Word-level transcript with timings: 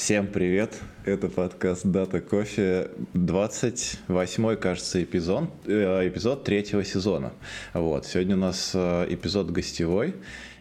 Всем 0.00 0.28
привет! 0.28 0.80
Это 1.04 1.28
подкаст 1.28 1.84
Дата 1.84 2.22
Кофе, 2.22 2.88
28 3.12 4.56
кажется, 4.56 5.02
эпизод, 5.04 5.50
э, 5.66 6.08
эпизод 6.08 6.42
третьего 6.42 6.82
сезона. 6.84 7.34
Вот. 7.74 8.06
Сегодня 8.06 8.34
у 8.34 8.38
нас 8.38 8.72
э, 8.72 9.06
эпизод 9.10 9.50
гостевой 9.50 10.14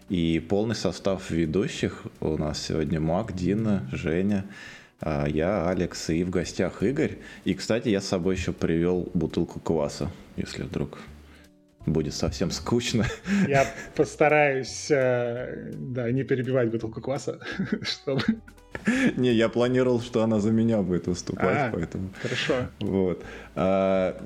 и 0.09 0.41
полный 0.41 0.75
состав 0.75 1.31
ведущих. 1.31 2.03
У 2.19 2.35
нас 2.35 2.61
сегодня 2.61 2.99
Мак, 2.99 3.33
Дина, 3.33 3.89
Женя, 3.93 4.45
э, 4.99 5.27
я, 5.29 5.69
Алекс 5.69 6.09
и 6.09 6.25
в 6.25 6.29
гостях 6.29 6.83
Игорь. 6.83 7.17
И, 7.45 7.53
кстати, 7.53 7.87
я 7.87 8.01
с 8.01 8.07
собой 8.07 8.35
еще 8.35 8.51
привел 8.51 9.09
бутылку 9.13 9.61
кваса, 9.61 10.11
если 10.35 10.63
вдруг 10.63 10.99
будет 11.85 12.13
совсем 12.13 12.51
скучно. 12.51 13.05
Я 13.47 13.65
постараюсь 13.95 14.87
да, 14.89 16.11
не 16.11 16.23
перебивать 16.23 16.71
бутылку 16.71 17.01
кваса, 17.01 17.39
чтобы 17.81 18.21
Не, 19.17 19.33
я 19.33 19.49
планировал, 19.49 20.01
что 20.01 20.23
она 20.23 20.39
за 20.39 20.51
меня 20.51 20.81
будет 20.81 21.07
выступать, 21.07 21.57
а, 21.57 21.71
поэтому. 21.73 22.09
Хорошо. 22.21 22.53
Вот. 22.79 23.23
А, 23.55 24.21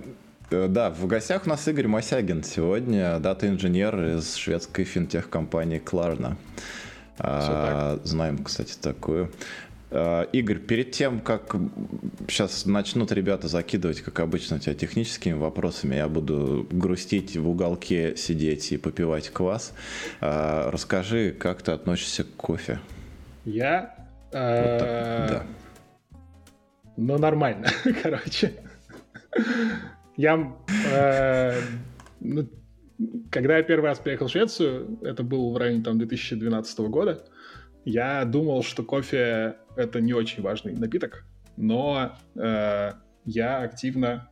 э, 0.52 0.68
да, 0.68 0.90
в 0.90 1.08
гостях 1.08 1.46
у 1.46 1.50
нас 1.50 1.68
Игорь 1.68 1.88
Мосягин 1.88 2.44
сегодня, 2.44 3.20
дата-инженер 3.20 4.18
из 4.18 4.36
шведской 4.36 4.86
финтех-компании 4.86 5.82
Klarna. 5.84 6.36
А, 7.20 8.00
знаем, 8.04 8.44
кстати, 8.44 8.76
такую. 8.80 9.32
А, 9.94 10.24
Игорь, 10.34 10.60
перед 10.60 10.92
тем, 10.92 11.20
как 11.20 11.56
сейчас 12.28 12.66
начнут 12.66 13.12
ребята 13.12 13.48
закидывать, 13.48 14.02
как 14.02 14.20
обычно, 14.20 14.60
тебя 14.60 14.74
техническими 14.74 15.34
вопросами, 15.34 15.96
я 15.96 16.08
буду 16.08 16.68
грустить 16.72 17.38
в 17.38 17.48
уголке 17.48 18.16
сидеть 18.18 18.72
и 18.72 18.78
попивать 18.78 19.30
квас. 19.30 19.74
А, 20.22 20.72
расскажи, 20.72 21.32
как 21.32 21.62
ты 21.62 21.72
относишься 21.72 22.24
к 22.24 22.36
кофе? 22.36 22.80
Я 23.46 24.04
Э, 24.34 25.28
да. 25.30 25.44
Ну, 26.98 27.18
нормально, 27.18 27.68
короче. 28.04 28.54
Я... 30.18 30.54
Э, 30.92 31.54
ну, 32.20 32.48
когда 33.32 33.58
я 33.58 33.64
первый 33.64 33.86
раз 33.86 34.00
приехал 34.00 34.28
в 34.28 34.32
Швецию, 34.32 35.00
это 35.02 35.24
был 35.24 35.52
в 35.52 35.58
районе 35.58 35.84
там 35.84 35.98
2012 35.98 36.80
года, 36.80 37.24
я 37.86 38.24
думал, 38.26 38.64
что 38.64 38.84
кофе 38.84 39.58
это 39.76 40.02
не 40.02 40.14
очень 40.14 40.42
важный 40.44 40.74
напиток, 40.74 41.26
но 41.58 42.16
э, 42.36 42.92
я 43.26 43.62
активно 43.62 44.30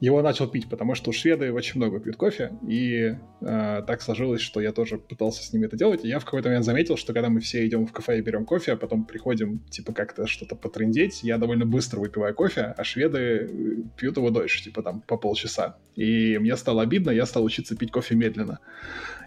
его 0.00 0.22
начал 0.22 0.46
пить, 0.46 0.68
потому 0.68 0.94
что 0.94 1.10
шведы 1.12 1.52
очень 1.52 1.80
много 1.80 1.98
пьют 1.98 2.16
кофе, 2.16 2.52
и 2.66 3.16
э, 3.40 3.82
так 3.86 4.00
сложилось, 4.00 4.40
что 4.40 4.60
я 4.60 4.72
тоже 4.72 4.96
пытался 4.96 5.42
с 5.42 5.52
ними 5.52 5.66
это 5.66 5.76
делать, 5.76 6.04
и 6.04 6.08
я 6.08 6.20
в 6.20 6.24
какой-то 6.24 6.48
момент 6.48 6.64
заметил, 6.64 6.96
что 6.96 7.12
когда 7.12 7.28
мы 7.28 7.40
все 7.40 7.66
идем 7.66 7.86
в 7.86 7.92
кафе 7.92 8.18
и 8.18 8.22
берем 8.22 8.44
кофе, 8.44 8.72
а 8.72 8.76
потом 8.76 9.04
приходим, 9.04 9.60
типа, 9.70 9.92
как-то 9.92 10.26
что-то 10.26 10.54
потрендеть, 10.54 11.22
я 11.24 11.36
довольно 11.36 11.66
быстро 11.66 11.98
выпиваю 11.98 12.34
кофе, 12.34 12.74
а 12.76 12.84
шведы 12.84 13.18
э, 13.18 13.48
пьют 13.96 14.16
его 14.16 14.30
дольше, 14.30 14.62
типа, 14.62 14.82
там, 14.82 15.00
по 15.00 15.16
полчаса. 15.16 15.78
И 15.96 16.38
мне 16.38 16.56
стало 16.56 16.82
обидно, 16.82 17.10
я 17.10 17.26
стал 17.26 17.42
учиться 17.42 17.76
пить 17.76 17.90
кофе 17.90 18.14
медленно. 18.14 18.60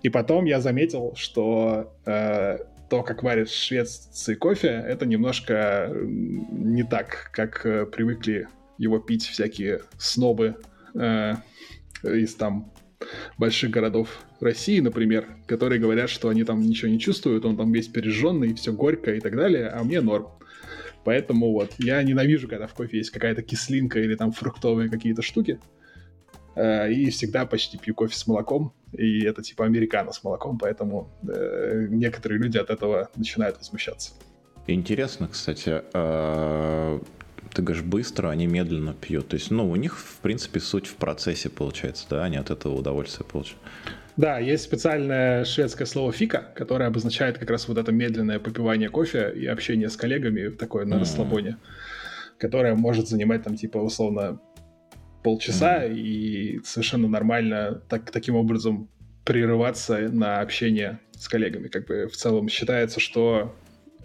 И 0.03 0.09
потом 0.09 0.45
я 0.45 0.61
заметил, 0.61 1.13
что 1.15 1.93
э, 2.05 2.59
то, 2.89 3.03
как 3.03 3.23
варят 3.23 3.49
шведцы 3.49 4.35
кофе, 4.35 4.69
это 4.69 5.05
немножко 5.05 5.91
не 5.93 6.83
так, 6.83 7.29
как 7.33 7.65
э, 7.65 7.85
привыкли 7.85 8.47
его 8.77 8.99
пить 8.99 9.25
всякие 9.25 9.81
снобы 9.97 10.57
э, 10.95 11.35
из 12.03 12.35
там 12.35 12.71
больших 13.37 13.71
городов 13.71 14.23
России, 14.39 14.79
например, 14.79 15.27
которые 15.47 15.79
говорят, 15.79 16.09
что 16.09 16.29
они 16.29 16.43
там 16.43 16.61
ничего 16.61 16.91
не 16.91 16.99
чувствуют, 16.99 17.45
он 17.45 17.57
там 17.57 17.71
весь 17.71 17.87
пережженный, 17.87 18.53
все 18.53 18.73
горько 18.73 19.13
и 19.13 19.19
так 19.19 19.35
далее, 19.35 19.67
а 19.67 19.83
мне 19.83 20.01
норм. 20.01 20.27
Поэтому 21.03 21.51
вот 21.51 21.73
я 21.79 22.01
ненавижу, 22.03 22.47
когда 22.47 22.67
в 22.67 22.73
кофе 22.73 22.97
есть 22.97 23.09
какая-то 23.09 23.41
кислинка 23.41 23.99
или 23.99 24.15
там 24.15 24.31
фруктовые 24.31 24.89
какие-то 24.89 25.21
штуки. 25.21 25.59
Э, 26.55 26.91
и 26.91 27.09
всегда 27.09 27.45
почти 27.45 27.77
пью 27.77 27.95
кофе 27.95 28.15
с 28.15 28.27
молоком, 28.27 28.73
и 28.93 29.23
это 29.23 29.41
типа 29.41 29.65
американо 29.65 30.11
с 30.11 30.23
молоком, 30.23 30.57
поэтому 30.57 31.09
э, 31.27 31.87
некоторые 31.89 32.39
люди 32.39 32.57
от 32.57 32.69
этого 32.69 33.09
начинают 33.15 33.57
возмущаться. 33.57 34.13
Интересно, 34.67 35.27
кстати, 35.27 35.81
а, 35.93 37.01
ты 37.53 37.61
говоришь, 37.61 37.83
быстро, 37.83 38.29
они 38.29 38.47
медленно 38.47 38.93
пьют. 38.93 39.29
То 39.29 39.35
есть, 39.35 39.51
ну, 39.51 39.69
у 39.69 39.75
них, 39.75 39.97
в 39.97 40.17
принципе, 40.17 40.59
суть 40.59 40.87
в 40.87 40.95
процессе 40.95 41.49
получается, 41.49 42.05
да, 42.09 42.23
они 42.23 42.37
от 42.37 42.49
этого 42.49 42.75
удовольствие 42.75 43.27
получают. 43.27 43.61
Да, 44.17 44.39
есть 44.39 44.63
специальное 44.63 45.45
шведское 45.45 45.87
слово 45.87 46.11
«фика», 46.11 46.51
которое 46.55 46.85
обозначает 46.85 47.37
как 47.37 47.49
раз 47.49 47.67
вот 47.67 47.77
это 47.77 47.91
медленное 47.91 48.39
попивание 48.39 48.89
кофе 48.89 49.33
и 49.35 49.45
общение 49.45 49.89
с 49.89 49.95
коллегами 49.95 50.49
такое 50.49 50.85
на 50.85 50.95
mm-hmm. 50.95 50.99
расслабоне, 50.99 51.57
которое 52.37 52.75
может 52.75 53.07
занимать 53.07 53.43
там 53.43 53.55
типа 53.55 53.77
условно 53.77 54.39
полчаса 55.23 55.85
mm-hmm. 55.85 55.95
и 55.95 56.59
совершенно 56.63 57.07
нормально 57.07 57.81
так, 57.87 58.11
таким 58.11 58.35
образом 58.35 58.89
прерываться 59.23 59.97
на 60.09 60.41
общение 60.41 60.99
с 61.13 61.29
коллегами. 61.29 61.67
Как 61.67 61.87
бы 61.87 62.07
в 62.07 62.15
целом 62.15 62.49
считается, 62.49 62.99
что 62.99 63.55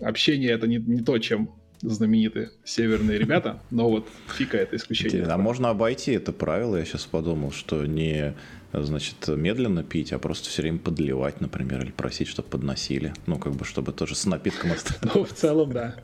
общение 0.00 0.50
это 0.50 0.66
не, 0.66 0.76
не 0.76 1.02
то, 1.02 1.18
чем 1.18 1.54
знаменитые 1.82 2.50
северные 2.64 3.18
ребята, 3.18 3.60
но 3.70 3.90
вот 3.90 4.08
фика 4.36 4.56
это 4.56 4.76
исключение. 4.76 5.24
А 5.24 5.36
можно 5.38 5.70
обойти 5.70 6.12
это 6.12 6.32
правило, 6.32 6.76
я 6.76 6.84
сейчас 6.84 7.04
подумал, 7.06 7.52
что 7.52 7.84
не 7.86 8.34
значит, 8.72 9.28
медленно 9.28 9.82
пить, 9.82 10.12
а 10.12 10.18
просто 10.18 10.48
все 10.48 10.62
время 10.62 10.78
подливать, 10.78 11.40
например, 11.40 11.82
или 11.82 11.90
просить, 11.90 12.28
чтобы 12.28 12.48
подносили. 12.48 13.14
Ну, 13.26 13.38
как 13.38 13.54
бы, 13.54 13.64
чтобы 13.64 13.92
тоже 13.92 14.14
с 14.14 14.26
напитком 14.26 14.72
оставить. 14.72 14.96
Ну, 15.14 15.24
в 15.24 15.32
целом, 15.32 15.72
да. 15.72 15.94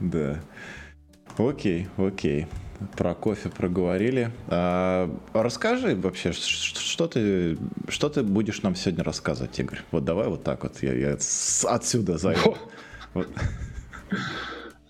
Да. 0.00 0.42
Окей, 1.38 1.88
окей. 1.96 2.46
Про 2.96 3.14
кофе 3.14 3.48
проговорили. 3.48 4.32
А, 4.48 5.14
расскажи 5.32 5.94
вообще, 5.94 6.32
что 6.32 7.06
ты, 7.06 7.56
что 7.88 8.08
ты 8.08 8.22
будешь 8.22 8.62
нам 8.62 8.74
сегодня 8.74 9.04
рассказывать, 9.04 9.58
Игорь? 9.58 9.80
Вот 9.92 10.04
давай 10.04 10.28
вот 10.28 10.42
так 10.42 10.64
вот, 10.64 10.82
я, 10.82 10.92
я 10.92 11.12
отсюда 11.12 12.18
зайду. 12.18 12.56
Вот. 13.14 13.28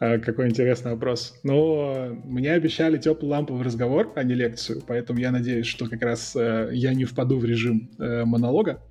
А, 0.02 0.18
какой 0.18 0.48
интересный 0.48 0.90
вопрос. 0.90 1.38
Ну, 1.44 2.20
мне 2.24 2.50
обещали 2.54 2.98
теплый 2.98 3.28
ламповый 3.28 3.62
разговор, 3.62 4.12
а 4.16 4.24
не 4.24 4.34
лекцию, 4.34 4.82
поэтому 4.84 5.20
я 5.20 5.30
надеюсь, 5.30 5.66
что 5.66 5.88
как 5.88 6.02
раз 6.02 6.34
э, 6.34 6.70
я 6.72 6.92
не 6.92 7.04
впаду 7.04 7.38
в 7.38 7.44
режим 7.44 7.88
э, 8.00 8.24
монолога. 8.24 8.82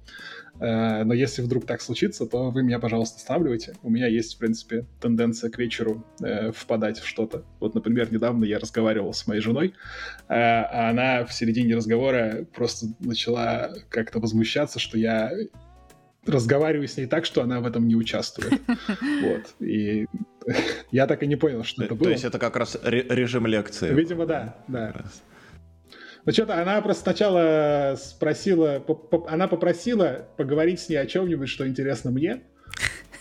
Э, 0.62 1.04
но 1.04 1.14
если 1.14 1.42
вдруг 1.42 1.66
так 1.66 1.82
случится, 1.82 2.26
то 2.26 2.50
вы 2.50 2.64
меня, 2.64 2.80
пожалуйста, 2.80 3.18
останавливайте. 3.18 3.74
У 3.84 3.90
меня 3.90 4.08
есть, 4.08 4.36
в 4.36 4.38
принципе, 4.38 4.86
тенденция 5.02 5.50
к 5.50 5.58
вечеру 5.58 6.06
э, 6.24 6.54
впадать 6.54 7.00
в 7.00 7.06
что-то. 7.06 7.44
Вот, 7.60 7.76
например, 7.76 8.10
недавно 8.14 8.46
я 8.46 8.58
разговаривал 8.58 9.12
с 9.12 9.28
моей 9.28 9.42
женой, 9.42 9.74
э, 10.30 10.34
а 10.34 10.92
она 10.92 11.26
в 11.26 11.34
середине 11.34 11.76
разговора 11.76 12.46
просто 12.56 12.86
начала 13.02 13.74
как-то 13.90 14.20
возмущаться, 14.20 14.80
что 14.80 14.98
я 14.98 15.30
разговариваю 16.26 16.88
с 16.88 16.98
ней 16.98 17.08
так, 17.08 17.26
что 17.26 17.42
она 17.42 17.60
в 17.62 17.66
этом 17.66 17.88
не 17.88 17.96
участвует. 17.96 18.62
Вот. 19.22 19.54
И 19.60 20.08
я 20.92 21.08
так 21.08 21.24
и 21.24 21.28
не 21.28 21.36
понял, 21.36 21.64
что 21.64 21.84
это 21.84 21.96
было. 21.96 22.06
То 22.06 22.12
есть 22.12 22.24
это 22.24 22.40
как 22.40 22.56
раз 22.56 22.78
режим 22.84 23.48
лекции. 23.48 23.94
Видимо, 23.94 24.26
да, 24.26 24.58
да. 24.68 24.94
Ну 26.26 26.32
что-то 26.32 26.62
она 26.62 26.82
просто 26.82 27.04
сначала 27.04 27.96
спросила, 27.98 28.84
она 29.28 29.48
попросила 29.48 30.28
поговорить 30.38 30.80
с 30.80 30.90
ней 30.90 30.98
о 30.98 31.06
чем-нибудь, 31.08 31.50
что 31.50 31.68
интересно 31.68 32.12
мне. 32.12 32.42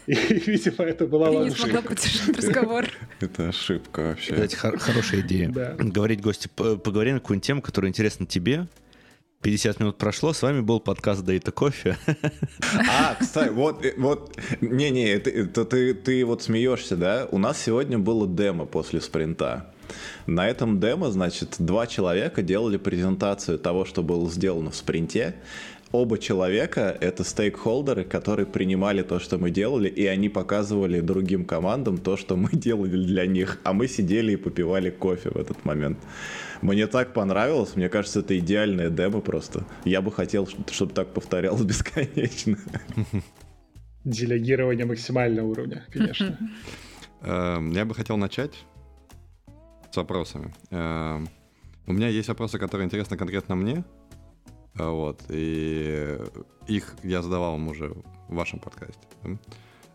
И, 0.06 0.14
видимо, 0.46 0.84
это 0.84 1.06
была 1.06 1.30
Я 1.30 1.44
не 1.44 1.50
смогла 1.50 1.82
поддержать 1.82 2.36
разговор. 2.36 2.86
Это 3.20 3.48
ошибка 3.48 4.00
вообще. 4.00 4.34
Кстати, 4.34 4.54
хорошая 4.54 5.20
идея. 5.20 5.48
Говорить 5.78 6.20
гости, 6.20 6.48
поговори 6.48 7.12
на 7.12 7.20
какую-нибудь 7.20 7.46
тему, 7.46 7.62
которая 7.62 7.90
интересна 7.90 8.26
тебе, 8.26 8.66
50 9.42 9.80
минут 9.80 9.96
прошло, 9.96 10.34
с 10.34 10.42
вами 10.42 10.60
был 10.60 10.80
подкаст 10.80 11.22
Data 11.24 11.52
Coffee. 11.52 11.96
А, 12.90 13.16
кстати, 13.18 13.48
вот, 13.48 13.82
вот, 13.96 14.36
не-не, 14.60 15.18
ты, 15.18 15.46
ты, 15.46 15.94
ты 15.94 16.26
вот 16.26 16.42
смеешься, 16.42 16.94
да? 16.94 17.26
У 17.30 17.38
нас 17.38 17.58
сегодня 17.58 17.98
было 17.98 18.28
демо 18.28 18.66
после 18.66 19.00
спринта. 19.00 19.72
На 20.26 20.46
этом 20.46 20.78
демо, 20.78 21.10
значит, 21.10 21.56
два 21.58 21.86
человека 21.86 22.42
делали 22.42 22.76
презентацию 22.76 23.58
того, 23.58 23.86
что 23.86 24.02
было 24.02 24.28
сделано 24.28 24.72
в 24.72 24.76
спринте. 24.76 25.36
Оба 25.92 26.18
человека— 26.18 26.96
это 27.00 27.24
стейкхолдеры, 27.24 28.04
которые 28.04 28.46
принимали 28.46 29.02
то, 29.02 29.18
что 29.18 29.38
мы 29.38 29.50
делали, 29.50 29.88
и 29.88 30.06
они 30.06 30.28
показывали 30.28 31.00
другим 31.00 31.44
командам 31.44 31.98
то, 31.98 32.16
что 32.16 32.36
мы 32.36 32.48
делали 32.52 33.04
для 33.04 33.26
них, 33.26 33.58
а 33.64 33.72
мы 33.72 33.88
сидели 33.88 34.32
и 34.32 34.36
попивали 34.36 34.90
кофе 34.90 35.30
в 35.30 35.36
этот 35.36 35.64
момент. 35.64 35.98
Мне 36.62 36.86
так 36.86 37.12
понравилось, 37.12 37.74
мне 37.74 37.88
кажется, 37.88 38.20
это 38.20 38.38
идеальная 38.38 38.88
демо 38.88 39.20
просто. 39.20 39.64
Я 39.84 40.00
бы 40.00 40.12
хотел, 40.12 40.48
чтобы 40.70 40.92
так 40.92 41.12
повторялось 41.12 41.62
бесконечно. 41.64 42.56
Делегирование 44.04 44.86
максимального 44.86 45.48
уровня, 45.48 45.84
конечно. 45.90 46.38
Эм, 47.22 47.72
я 47.72 47.84
бы 47.84 47.96
хотел 47.96 48.16
начать 48.16 48.52
с 49.90 49.96
вопросами. 49.96 50.54
Эм, 50.70 51.28
у 51.88 51.92
меня 51.92 52.06
есть 52.06 52.28
вопросы, 52.28 52.60
которые 52.60 52.86
интересны 52.86 53.16
конкретно 53.16 53.56
мне. 53.56 53.84
Вот. 54.74 55.22
И 55.28 56.18
их 56.66 56.96
я 57.02 57.22
задавал 57.22 57.52
вам 57.52 57.68
уже 57.68 57.88
в 58.28 58.34
вашем 58.34 58.58
подкасте. 58.58 59.06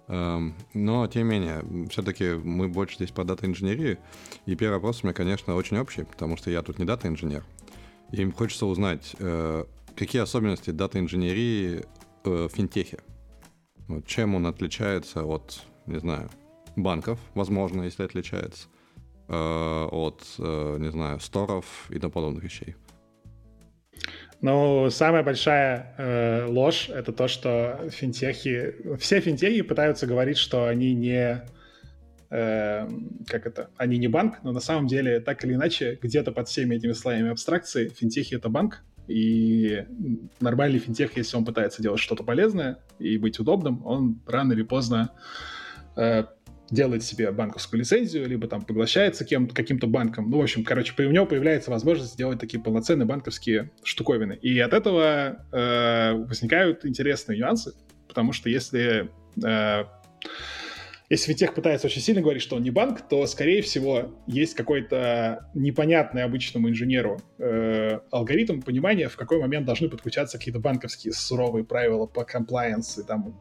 Эм, 0.07 0.56
но, 0.74 1.07
тем 1.07 1.27
не 1.27 1.39
менее, 1.39 1.89
все-таки 1.89 2.33
мы 2.33 2.68
больше 2.68 2.95
здесь 2.95 3.12
по 3.12 3.24
дата-инженерии. 3.24 3.98
И 4.45 4.56
первый 4.56 4.75
вопрос 4.75 5.04
у 5.04 5.07
меня, 5.07 5.13
конечно, 5.13 5.56
очень 5.56 5.77
общий, 5.77 6.04
потому 6.04 6.38
что 6.38 6.51
я 6.51 6.62
тут 6.62 6.80
не 6.80 6.86
дата-инженер. 6.86 7.44
И 8.12 8.22
им 8.22 8.31
хочется 8.31 8.66
узнать, 8.66 9.16
э, 9.19 9.66
какие 9.95 10.22
особенности 10.22 10.69
дата-инженерии 10.69 11.86
э, 12.24 12.48
в 12.48 12.50
финтехе. 12.50 13.00
Вот, 13.88 14.06
чем 14.06 14.36
он 14.36 14.45
отличается 14.45 15.24
от, 15.24 15.63
не 15.86 16.00
знаю, 16.00 16.30
банков, 16.75 17.19
возможно, 17.33 17.83
если 17.83 18.04
отличается, 18.04 18.68
э, 19.28 19.88
от, 19.92 20.24
не 20.38 20.92
знаю, 20.92 21.19
сторов 21.19 21.66
и 21.89 22.00
тому 22.00 22.12
подобных 22.12 22.44
вещей. 22.44 22.75
Ну, 24.41 24.89
самая 24.89 25.23
большая 25.23 25.95
э, 25.97 26.45
ложь 26.45 26.89
это 26.89 27.11
то, 27.11 27.27
что 27.27 27.89
финтехи, 27.89 28.97
все 28.99 29.19
финтехи 29.19 29.61
пытаются 29.61 30.05
говорить, 30.05 30.37
что 30.37 30.67
они 30.67 30.93
не, 30.93 31.43
э, 32.29 32.87
как 33.27 33.47
это, 33.47 33.69
они 33.77 33.97
не 33.97 34.07
банк, 34.07 34.39
но 34.43 34.51
на 34.51 34.59
самом 34.59 34.87
деле 34.87 35.19
так 35.19 35.43
или 35.45 35.53
иначе 35.53 35.97
где-то 36.01 36.31
под 36.31 36.47
всеми 36.47 36.75
этими 36.75 36.91
слоями 36.91 37.31
абстракции 37.31 37.89
финтехи 37.89 38.35
это 38.35 38.49
банк, 38.49 38.83
и 39.07 39.85
нормальный 40.39 40.79
финтех, 40.79 41.15
если 41.15 41.37
он 41.37 41.45
пытается 41.45 41.81
делать 41.81 41.99
что-то 41.99 42.23
полезное 42.23 42.79
и 42.99 43.17
быть 43.17 43.39
удобным, 43.39 43.85
он 43.85 44.21
рано 44.25 44.53
или 44.53 44.63
поздно 44.63 45.11
э, 45.95 46.25
делает 46.69 47.03
себе 47.03 47.31
банковскую 47.31 47.79
лицензию, 47.79 48.27
либо 48.27 48.47
там 48.47 48.62
поглощается 48.62 49.25
кем 49.25 49.47
каким-то 49.47 49.88
банком. 49.88 50.29
Ну, 50.29 50.39
в 50.39 50.41
общем, 50.41 50.63
короче, 50.63 50.94
у 50.97 51.12
него 51.12 51.25
появляется 51.25 51.71
возможность 51.71 52.13
сделать 52.13 52.39
такие 52.39 52.62
полноценные 52.62 53.06
банковские 53.06 53.71
штуковины. 53.83 54.33
И 54.33 54.59
от 54.59 54.73
этого 54.73 55.45
э, 55.51 56.13
возникают 56.13 56.85
интересные 56.85 57.39
нюансы, 57.39 57.73
потому 58.07 58.33
что 58.33 58.50
если 58.50 59.09
э, 59.44 59.83
если 61.10 61.28
финтех 61.28 61.54
пытается 61.54 61.88
очень 61.88 62.02
сильно 62.02 62.22
говорить, 62.22 62.42
что 62.42 62.56
он 62.56 62.63
не 62.63 62.72
банк, 62.72 63.02
то, 63.07 63.25
скорее 63.28 63.62
всего, 63.62 64.16
есть 64.25 64.56
какой-то 64.56 65.50
непонятный 65.54 66.24
обычному 66.24 66.69
инженеру 66.69 67.19
э, 67.38 68.00
алгоритм 68.12 68.62
понимания, 68.62 69.07
в 69.07 69.16
какой 69.16 69.40
момент 69.40 69.66
должны 69.66 69.88
подключаться 69.88 70.38
какие-то 70.38 70.60
банковские 70.60 71.13
суровые 71.13 71.63
правила 71.63 72.07
по 72.07 72.22
compliance, 72.22 73.00
и 73.00 73.06
там 73.06 73.40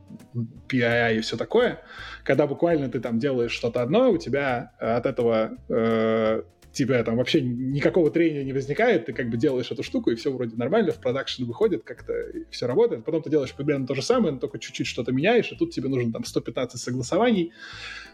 PII 0.68 1.16
и 1.16 1.20
все 1.20 1.36
такое, 1.36 1.80
когда 2.22 2.46
буквально 2.46 2.88
ты 2.88 3.00
там 3.00 3.18
делаешь 3.18 3.52
что-то 3.52 3.82
одно, 3.82 4.10
у 4.10 4.18
тебя 4.18 4.72
от 4.78 5.06
этого 5.06 5.56
э, 5.68 6.42
тебя 6.74 7.02
там 7.04 7.16
вообще 7.16 7.40
никакого 7.40 8.10
трения 8.10 8.44
не 8.44 8.52
возникает, 8.52 9.06
ты 9.06 9.12
как 9.12 9.30
бы 9.30 9.36
делаешь 9.36 9.70
эту 9.70 9.82
штуку, 9.82 10.10
и 10.10 10.14
все 10.16 10.32
вроде 10.32 10.56
нормально, 10.56 10.92
в 10.92 11.00
продакшн 11.00 11.44
выходит, 11.44 11.84
как-то 11.84 12.12
все 12.50 12.66
работает. 12.66 13.04
Потом 13.04 13.22
ты 13.22 13.30
делаешь 13.30 13.54
примерно 13.54 13.86
то 13.86 13.94
же 13.94 14.02
самое, 14.02 14.34
но 14.34 14.40
только 14.40 14.58
чуть-чуть 14.58 14.86
что-то 14.86 15.12
меняешь, 15.12 15.50
и 15.52 15.56
тут 15.56 15.72
тебе 15.72 15.88
нужно 15.88 16.12
там 16.12 16.24
115 16.24 16.80
согласований, 16.80 17.52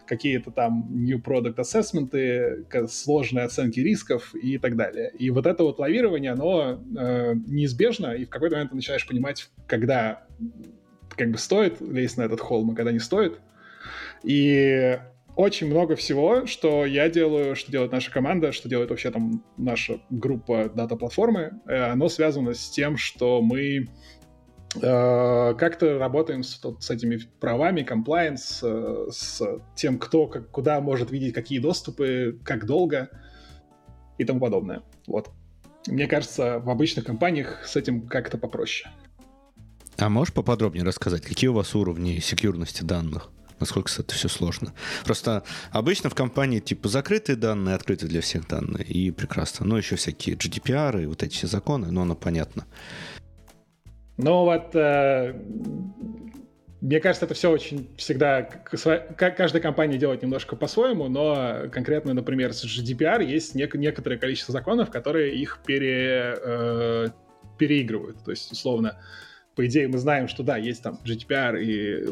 какие-то 0.07 0.51
там 0.51 0.87
new 0.91 1.19
product 1.19 1.55
assessment, 1.55 2.87
сложные 2.87 3.45
оценки 3.45 3.79
рисков 3.79 4.33
и 4.35 4.57
так 4.57 4.75
далее. 4.75 5.11
И 5.17 5.29
вот 5.31 5.45
это 5.45 5.63
вот 5.63 5.79
лавирование, 5.79 6.31
оно 6.31 6.81
э, 6.97 7.33
неизбежно, 7.47 8.13
и 8.13 8.25
в 8.25 8.29
какой-то 8.29 8.55
момент 8.55 8.71
ты 8.71 8.75
начинаешь 8.75 9.07
понимать, 9.07 9.49
когда 9.67 10.25
как 11.17 11.31
бы 11.31 11.37
стоит 11.37 11.81
лезть 11.81 12.17
на 12.17 12.23
этот 12.23 12.39
холм, 12.39 12.71
а 12.71 12.75
когда 12.75 12.91
не 12.91 12.99
стоит. 12.99 13.39
И 14.23 14.99
очень 15.35 15.67
много 15.67 15.95
всего, 15.95 16.45
что 16.45 16.85
я 16.85 17.09
делаю, 17.09 17.55
что 17.55 17.71
делает 17.71 17.91
наша 17.91 18.11
команда, 18.11 18.51
что 18.51 18.69
делает 18.69 18.89
вообще 18.89 19.11
там 19.11 19.43
наша 19.57 19.99
группа 20.09 20.69
дата-платформы, 20.69 21.61
э, 21.67 21.91
оно 21.91 22.09
связано 22.09 22.53
с 22.53 22.69
тем, 22.69 22.97
что 22.97 23.41
мы 23.41 23.87
э, 24.75 25.55
как-то 25.57 25.97
работаем 25.97 26.43
с, 26.43 26.59
с 26.79 26.89
этими 26.89 27.19
правами, 27.39 27.83
комплайенс, 27.83 28.61
э, 28.63 29.07
с 29.09 29.41
тем, 29.75 29.99
кто 29.99 30.27
как, 30.27 30.51
куда 30.51 30.81
может 30.81 31.11
видеть 31.11 31.33
какие 31.33 31.59
доступы, 31.59 32.39
как 32.43 32.65
долго 32.65 33.09
и 34.17 34.25
тому 34.25 34.39
подобное. 34.39 34.83
Вот. 35.07 35.29
Мне 35.87 36.07
кажется, 36.07 36.59
в 36.59 36.69
обычных 36.69 37.05
компаниях 37.05 37.65
с 37.65 37.75
этим 37.75 38.07
как-то 38.07 38.37
попроще. 38.37 38.91
А 39.97 40.09
можешь 40.09 40.33
поподробнее 40.33 40.83
рассказать, 40.83 41.21
какие 41.21 41.49
у 41.49 41.53
вас 41.53 41.73
уровни 41.75 42.19
секьюрности 42.19 42.83
данных? 42.83 43.31
Насколько 43.61 43.89
это 43.97 44.13
все 44.13 44.27
сложно. 44.27 44.73
Просто 45.05 45.43
обычно 45.71 46.09
в 46.09 46.15
компании 46.15 46.59
типа 46.59 46.89
закрытые 46.89 47.35
данные, 47.37 47.75
открытые 47.75 48.09
для 48.09 48.21
всех 48.21 48.47
данные, 48.47 48.83
и 48.83 49.11
прекрасно. 49.11 49.65
Но 49.65 49.77
еще 49.77 49.95
всякие 49.95 50.35
GDPR 50.35 51.03
и 51.03 51.05
вот 51.05 51.23
эти 51.23 51.33
все 51.33 51.47
законы, 51.47 51.91
но 51.91 52.01
оно 52.01 52.15
понятно. 52.15 52.65
Ну 54.17 54.43
вот, 54.43 54.75
э, 54.75 55.33
мне 56.81 56.99
кажется, 56.99 57.25
это 57.25 57.33
все 57.35 57.51
очень 57.51 57.89
всегда, 57.95 58.41
каждая 58.41 59.61
компания 59.61 59.97
делает 59.97 60.23
немножко 60.23 60.55
по-своему, 60.55 61.07
но 61.09 61.69
конкретно, 61.71 62.13
например, 62.13 62.53
с 62.53 62.65
GDPR 62.65 63.23
есть 63.23 63.55
нек- 63.55 63.77
некоторое 63.77 64.17
количество 64.17 64.51
законов, 64.51 64.89
которые 64.89 65.35
их 65.35 65.59
пере, 65.65 66.35
э, 66.43 67.07
переигрывают. 67.57 68.23
То 68.23 68.31
есть, 68.31 68.51
условно, 68.51 68.97
по 69.55 69.65
идее, 69.65 69.87
мы 69.87 69.97
знаем, 69.97 70.27
что 70.27 70.43
да, 70.43 70.55
есть 70.55 70.81
там 70.81 70.99
GDPR 71.05 71.61
и 71.61 72.05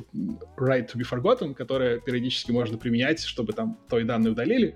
Right 0.58 0.88
to 0.92 0.96
be 0.98 1.06
Forgotten, 1.10 1.54
которые 1.54 2.02
периодически 2.02 2.52
можно 2.52 2.78
применять, 2.78 3.24
чтобы 3.24 3.54
там 3.54 3.80
той 3.90 4.04
данные 4.04 4.32
удалили, 4.32 4.76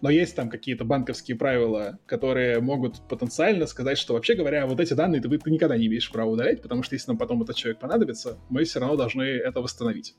но 0.00 0.10
есть 0.10 0.36
там 0.36 0.48
какие-то 0.48 0.84
банковские 0.84 1.36
правила, 1.36 1.98
которые 2.06 2.60
могут 2.60 3.06
потенциально 3.08 3.66
сказать, 3.66 3.98
что 3.98 4.14
вообще 4.14 4.34
говоря, 4.34 4.66
вот 4.66 4.78
эти 4.78 4.94
данные 4.94 5.20
ты, 5.20 5.28
ты 5.38 5.50
никогда 5.50 5.76
не 5.76 5.86
имеешь 5.86 6.10
права 6.10 6.30
удалять, 6.30 6.62
потому 6.62 6.84
что 6.84 6.94
если 6.94 7.08
нам 7.08 7.18
потом 7.18 7.42
этот 7.42 7.56
человек 7.56 7.80
понадобится, 7.80 8.38
мы 8.48 8.62
все 8.62 8.78
равно 8.78 8.96
должны 8.96 9.22
это 9.22 9.60
восстановить. 9.60 10.14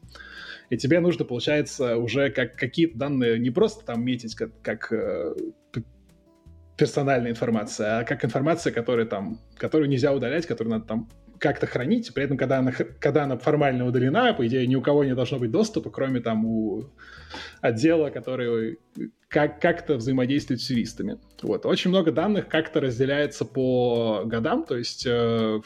И 0.70 0.78
тебе 0.78 1.00
нужно, 1.00 1.24
получается, 1.24 1.96
уже 1.98 2.30
как 2.30 2.56
какие-то 2.56 2.98
данные 2.98 3.40
не 3.40 3.52
просто 3.52 3.86
там 3.86 4.04
метить 4.04 4.36
как, 4.36 4.50
как 4.62 4.92
э, 4.92 5.34
персональная 6.78 7.32
информация, 7.32 8.00
а 8.00 8.04
как 8.04 8.26
информация, 8.26 8.74
которая 8.74 9.06
там, 9.06 9.40
которую 9.58 9.90
нельзя 9.90 10.12
удалять, 10.12 10.46
которую 10.46 10.74
надо 10.74 10.86
там 10.86 11.10
как-то 11.46 11.68
хранить, 11.68 12.12
при 12.12 12.24
этом, 12.24 12.38
когда 12.38 12.58
она, 12.58 12.72
когда 12.72 13.26
она 13.26 13.38
формально 13.38 13.86
удалена, 13.86 14.34
по 14.34 14.48
идее, 14.48 14.66
ни 14.66 14.76
у 14.76 14.82
кого 14.82 15.04
не 15.04 15.14
должно 15.14 15.38
быть 15.38 15.52
доступа, 15.52 15.92
кроме 15.92 16.20
там 16.20 16.44
у 16.44 16.90
отдела, 17.62 18.10
который 18.10 18.80
как- 19.28 19.62
как-то 19.62 19.98
взаимодействует 19.98 20.60
с 20.60 20.72
юристами. 20.72 21.20
Вот. 21.44 21.68
Очень 21.68 21.92
много 21.92 22.12
данных 22.12 22.48
как-то 22.48 22.80
разделяется 22.80 23.46
по 23.46 24.24
годам, 24.26 24.66
то 24.66 24.76
есть 24.76 25.06
э, 25.06 25.62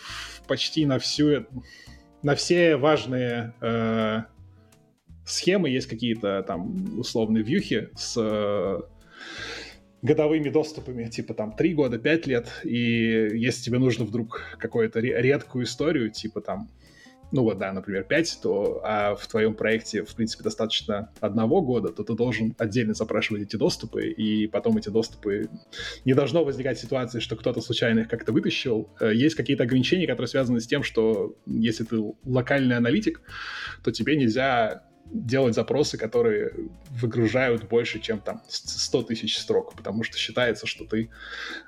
почти 0.49 0.85
на 0.85 0.99
всю, 0.99 1.45
на 2.23 2.35
все 2.35 2.75
важные 2.75 3.53
э, 3.61 4.23
схемы 5.25 5.69
есть 5.69 5.87
какие-то 5.87 6.43
там 6.43 6.99
условные 6.99 7.41
вьюхи 7.41 7.87
с 7.95 8.17
э, 8.17 8.81
годовыми 10.01 10.49
доступами, 10.49 11.05
типа 11.05 11.33
там 11.33 11.55
3 11.55 11.73
года, 11.73 11.97
5 11.99 12.27
лет, 12.27 12.47
и 12.63 13.29
если 13.33 13.63
тебе 13.63 13.79
нужно 13.79 14.05
вдруг 14.05 14.41
какую-то 14.57 14.99
редкую 14.99 15.65
историю, 15.65 16.09
типа 16.11 16.41
там, 16.41 16.69
ну 17.31 17.43
вот, 17.43 17.59
да, 17.59 17.71
например, 17.73 18.05
5, 18.05 18.39
то 18.41 18.81
а 18.83 19.15
в 19.15 19.27
твоем 19.27 19.53
проекте, 19.53 20.03
в 20.03 20.15
принципе, 20.15 20.43
достаточно 20.43 21.11
одного 21.19 21.61
года, 21.61 21.89
то 21.89 22.03
ты 22.03 22.13
должен 22.13 22.55
отдельно 22.57 22.93
запрашивать 22.93 23.43
эти 23.43 23.55
доступы, 23.55 24.07
и 24.07 24.47
потом 24.47 24.77
эти 24.77 24.89
доступы... 24.89 25.49
Не 26.05 26.13
должно 26.13 26.43
возникать 26.43 26.79
ситуации, 26.79 27.19
что 27.19 27.35
кто-то 27.35 27.61
случайно 27.61 27.99
их 27.99 28.07
как-то 28.07 28.31
вытащил. 28.31 28.89
Э, 28.99 29.13
есть 29.13 29.35
какие-то 29.35 29.63
ограничения, 29.63 30.07
которые 30.07 30.27
связаны 30.27 30.59
с 30.59 30.67
тем, 30.67 30.81
что 30.81 31.35
если 31.45 31.83
ты 31.83 32.01
локальный 32.25 32.77
аналитик, 32.77 33.21
то 33.83 33.91
тебе 33.91 34.15
нельзя 34.15 34.88
делать 35.11 35.55
запросы, 35.55 35.97
которые 35.97 36.53
выгружают 36.91 37.67
больше, 37.67 37.99
чем 37.99 38.19
там 38.19 38.41
100 38.47 39.03
тысяч 39.03 39.37
строк, 39.37 39.75
потому 39.75 40.03
что 40.03 40.17
считается, 40.17 40.67
что 40.67 40.85
ты 40.85 41.09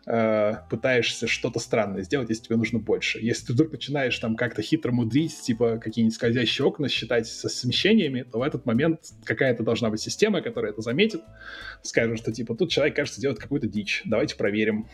э, 0.06 0.54
пытаешься 0.70 1.28
что-то 1.28 1.60
странное 1.60 2.04
сделать, 2.04 2.30
если 2.30 2.44
тебе 2.44 2.58
нужно 2.58 2.80
больше. 2.80 3.20
Если 3.20 3.48
ты 3.48 3.54
вдруг 3.54 3.72
начинаешь 3.72 4.18
там 4.20 4.36
как-то 4.36 4.62
хитро 4.62 4.92
мудрить, 4.92 5.40
типа 5.42 5.80
какие-нибудь 5.80 6.16
скользящие 6.16 6.66
окна 6.66 6.88
считать 6.88 7.28
со 7.28 7.50
смещениями, 7.50 8.24
то 8.24 8.40
в 8.40 8.42
этот 8.44 8.66
момент 8.66 9.12
какая-то 9.24 9.64
должна 9.64 9.90
быть 9.90 10.02
система, 10.02 10.42
которая 10.42 10.72
это 10.72 10.82
заметит, 10.82 11.22
скажет, 11.82 12.20
что 12.20 12.32
типа 12.32 12.56
тут 12.56 12.70
человек, 12.70 12.96
кажется, 12.96 13.22
делает 13.22 13.40
какую-то 13.40 13.68
дичь, 13.68 14.04
давайте 14.06 14.36
проверим, 14.36 14.88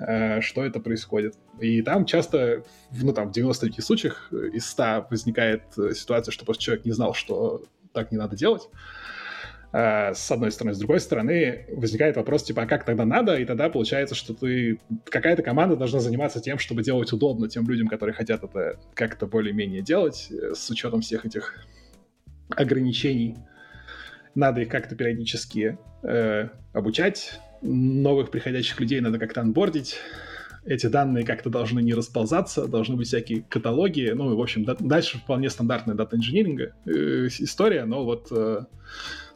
э, 0.00 0.40
что 0.40 0.64
это 0.64 0.80
происходит. 0.80 1.36
И 1.60 1.82
там 1.82 2.04
часто, 2.06 2.64
ну 2.90 3.12
там 3.12 3.28
в 3.28 3.32
99 3.32 3.84
случаях 3.84 4.32
из 4.32 4.66
100 4.66 5.06
возникает 5.10 5.62
э, 5.78 5.94
ситуация, 5.94 6.32
что 6.32 6.44
просто 6.44 6.64
человек 6.64 6.84
не 6.84 6.92
знал, 6.92 7.14
что 7.14 7.62
так 7.92 8.12
не 8.12 8.18
надо 8.18 8.36
делать. 8.36 8.68
Uh, 9.72 10.12
с 10.12 10.30
одной 10.30 10.52
стороны. 10.52 10.74
С 10.74 10.78
другой 10.78 11.00
стороны, 11.00 11.64
возникает 11.72 12.16
вопрос, 12.16 12.42
типа, 12.42 12.64
а 12.64 12.66
как 12.66 12.84
тогда 12.84 13.06
надо? 13.06 13.36
И 13.36 13.46
тогда 13.46 13.70
получается, 13.70 14.14
что 14.14 14.34
ты... 14.34 14.78
Какая-то 15.06 15.42
команда 15.42 15.76
должна 15.76 16.00
заниматься 16.00 16.40
тем, 16.40 16.58
чтобы 16.58 16.82
делать 16.82 17.10
удобно 17.10 17.48
тем 17.48 17.66
людям, 17.66 17.88
которые 17.88 18.14
хотят 18.14 18.44
это 18.44 18.78
как-то 18.92 19.26
более-менее 19.26 19.80
делать, 19.80 20.28
э, 20.30 20.52
с 20.54 20.68
учетом 20.68 21.00
всех 21.00 21.24
этих 21.24 21.64
ограничений. 22.50 23.38
Надо 24.34 24.60
их 24.60 24.68
как-то 24.68 24.94
периодически 24.94 25.78
э, 26.02 26.48
обучать. 26.74 27.40
Новых 27.62 28.30
приходящих 28.30 28.78
людей 28.78 29.00
надо 29.00 29.18
как-то 29.18 29.40
анбордить. 29.40 29.96
Эти 30.64 30.86
данные 30.86 31.24
как-то 31.24 31.50
должны 31.50 31.80
не 31.80 31.94
расползаться, 31.94 32.66
должны 32.66 32.96
быть 32.96 33.08
всякие 33.08 33.42
каталоги. 33.42 34.12
Ну, 34.14 34.36
в 34.36 34.40
общем, 34.40 34.64
да, 34.64 34.76
дальше 34.78 35.18
вполне 35.18 35.50
стандартная 35.50 35.94
дата-инжиниринга 35.94 36.74
э, 36.86 37.28
история, 37.38 37.84
но 37.84 38.04
вот 38.04 38.28
э, 38.30 38.64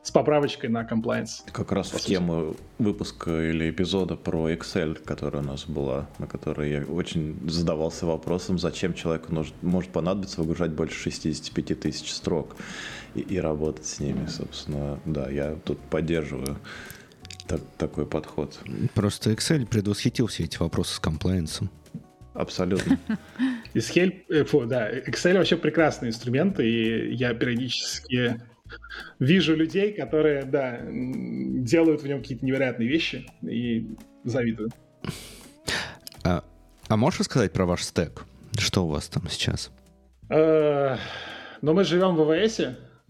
с 0.07 0.11
поправочкой 0.13 0.71
на 0.71 0.85
compliance. 0.85 1.43
Как 1.51 1.73
раз 1.73 1.91
в 1.91 2.01
тему 2.01 2.55
выпуска 2.79 3.51
или 3.51 3.69
эпизода 3.71 4.15
про 4.15 4.53
Excel, 4.53 4.95
которая 5.05 5.43
у 5.43 5.47
нас 5.47 5.65
была, 5.67 6.07
на 6.19 6.29
которой 6.29 6.71
я 6.71 6.85
очень 6.85 7.37
задавался 7.49 8.07
вопросом, 8.07 8.57
зачем 8.57 8.95
человеку 8.95 9.35
может, 9.35 9.55
может 9.63 9.91
понадобиться 9.91 10.41
выгружать 10.41 10.71
больше 10.71 10.97
65 10.97 11.81
тысяч 11.81 12.13
строк 12.13 12.55
и, 13.17 13.21
и 13.21 13.39
работать 13.39 13.87
с 13.87 13.99
ними, 13.99 14.27
собственно. 14.27 15.01
Да, 15.07 15.29
я 15.29 15.57
тут 15.65 15.81
поддерживаю 15.81 16.57
так, 17.47 17.61
такой 17.79 18.07
подход. 18.07 18.59
Просто 18.95 19.31
Excel 19.31 19.67
предвосхитил 19.67 20.27
все 20.27 20.45
эти 20.45 20.59
вопросы 20.59 20.95
с 20.95 20.99
комплайенсом. 20.99 21.71
Абсолютно. 22.35 22.99
Excel, 23.75 24.23
э, 24.29 24.45
фу, 24.45 24.67
да, 24.67 24.91
Excel 24.91 25.39
вообще 25.39 25.57
прекрасный 25.57 26.09
инструмент, 26.09 26.61
и 26.61 27.15
я 27.15 27.35
периодически 27.35 28.43
вижу 29.19 29.57
людей, 29.57 29.93
которые, 29.93 30.45
да, 30.45 30.81
делают 30.85 32.03
в 32.03 32.07
нем 32.07 32.21
какие-то 32.21 32.45
невероятные 32.45 32.89
вещи 32.89 33.27
и 33.43 33.89
завидую. 34.25 34.71
А, 36.25 36.45
а 36.89 36.97
можешь 36.97 37.21
рассказать 37.21 37.53
про 37.53 37.65
ваш 37.65 37.83
стек? 37.85 38.25
Что 38.59 38.85
у 38.87 38.89
вас 38.89 39.09
там 39.09 39.29
сейчас? 39.29 39.71
Э, 40.29 40.97
ну, 41.63 41.73
мы 41.73 41.85
живем 41.85 42.17
в 42.17 42.31
АВС, 42.31 42.61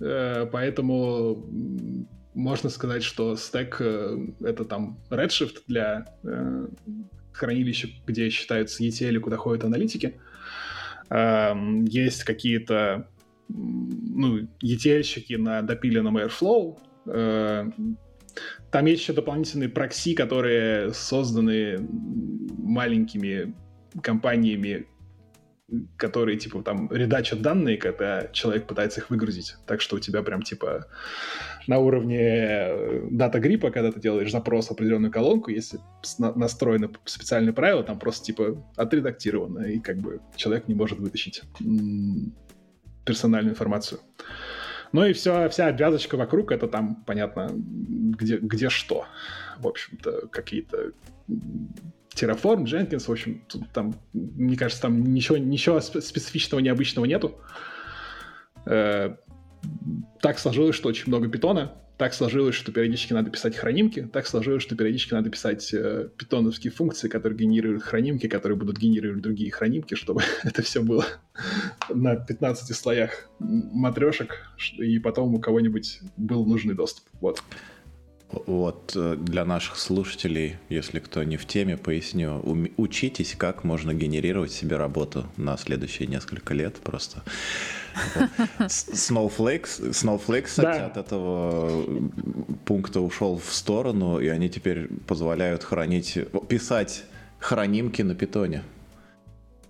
э, 0.00 0.46
поэтому 0.52 2.06
можно 2.36 2.70
сказать, 2.70 3.02
что 3.02 3.34
стек 3.36 3.78
э, 3.80 4.18
это 4.40 4.64
там 4.64 4.98
Redshift 5.10 5.62
для 5.66 6.06
хранилища, 7.32 7.88
где 8.06 8.30
считаются 8.30 8.82
ETL, 8.84 9.18
куда 9.20 9.36
ходят 9.36 9.64
аналитики. 9.64 10.18
Эм, 11.10 11.84
есть 11.84 12.24
какие-то 12.24 13.08
ну, 13.48 14.40
ETL-щики 14.62 15.36
на 15.36 15.62
допиленном 15.62 16.18
Airflow. 16.18 16.78
Э, 17.06 17.70
там 18.70 18.86
есть 18.86 19.02
еще 19.02 19.12
дополнительные 19.12 19.68
прокси, 19.68 20.14
которые 20.14 20.92
созданы 20.92 21.78
маленькими 22.58 23.54
компаниями, 24.02 24.86
которые, 25.96 26.38
типа, 26.38 26.62
там, 26.62 26.90
редачат 26.92 27.40
данные, 27.40 27.76
когда 27.76 28.28
человек 28.28 28.66
пытается 28.66 29.00
их 29.00 29.10
выгрузить. 29.10 29.56
Так 29.66 29.80
что 29.80 29.96
у 29.96 30.00
тебя 30.00 30.22
прям, 30.22 30.42
типа, 30.42 30.86
на 31.66 31.78
уровне 31.78 33.08
дата 33.10 33.40
гриппа, 33.40 33.70
когда 33.70 33.90
ты 33.90 34.00
делаешь 34.00 34.30
запрос 34.30 34.68
в 34.68 34.72
определенную 34.72 35.10
колонку, 35.10 35.50
если 35.50 35.80
настроены 36.18 36.90
специальные 37.04 37.52
правила, 37.52 37.82
там 37.82 37.98
просто, 37.98 38.24
типа, 38.26 38.64
отредактировано, 38.76 39.64
и 39.66 39.78
как 39.80 39.98
бы 39.98 40.20
человек 40.36 40.68
не 40.68 40.74
может 40.74 40.98
вытащить 40.98 41.42
персональную 43.04 43.52
информацию. 43.52 44.00
Ну 44.92 45.04
и 45.04 45.12
все, 45.12 45.48
вся 45.48 45.68
обвязочка 45.68 46.16
вокруг, 46.16 46.52
это 46.52 46.68
там, 46.68 47.04
понятно, 47.04 47.50
где, 47.52 48.38
где 48.38 48.68
что. 48.68 49.04
В 49.58 49.66
общем-то, 49.66 50.28
какие-то 50.28 50.92
Terraform, 52.14 52.64
Jenkins, 52.64 53.06
в 53.06 53.10
общем, 53.10 53.44
тут, 53.48 53.70
там, 53.72 53.94
мне 54.12 54.56
кажется, 54.56 54.82
там 54.82 55.02
ничего, 55.12 55.36
ничего 55.36 55.80
специфичного, 55.80 56.60
необычного 56.60 57.04
нету. 57.04 57.38
Э, 58.64 59.16
так 60.20 60.38
сложилось, 60.38 60.76
что 60.76 60.88
очень 60.88 61.04
много 61.08 61.28
питона, 61.28 61.72
так 61.96 62.12
сложилось, 62.12 62.54
что 62.54 62.72
периодически 62.72 63.14
надо 63.14 63.30
писать 63.30 63.56
хранимки, 63.56 64.02
так 64.12 64.26
сложилось, 64.26 64.62
что 64.62 64.76
периодически 64.76 65.14
надо 65.14 65.30
писать 65.30 65.72
э, 65.72 66.10
питоновские 66.16 66.70
функции, 66.70 67.08
которые 67.08 67.38
генерируют 67.38 67.82
хранимки, 67.82 68.28
которые 68.28 68.58
будут 68.58 68.76
генерировать 68.76 69.22
другие 69.22 69.50
хранимки, 69.50 69.94
чтобы 69.94 70.22
это 70.44 70.62
все 70.62 70.82
было 70.82 71.06
на 71.88 72.16
15 72.16 72.76
слоях 72.76 73.30
матрешек, 73.38 74.42
и 74.76 74.98
потом 74.98 75.34
у 75.34 75.40
кого-нибудь 75.40 76.00
был 76.16 76.44
нужный 76.44 76.74
доступ. 76.74 77.04
Вот. 77.20 77.42
Вот 78.46 78.92
э, 78.94 79.16
для 79.18 79.44
наших 79.44 79.76
слушателей, 79.76 80.56
если 80.68 80.98
кто 80.98 81.22
не 81.24 81.36
в 81.36 81.46
теме, 81.46 81.76
поясню. 81.76 82.42
Учитесь, 82.76 83.34
как 83.36 83.64
можно 83.64 83.94
генерировать 83.94 84.52
себе 84.52 84.76
работу 84.76 85.26
на 85.36 85.56
следующие 85.56 86.08
несколько 86.08 86.54
лет 86.54 86.76
просто. 86.76 87.22
Snowflake, 88.58 89.66
Snowflake, 89.90 90.42
кстати, 90.42 90.78
да. 90.78 90.86
от 90.86 90.96
этого 90.96 91.84
пункта 92.64 93.00
ушел 93.00 93.38
в 93.38 93.52
сторону, 93.52 94.20
и 94.20 94.28
они 94.28 94.48
теперь 94.48 94.88
позволяют 95.06 95.64
хранить, 95.64 96.18
писать 96.48 97.04
хранимки 97.38 98.02
на 98.02 98.14
питоне. 98.14 98.62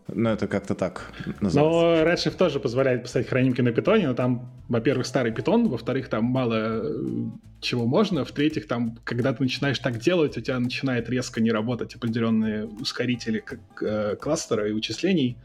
Ну, 0.08 0.30
это 0.30 0.46
как-то 0.46 0.74
так 0.74 1.12
называется. 1.40 1.56
Но 1.56 2.10
Redshift 2.10 2.36
тоже 2.36 2.60
позволяет 2.60 3.02
писать 3.02 3.28
хранимки 3.28 3.60
на 3.60 3.72
питоне, 3.72 4.06
но 4.08 4.14
там, 4.14 4.52
во-первых, 4.68 5.06
старый 5.06 5.32
питон, 5.32 5.68
во-вторых, 5.68 6.08
там 6.08 6.24
мало 6.24 6.82
э, 6.84 7.30
чего 7.60 7.86
можно, 7.86 8.24
в-третьих, 8.24 8.68
там, 8.68 8.98
когда 9.02 9.32
ты 9.32 9.42
начинаешь 9.42 9.78
так 9.80 9.98
делать, 9.98 10.38
у 10.38 10.40
тебя 10.40 10.60
начинает 10.60 11.08
резко 11.10 11.40
не 11.40 11.50
работать 11.50 11.96
определенные 11.96 12.66
ускорители 12.66 13.44
э, 13.82 14.16
кластера 14.20 14.68
и 14.68 14.72
вычислений, 14.72 15.36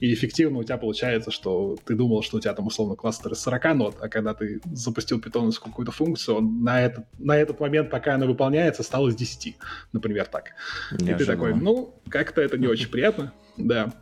и 0.00 0.12
эффективно 0.12 0.58
у 0.58 0.64
тебя 0.64 0.76
получается, 0.76 1.30
что 1.30 1.76
ты 1.84 1.94
думал, 1.94 2.22
что 2.22 2.36
у 2.36 2.40
тебя 2.40 2.54
там 2.54 2.66
условно 2.66 2.96
кластер 2.96 3.32
из 3.32 3.40
40 3.40 3.74
нот, 3.74 3.96
а 4.00 4.08
когда 4.08 4.34
ты 4.34 4.60
запустил 4.72 5.20
питоновскую 5.20 5.70
какую-то 5.72 5.92
функцию, 5.92 6.36
он 6.38 6.62
на 6.62 6.80
этот, 6.82 7.06
на 7.18 7.36
этот 7.36 7.60
момент, 7.60 7.90
пока 7.90 8.14
она 8.14 8.26
выполняется, 8.26 8.82
стал 8.82 9.08
из 9.08 9.16
10, 9.16 9.56
например, 9.92 10.26
так. 10.26 10.52
Неожиданно. 10.90 11.14
И 11.14 11.18
ты 11.18 11.26
такой, 11.26 11.54
ну, 11.54 11.94
как-то 12.08 12.40
это 12.40 12.58
не 12.58 12.66
очень 12.66 12.88
приятно. 12.88 13.32
Да. 13.56 13.92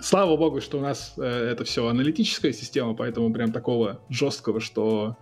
Слава 0.00 0.36
богу, 0.36 0.60
что 0.60 0.78
у 0.78 0.80
нас 0.80 1.14
э, 1.16 1.22
это 1.22 1.64
все 1.64 1.86
аналитическая 1.86 2.52
система, 2.52 2.94
поэтому 2.94 3.32
прям 3.32 3.52
такого 3.52 4.00
жесткого, 4.08 4.60
что 4.60 5.16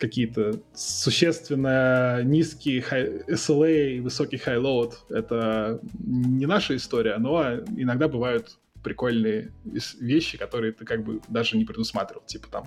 какие-то 0.00 0.60
существенно 0.74 2.22
низкие 2.24 2.80
high, 2.80 3.28
SLA 3.28 3.96
и 3.96 4.00
высокий 4.00 4.36
high-load— 4.36 4.94
это 5.10 5.80
не 5.98 6.46
наша 6.46 6.74
история, 6.74 7.18
но 7.18 7.56
иногда 7.76 8.08
бывают 8.08 8.58
прикольные 8.82 9.52
вещи, 10.00 10.38
которые 10.38 10.72
ты 10.72 10.86
как 10.86 11.04
бы 11.04 11.20
даже 11.28 11.58
не 11.58 11.66
предусматривал. 11.66 12.22
Типа 12.26 12.48
там 12.50 12.66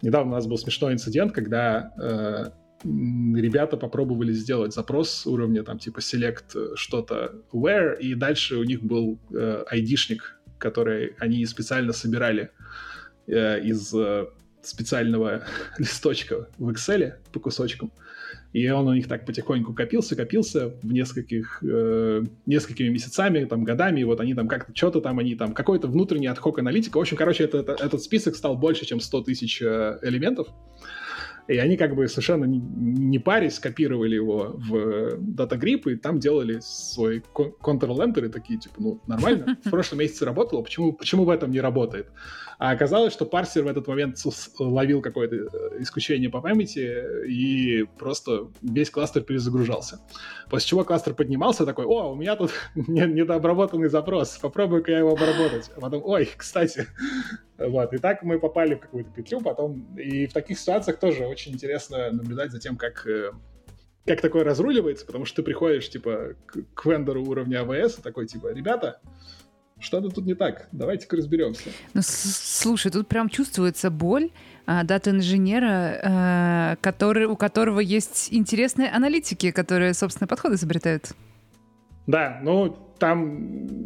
недавно 0.00 0.32
у 0.32 0.34
нас 0.34 0.46
был 0.46 0.56
смешной 0.56 0.94
инцидент, 0.94 1.32
когда 1.32 1.92
э, 1.98 2.50
ребята 2.84 3.76
попробовали 3.76 4.32
сделать 4.32 4.74
запрос 4.74 5.26
уровня 5.26 5.62
там 5.62 5.78
типа 5.78 5.98
select 5.98 6.76
что-то 6.76 7.42
where, 7.52 7.98
и 7.98 8.14
дальше 8.14 8.56
у 8.56 8.64
них 8.64 8.82
был 8.82 9.18
э, 9.30 9.64
айдишник, 9.68 10.40
который 10.58 11.14
они 11.18 11.44
специально 11.44 11.92
собирали 11.92 12.50
э, 13.26 13.60
из 13.60 13.92
э, 13.94 14.26
специального 14.66 15.44
листочка 15.78 16.48
в 16.58 16.68
Excel 16.70 17.14
по 17.32 17.40
кусочкам. 17.40 17.92
И 18.52 18.70
он 18.70 18.88
у 18.88 18.94
них 18.94 19.06
так 19.06 19.26
потихоньку 19.26 19.74
копился, 19.74 20.16
копился 20.16 20.68
в 20.82 20.90
нескольких, 20.90 21.62
э, 21.62 22.24
несколькими 22.46 22.88
месяцами, 22.88 23.44
там, 23.44 23.64
годами, 23.64 24.00
и 24.00 24.04
вот 24.04 24.20
они 24.20 24.34
там 24.34 24.48
как-то, 24.48 24.74
что-то 24.74 25.00
там, 25.00 25.18
они 25.18 25.34
там, 25.34 25.52
какой-то 25.52 25.88
внутренний 25.88 26.28
отхок 26.28 26.58
аналитика. 26.58 26.96
В 26.96 27.00
общем, 27.00 27.16
короче, 27.16 27.44
это, 27.44 27.58
это, 27.58 27.72
этот 27.72 28.02
список 28.02 28.34
стал 28.34 28.56
больше, 28.56 28.86
чем 28.86 29.00
100 29.00 29.22
тысяч 29.22 29.60
э, 29.60 29.98
элементов. 30.02 30.48
И 31.48 31.58
они 31.58 31.76
как 31.76 31.94
бы 31.94 32.08
совершенно 32.08 32.44
не, 32.44 32.58
не 32.58 33.18
парясь, 33.18 33.58
копировали 33.58 34.16
его 34.16 34.54
в 34.56 35.16
DataGrip 35.18 35.92
и 35.92 35.96
там 35.96 36.18
делали 36.18 36.58
свой 36.60 37.22
Ctrl-Enter 37.34 38.26
и 38.26 38.28
такие, 38.28 38.58
типа, 38.58 38.74
ну, 38.78 39.00
нормально, 39.06 39.56
в 39.64 39.70
прошлом 39.70 40.00
месяце 40.00 40.24
работало, 40.24 40.62
почему, 40.62 40.92
почему 40.92 41.24
в 41.24 41.30
этом 41.30 41.50
не 41.50 41.60
работает? 41.60 42.08
А 42.58 42.70
оказалось, 42.70 43.12
что 43.12 43.26
парсер 43.26 43.64
в 43.64 43.66
этот 43.66 43.86
момент 43.86 44.16
ловил 44.58 45.02
какое-то 45.02 45.36
э, 45.36 45.82
исключение 45.82 46.30
по 46.30 46.40
памяти 46.40 47.26
и 47.26 47.84
просто 47.98 48.48
весь 48.62 48.90
кластер 48.90 49.22
перезагружался. 49.22 50.00
После 50.48 50.68
чего 50.68 50.84
кластер 50.84 51.14
поднимался 51.14 51.66
такой, 51.66 51.84
о, 51.84 52.12
у 52.12 52.14
меня 52.14 52.34
тут 52.36 52.52
недообработанный 52.74 53.88
запрос, 53.88 54.38
попробую-ка 54.38 54.90
я 54.92 54.98
его 54.98 55.12
обработать. 55.12 55.70
А 55.76 55.80
потом, 55.80 56.02
ой, 56.04 56.30
кстати, 56.34 56.86
вот, 57.58 57.92
и 57.92 57.98
так 57.98 58.22
мы 58.22 58.38
попали 58.38 58.74
в 58.74 58.80
какую-то 58.80 59.10
петлю 59.10 59.40
потом. 59.40 59.94
И 59.96 60.26
в 60.26 60.32
таких 60.32 60.58
ситуациях 60.58 60.98
тоже 60.98 61.26
очень 61.26 61.52
интересно 61.52 62.10
наблюдать 62.10 62.52
за 62.52 62.58
тем, 62.58 62.76
как 62.76 63.06
э, 63.06 63.32
как 64.06 64.20
такое 64.20 64.44
разруливается, 64.44 65.04
потому 65.04 65.24
что 65.24 65.36
ты 65.36 65.42
приходишь, 65.42 65.90
типа, 65.90 66.34
к, 66.46 66.62
к 66.74 66.86
вендору 66.86 67.24
уровня 67.24 67.62
АВС 67.62 67.96
такой, 67.96 68.26
типа, 68.26 68.52
ребята, 68.52 69.00
что-то 69.78 70.08
тут 70.08 70.26
не 70.26 70.34
так. 70.34 70.68
Давайте-ка 70.72 71.16
разберемся. 71.16 71.70
Ну, 71.94 72.00
слушай, 72.02 72.90
тут 72.90 73.08
прям 73.08 73.28
чувствуется 73.28 73.90
боль 73.90 74.30
а, 74.64 74.84
дата-инженера, 74.84 76.00
а, 76.02 76.76
который, 76.80 77.26
у 77.26 77.36
которого 77.36 77.80
есть 77.80 78.28
интересные 78.32 78.88
аналитики, 78.90 79.50
которые, 79.50 79.94
собственно, 79.94 80.26
подходы 80.26 80.54
изобретают. 80.56 81.12
Да, 82.06 82.40
ну 82.42 82.76
там 82.98 83.76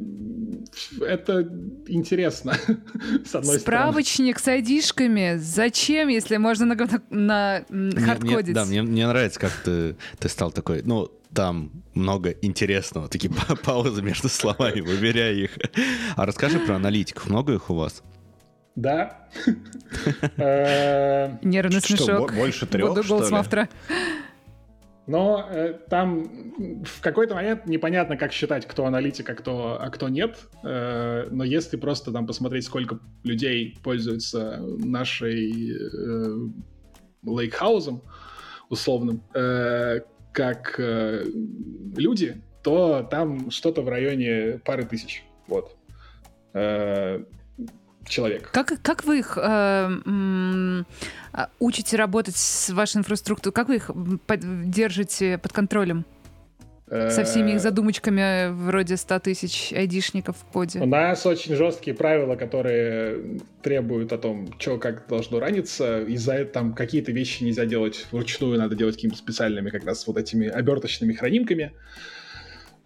это 1.00 1.42
интересно, 1.88 2.54
с 3.25 3.35
одной 3.35 3.59
Справочник 3.59 4.38
стороны. 4.38 4.62
с 4.62 4.62
айдишками. 4.62 5.37
Зачем, 5.38 6.09
если 6.09 6.37
можно 6.37 6.66
на, 6.66 6.76
на, 7.11 7.64
на 7.68 8.00
хардкодить? 8.00 8.54
да, 8.54 8.64
мне, 8.64 8.82
мне 8.82 9.06
нравится, 9.06 9.40
как 9.40 9.52
ты, 9.64 9.97
ты 10.18 10.28
стал 10.28 10.52
такой, 10.52 10.82
ну, 10.85 11.11
там 11.34 11.70
много 11.94 12.30
интересного. 12.30 13.08
Такие 13.08 13.32
паузы 13.64 14.02
между 14.02 14.28
словами, 14.28 14.80
выбирая 14.80 15.32
их. 15.32 15.58
А 16.16 16.26
расскажи 16.26 16.58
про 16.58 16.76
аналитиков. 16.76 17.28
Много 17.28 17.54
их 17.54 17.70
у 17.70 17.75
вас? 17.75 18.02
Да. 18.76 19.28
Э, 20.37 21.37
Нервный 21.42 21.80
смешок. 21.80 22.32
Больше 22.32 22.66
трех, 22.66 22.94
Буду 22.94 23.34
автора. 23.34 23.68
Но 25.06 25.44
э, 25.50 25.75
там 25.88 26.84
в 26.84 27.00
какой-то 27.00 27.34
момент 27.34 27.66
непонятно, 27.66 28.16
как 28.16 28.32
считать, 28.32 28.66
кто 28.66 28.87
аналитик, 28.87 29.28
а 29.28 29.34
кто, 29.34 29.76
а 29.80 29.90
кто 29.90 30.08
нет. 30.08 30.38
Э, 30.62 31.26
но 31.30 31.42
если 31.42 31.76
просто 31.76 32.12
там 32.12 32.26
посмотреть, 32.26 32.64
сколько 32.64 33.00
людей 33.25 33.76
пользуются 33.82 34.58
нашей 34.60 35.72
э, 35.72 36.49
лейкхаузом 37.25 38.02
условным, 38.68 39.22
э, 39.34 40.00
как 40.32 40.76
э, 40.78 41.25
люди, 41.96 42.40
то 42.62 43.06
там 43.10 43.50
что-то 43.50 43.82
в 43.82 43.88
районе 43.88 44.60
пары 44.64 44.84
тысяч. 44.84 45.25
Вот. 45.46 45.76
Э, 46.52 47.22
человек. 48.06 48.50
Как, 48.50 48.80
как 48.82 49.04
вы 49.04 49.20
их 49.20 49.38
э, 49.40 49.90
э, 51.32 51.46
учите 51.58 51.96
работать 51.96 52.37
с 52.37 52.70
вашей 52.70 52.99
инфраструктурой? 52.99 53.52
Как 53.52 53.68
вы 53.68 53.76
их 53.76 53.90
держите 54.37 55.38
под 55.38 55.52
контролем? 55.52 56.04
Со 56.90 57.23
всеми 57.23 57.50
их 57.50 57.56
э, 57.56 57.61
задумочками 57.61 58.50
вроде 58.50 58.97
100 58.97 59.20
тысяч 59.20 59.73
айдишников 59.73 60.37
в 60.37 60.44
коде. 60.52 60.80
У 60.80 60.87
нас 60.87 61.25
очень 61.25 61.54
жесткие 61.54 61.94
правила, 61.94 62.35
которые 62.35 63.40
требуют 63.62 64.12
о 64.12 64.18
том, 64.18 64.49
что 64.59 64.76
как 64.76 65.06
должно 65.06 65.38
раниться. 65.38 66.02
Из-за 66.02 66.32
этого 66.32 66.52
там 66.52 66.75
какие-то 66.75 67.12
вещи 67.12 67.44
нельзя 67.44 67.64
делать 67.64 68.06
вручную, 68.11 68.59
надо 68.59 68.75
делать 68.75 68.97
какими-то 68.97 69.18
специальными 69.18 69.70
как 69.70 69.85
раз 69.85 70.04
вот 70.09 70.16
этими 70.16 70.49
оберточными 70.49 71.12
хранимками. 71.12 71.73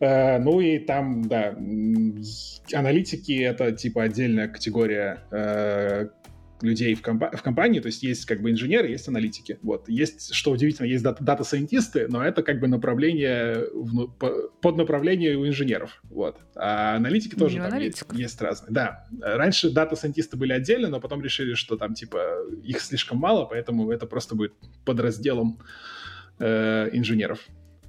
Э, 0.00 0.38
ну 0.38 0.60
и 0.60 0.80
там, 0.80 1.26
да, 1.26 1.56
аналитики— 2.74 3.42
это 3.42 3.72
типа 3.72 4.02
отдельная 4.02 4.48
категория 4.48 5.20
э, 5.30 6.08
людей 6.62 6.94
в, 6.94 7.02
компа- 7.02 7.36
в 7.36 7.42
компании, 7.42 7.80
то 7.80 7.86
есть 7.86 8.02
есть 8.02 8.26
как 8.26 8.40
бы 8.40 8.50
инженеры, 8.50 8.88
есть 8.88 9.08
аналитики. 9.08 9.58
Вот. 9.62 9.88
Есть, 9.88 10.34
что 10.34 10.50
удивительно, 10.50 10.86
есть 10.86 11.02
дата-сайентисты, 11.02 12.06
но 12.08 12.24
это 12.24 12.42
как 12.42 12.60
бы 12.60 12.68
направление, 12.68 13.66
в, 13.72 14.08
под 14.08 14.76
направление 14.76 15.36
у 15.36 15.46
инженеров. 15.46 16.02
Вот. 16.04 16.38
А 16.54 16.96
аналитики 16.96 17.34
тоже 17.34 17.58
там 17.58 17.78
есть, 17.80 18.02
есть 18.12 18.40
разные. 18.40 18.72
Да. 18.72 19.06
Раньше 19.20 19.70
дата-сайентисты 19.70 20.36
были 20.36 20.52
отдельно, 20.52 20.88
но 20.88 21.00
потом 21.00 21.22
решили, 21.22 21.54
что 21.54 21.76
там 21.76 21.94
типа 21.94 22.46
их 22.62 22.80
слишком 22.80 23.18
мало, 23.18 23.44
поэтому 23.44 23.90
это 23.90 24.06
просто 24.06 24.34
будет 24.34 24.52
подразделом 24.84 25.58
э, 26.38 26.90
инженеров. 26.92 27.40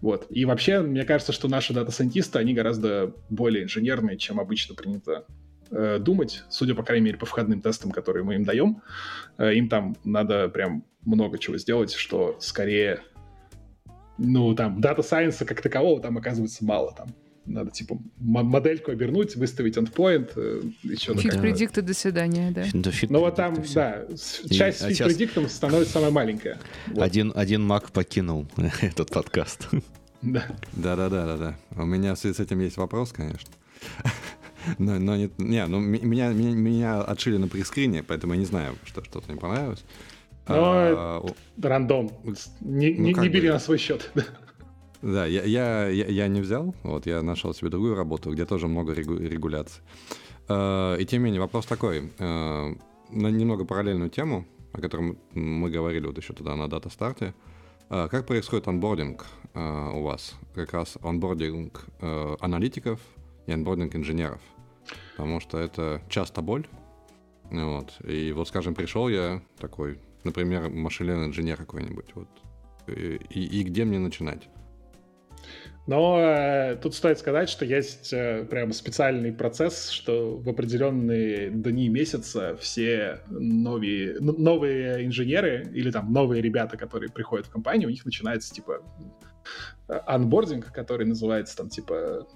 Вот. 0.01 0.27
И 0.29 0.45
вообще, 0.45 0.81
мне 0.81 1.03
кажется, 1.03 1.31
что 1.31 1.47
наши 1.47 1.73
дата-сайентисты, 1.73 2.37
они 2.37 2.53
гораздо 2.53 3.15
более 3.29 3.63
инженерные, 3.63 4.17
чем 4.17 4.39
обычно 4.39 4.75
принято 4.75 5.25
э, 5.75 5.99
думать, 5.99 6.43
судя, 6.49 6.73
по 6.73 6.83
крайней 6.83 7.05
мере, 7.05 7.17
по 7.17 7.25
входным 7.25 7.61
тестам, 7.61 7.91
которые 7.91 8.23
мы 8.23 8.35
им 8.35 8.43
даем. 8.43 8.81
Э, 9.37 9.53
им 9.53 9.69
там 9.69 9.95
надо 10.03 10.49
прям 10.49 10.83
много 11.03 11.37
чего 11.37 11.57
сделать, 11.57 11.93
что 11.93 12.37
скорее, 12.39 13.01
ну, 14.17 14.55
там, 14.55 14.81
data 14.81 15.03
science 15.03 15.40
а 15.40 15.45
как 15.45 15.61
такового 15.61 16.01
там 16.01 16.17
оказывается 16.17 16.63
мало. 16.65 16.93
Там 16.95 17.09
надо, 17.45 17.71
типа, 17.71 17.99
модельку 18.17 18.91
обернуть, 18.91 19.35
выставить 19.35 19.77
endpoint 19.77 20.31
э, 20.35 20.61
и 20.83 20.95
что-то. 20.95 21.19
Fit 21.19 21.39
predict 21.41 21.73
ы, 21.73 21.81
до 21.81 21.93
свидания, 21.93 22.51
да. 22.51 22.65
да 22.73 22.91
ну 23.09 23.19
вот 23.19 23.35
там, 23.35 23.55
да, 23.73 24.05
часть 24.49 24.85
фит 24.85 24.97
предиктом 24.97 25.47
становится 25.49 25.93
самая 25.93 26.11
маленькая. 26.11 26.57
Вот. 26.87 27.03
Один, 27.03 27.31
один 27.35 27.63
маг 27.63 27.91
покинул 27.91 28.47
этот 28.81 29.11
подкаст. 29.11 29.67
Да. 30.21 30.45
Да-да-да-да-да. 30.73 31.55
У 31.75 31.85
меня 31.85 32.15
в 32.15 32.19
связи 32.19 32.35
с 32.35 32.39
этим 32.39 32.59
есть 32.61 32.77
вопрос, 32.77 33.11
конечно. 33.11 33.49
Но, 34.77 34.99
но 34.99 35.15
не, 35.15 35.29
не, 35.37 35.65
ну 35.67 35.79
меня, 35.79 36.29
меня, 36.29 36.51
меня 36.51 37.01
отшили 37.01 37.37
на 37.37 37.47
прескрине, 37.47 38.03
поэтому 38.03 38.33
я 38.33 38.39
не 38.39 38.45
знаю, 38.45 38.75
что 38.85 39.03
что-то 39.03 39.31
не 39.31 39.39
понравилось. 39.39 39.83
Но 40.47 40.55
а, 40.57 41.25
рандом. 41.61 42.11
Не, 42.61 42.93
ну, 42.93 43.03
не, 43.03 43.13
не 43.13 43.29
бери 43.29 43.47
бы, 43.47 43.53
на 43.53 43.59
свой 43.59 43.77
счет. 43.77 44.11
Да, 45.01 45.27
я, 45.27 45.43
я, 45.43 45.87
я, 45.87 46.05
я 46.07 46.27
не 46.27 46.41
взял. 46.41 46.73
Вот 46.81 47.05
я 47.05 47.21
нашел 47.21 47.53
себе 47.53 47.69
другую 47.69 47.93
работу, 47.93 48.31
где 48.31 48.43
тоже 48.43 48.67
много 48.67 48.91
регу, 48.93 49.15
регуляций. 49.17 49.83
А, 50.47 50.95
и 50.95 51.05
тем 51.05 51.19
не 51.19 51.25
менее, 51.25 51.41
вопрос 51.41 51.67
такой. 51.67 52.11
А, 52.17 52.73
на 53.11 53.27
немного 53.27 53.65
параллельную 53.65 54.09
тему, 54.09 54.47
о 54.73 54.81
котором 54.81 55.19
мы 55.33 55.69
говорили 55.69 56.07
вот 56.07 56.17
еще 56.17 56.33
туда 56.33 56.55
на 56.55 56.67
дата-старте. 56.67 57.35
А, 57.89 58.07
как 58.07 58.25
происходит 58.25 58.67
онбординг 58.67 59.27
у 59.53 60.01
вас? 60.01 60.33
Как 60.55 60.73
раз 60.73 60.97
онбординг 61.03 61.85
аналитиков 62.41 62.99
и 63.45 63.51
онбординг 63.51 63.95
инженеров 63.95 64.41
потому 65.11 65.39
что 65.39 65.57
это 65.57 66.01
часто 66.09 66.41
боль. 66.41 66.67
Вот. 67.51 67.93
И 68.03 68.31
вот, 68.31 68.47
скажем, 68.47 68.75
пришел 68.75 69.07
я 69.07 69.41
такой, 69.59 69.99
например, 70.23 70.69
машинный 70.69 71.25
инженер 71.25 71.57
какой-нибудь. 71.57 72.15
Вот. 72.15 72.29
И, 72.87 73.19
и, 73.29 73.63
где 73.63 73.83
мне 73.83 73.99
начинать? 73.99 74.47
Но 75.87 76.19
э, 76.19 76.77
тут 76.77 76.95
стоит 76.95 77.19
сказать, 77.19 77.47
что 77.47 77.63
есть 77.63 78.11
э, 78.11 78.45
прям 78.49 78.73
специальный 78.73 79.31
процесс, 79.31 79.89
что 79.89 80.37
в 80.37 80.49
определенные 80.49 81.51
дни 81.51 81.89
месяца 81.89 82.57
все 82.59 83.21
новые, 83.29 84.19
новые 84.19 85.05
инженеры 85.05 85.69
или 85.73 85.91
там 85.91 86.11
новые 86.11 86.41
ребята, 86.41 86.77
которые 86.77 87.11
приходят 87.11 87.45
в 87.45 87.51
компанию, 87.51 87.87
у 87.87 87.91
них 87.91 88.03
начинается 88.03 88.51
типа 88.53 88.81
анбординг, 89.87 90.71
который 90.71 91.05
называется 91.05 91.55
там 91.55 91.69
типа 91.69 92.27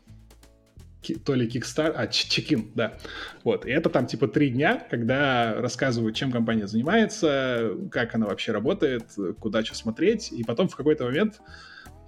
то 1.25 1.33
ли 1.33 1.47
Kickstarter, 1.47 1.93
а, 1.95 2.07
чекин, 2.07 2.71
да. 2.75 2.97
Вот, 3.43 3.65
и 3.65 3.71
это 3.71 3.89
там 3.89 4.05
типа 4.05 4.27
три 4.27 4.49
дня, 4.49 4.85
когда 4.89 5.55
рассказывают, 5.55 6.15
чем 6.15 6.31
компания 6.31 6.67
занимается, 6.67 7.71
как 7.91 8.15
она 8.15 8.27
вообще 8.27 8.51
работает, 8.51 9.05
куда 9.39 9.63
что 9.63 9.75
смотреть, 9.75 10.31
и 10.31 10.43
потом 10.43 10.67
в 10.67 10.75
какой-то 10.75 11.05
момент 11.05 11.41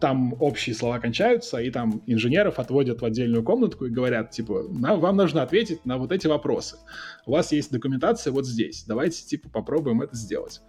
там 0.02 0.36
общие 0.40 0.76
слова 0.76 1.00
кончаются, 1.00 1.60
и 1.60 1.70
там 1.70 2.02
инженеров 2.08 2.60
отводят 2.60 3.02
в 3.02 3.06
отдельную 3.06 3.44
комнатку 3.44 3.86
и 3.86 3.90
говорят, 3.90 4.32
типа, 4.32 4.64
вам 4.68 5.16
нужно 5.16 5.44
ответить 5.44 5.86
на 5.86 5.98
вот 5.98 6.12
эти 6.12 6.28
вопросы. 6.28 6.78
У 7.26 7.32
вас 7.32 7.52
есть 7.52 7.72
документация 7.72 8.34
вот 8.34 8.46
здесь, 8.46 8.84
давайте, 8.88 9.24
типа, 9.24 9.50
попробуем 9.50 10.02
это 10.02 10.16
сделать. 10.16 10.62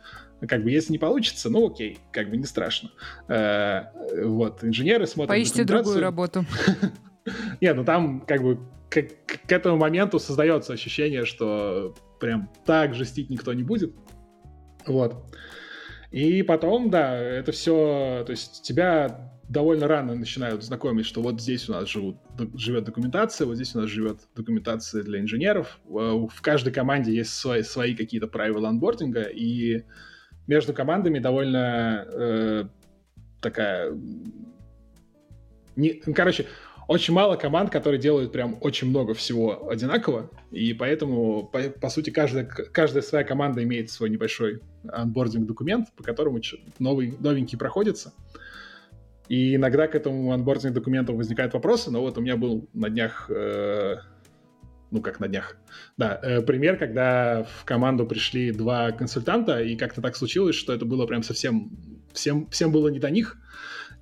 Как 0.47 0.63
бы, 0.63 0.71
если 0.71 0.93
не 0.93 0.99
получится, 0.99 1.49
ну 1.51 1.69
окей, 1.71 1.99
как 2.13 2.29
бы 2.29 2.37
не 2.37 2.45
страшно. 2.45 2.91
Э, 3.29 3.85
вот, 4.25 4.63
инженеры 4.65 5.07
смотрят 5.07 5.31
Поищите 5.31 5.65
другую 5.65 6.01
работу. 6.01 6.45
Не, 7.61 7.73
ну 7.75 7.85
там 7.85 8.21
как 8.21 8.43
бы 8.43 8.59
к, 8.89 9.03
к 9.47 9.53
этому 9.53 9.77
моменту 9.77 10.19
создается 10.19 10.73
ощущение, 10.73 11.25
что 11.25 11.95
прям 12.21 12.51
так 12.65 12.95
жестить 12.95 13.31
никто 13.31 13.53
не 13.53 13.63
будет. 13.63 13.95
Вот. 14.87 15.17
И 16.11 16.43
потом, 16.43 16.91
да, 16.91 17.17
это 17.17 17.53
все, 17.53 18.23
то 18.27 18.31
есть 18.31 18.63
тебя 18.63 19.33
довольно 19.49 19.87
рано 19.87 20.15
начинают 20.15 20.63
знакомить, 20.63 21.07
что 21.07 21.23
вот 21.23 21.41
здесь 21.41 21.69
у 21.69 21.73
нас 21.73 21.89
живут, 21.89 22.17
живет 22.55 22.85
документация, 22.85 23.47
вот 23.47 23.57
здесь 23.57 23.75
у 23.75 23.81
нас 23.81 23.89
живет 23.89 24.21
документация 24.35 25.03
для 25.03 25.21
инженеров. 25.21 25.79
Э, 25.87 25.91
в 25.91 26.41
каждой 26.43 26.73
команде 26.73 27.15
есть 27.15 27.35
свои, 27.35 27.63
свои 27.63 27.95
какие-то 27.95 28.29
правила 28.29 28.69
анбординга, 28.69 29.23
и 29.23 29.85
между 30.47 30.73
командами 30.73 31.19
довольно 31.19 32.07
э, 32.13 32.65
такая... 33.41 33.93
Не, 35.77 36.03
ну, 36.05 36.15
короче, 36.15 36.47
очень 36.93 37.15
мало 37.15 37.37
команд, 37.37 37.71
которые 37.71 37.99
делают 37.99 38.33
прям 38.33 38.59
очень 38.61 38.89
много 38.89 39.15
всего 39.15 39.71
одинаково, 39.71 40.31
и 40.51 40.75
поэтому, 40.75 41.45
по, 41.47 41.61
по 41.71 41.89
сути, 41.89 42.11
каждая, 42.11 42.45
каждая 42.45 43.03
своя 43.03 43.25
команда 43.25 43.63
имеет 43.63 43.91
свой 43.91 44.11
небольшой 44.11 44.61
анбординг-документ, 44.87 45.89
по 45.97 46.03
которому 46.03 46.41
новый, 46.79 47.17
новенький 47.19 47.57
проходится. 47.57 48.13
И 49.29 49.57
иногда 49.57 49.87
к 49.89 49.95
этому 49.95 50.33
анбординг-документу 50.33 51.17
возникают 51.17 51.55
вопросы, 51.55 51.91
но 51.91 52.03
вот 52.03 52.19
у 52.19 52.21
меня 52.21 52.37
был 52.37 52.69
на 52.75 52.91
днях, 52.91 53.31
э, 53.31 53.97
ну 54.91 55.01
как 55.01 55.19
на 55.19 55.29
днях, 55.29 55.57
да, 55.97 56.21
э, 56.23 56.43
пример, 56.43 56.77
когда 56.77 57.45
в 57.45 57.65
команду 57.65 58.05
пришли 58.05 58.53
два 58.53 58.93
консультанта, 58.93 59.63
и 59.63 59.77
как-то 59.77 60.03
так 60.03 60.15
случилось, 60.15 60.57
что 60.57 60.75
это 60.75 60.85
было 60.85 61.07
прям 61.07 61.23
совсем, 61.23 61.71
всем, 62.13 62.49
всем 62.49 62.71
было 62.71 62.89
не 62.89 62.99
до 62.99 63.09
них, 63.09 63.39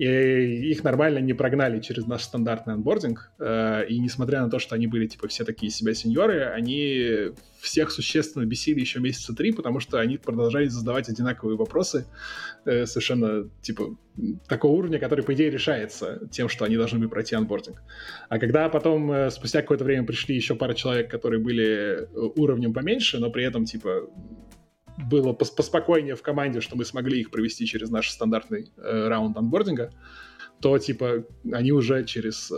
и 0.01 0.71
их 0.71 0.83
нормально 0.83 1.19
не 1.19 1.35
прогнали 1.35 1.79
через 1.79 2.07
наш 2.07 2.23
стандартный 2.23 2.73
анбординг, 2.73 3.33
э, 3.39 3.85
и 3.87 3.99
несмотря 3.99 4.41
на 4.41 4.49
то, 4.49 4.59
что 4.59 4.75
они 4.75 4.87
были, 4.87 5.07
типа, 5.07 5.29
все 5.29 5.45
такие 5.45 5.71
себя 5.71 5.93
сеньоры, 5.93 6.45
они 6.45 7.33
всех 7.61 7.91
существенно 7.91 8.47
бесили 8.47 8.81
еще 8.81 8.99
месяца 8.99 9.35
три, 9.35 9.53
потому 9.53 9.79
что 9.79 10.01
они 10.01 10.17
продолжали 10.17 10.69
задавать 10.69 11.11
одинаковые 11.11 11.59
вопросы, 11.59 12.07
э, 12.65 12.87
совершенно, 12.87 13.51
типа, 13.61 13.95
такого 14.49 14.73
уровня, 14.73 14.99
который, 14.99 15.23
по 15.23 15.35
идее, 15.35 15.51
решается 15.51 16.27
тем, 16.31 16.49
что 16.49 16.65
они 16.65 16.79
должны 16.79 16.99
были 16.99 17.11
пройти 17.11 17.35
анбординг. 17.35 17.83
А 18.31 18.39
когда 18.39 18.71
потом, 18.71 19.13
э, 19.13 19.31
спустя 19.31 19.61
какое-то 19.61 19.85
время 19.85 20.07
пришли 20.07 20.35
еще 20.35 20.55
пара 20.55 20.73
человек, 20.73 21.11
которые 21.11 21.43
были 21.43 22.09
уровнем 22.37 22.73
поменьше, 22.73 23.19
но 23.19 23.31
при 23.31 23.45
этом, 23.45 23.67
типа, 23.67 24.09
было 25.09 25.33
поспокойнее 25.33 26.17
в 26.17 26.23
команде, 26.23 26.61
что 26.61 26.77
мы 26.77 26.85
смогли 26.85 27.21
их 27.21 27.31
провести 27.31 27.67
через 27.67 27.91
наш 27.91 28.11
стандартный 28.11 28.71
э, 28.77 29.09
раунд 29.09 29.37
анбординга, 29.37 29.93
то, 30.61 30.79
типа, 30.79 31.25
они 31.53 31.73
уже 31.73 32.05
через, 32.05 32.53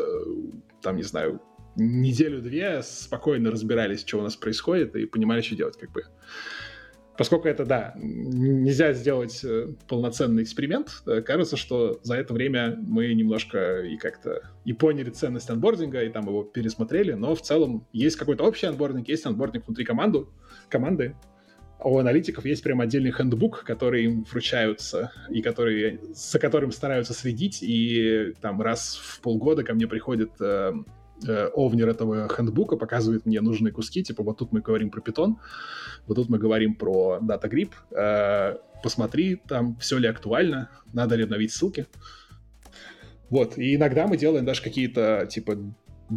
там, 0.81 0.97
не 0.97 1.05
знаю, 1.05 1.41
неделю-две 1.77 2.83
спокойно 2.83 3.51
разбирались, 3.51 4.01
что 4.01 4.19
у 4.19 4.23
нас 4.23 4.37
происходит, 4.37 4.95
и 4.97 5.07
понимали, 5.07 5.41
что 5.41 5.57
делать, 5.57 5.77
как 5.79 5.93
бы. 5.93 6.05
Поскольку 7.17 7.47
это, 7.47 7.67
да, 7.67 7.93
нельзя 7.97 8.95
сделать 8.95 9.45
э, 9.45 9.75
полноценный 9.87 10.43
эксперимент, 10.43 11.03
э, 11.07 11.21
кажется, 11.21 11.59
что 11.59 12.01
за 12.03 12.15
это 12.15 12.33
время 12.33 12.77
мы 12.81 13.13
немножко 13.13 13.83
и 13.83 13.99
как-то 13.99 14.43
и 14.65 14.73
поняли 14.73 15.11
ценность 15.11 15.51
анбординга, 15.51 16.03
и 16.03 16.09
там 16.09 16.27
его 16.27 16.43
пересмотрели, 16.43 17.13
но 17.13 17.35
в 17.35 17.43
целом 17.43 17.87
есть 17.93 18.17
какой-то 18.17 18.45
общий 18.45 18.67
анбординг, 18.67 19.09
есть 19.09 19.27
анбординг 19.27 19.67
внутри 19.67 19.85
команду, 19.85 20.33
команды, 20.71 21.15
у 21.85 21.99
аналитиков 21.99 22.45
есть 22.45 22.63
прям 22.63 22.81
отдельный 22.81 23.13
хендбук, 23.13 23.65
который 23.65 24.05
им 24.05 24.25
вручаются, 24.25 25.13
и 25.29 25.43
который, 25.43 26.01
за 26.15 26.39
которым 26.39 26.73
стараются 26.73 27.15
следить, 27.15 27.63
и 27.63 28.35
там 28.41 28.61
раз 28.61 28.97
в 28.97 29.21
полгода 29.21 29.63
ко 29.63 29.75
мне 29.75 29.87
приходит 29.87 30.31
э, 30.41 30.73
э, 31.27 31.49
овнер 31.55 31.89
этого 31.89 32.29
хендбука, 32.29 32.77
показывает 32.77 33.27
мне 33.27 33.41
нужные 33.41 33.73
куски, 33.73 34.03
типа 34.03 34.23
вот 34.23 34.39
тут 34.39 34.53
мы 34.53 34.61
говорим 34.61 34.91
про 34.91 35.01
питон, 35.01 35.39
вот 36.07 36.15
тут 36.15 36.29
мы 36.29 36.39
говорим 36.39 36.75
про 36.75 37.19
DataGrip, 37.21 37.71
э, 37.91 38.57
посмотри, 38.83 39.37
там 39.49 39.77
все 39.77 39.99
ли 39.99 40.09
актуально, 40.09 40.71
надо 40.93 41.17
ли 41.17 41.25
обновить 41.25 41.53
ссылки. 41.53 41.87
Вот, 43.31 43.57
и 43.57 43.77
иногда 43.77 44.07
мы 44.07 44.19
делаем 44.19 44.45
даже 44.45 44.63
какие-то, 44.63 45.27
типа, 45.27 45.57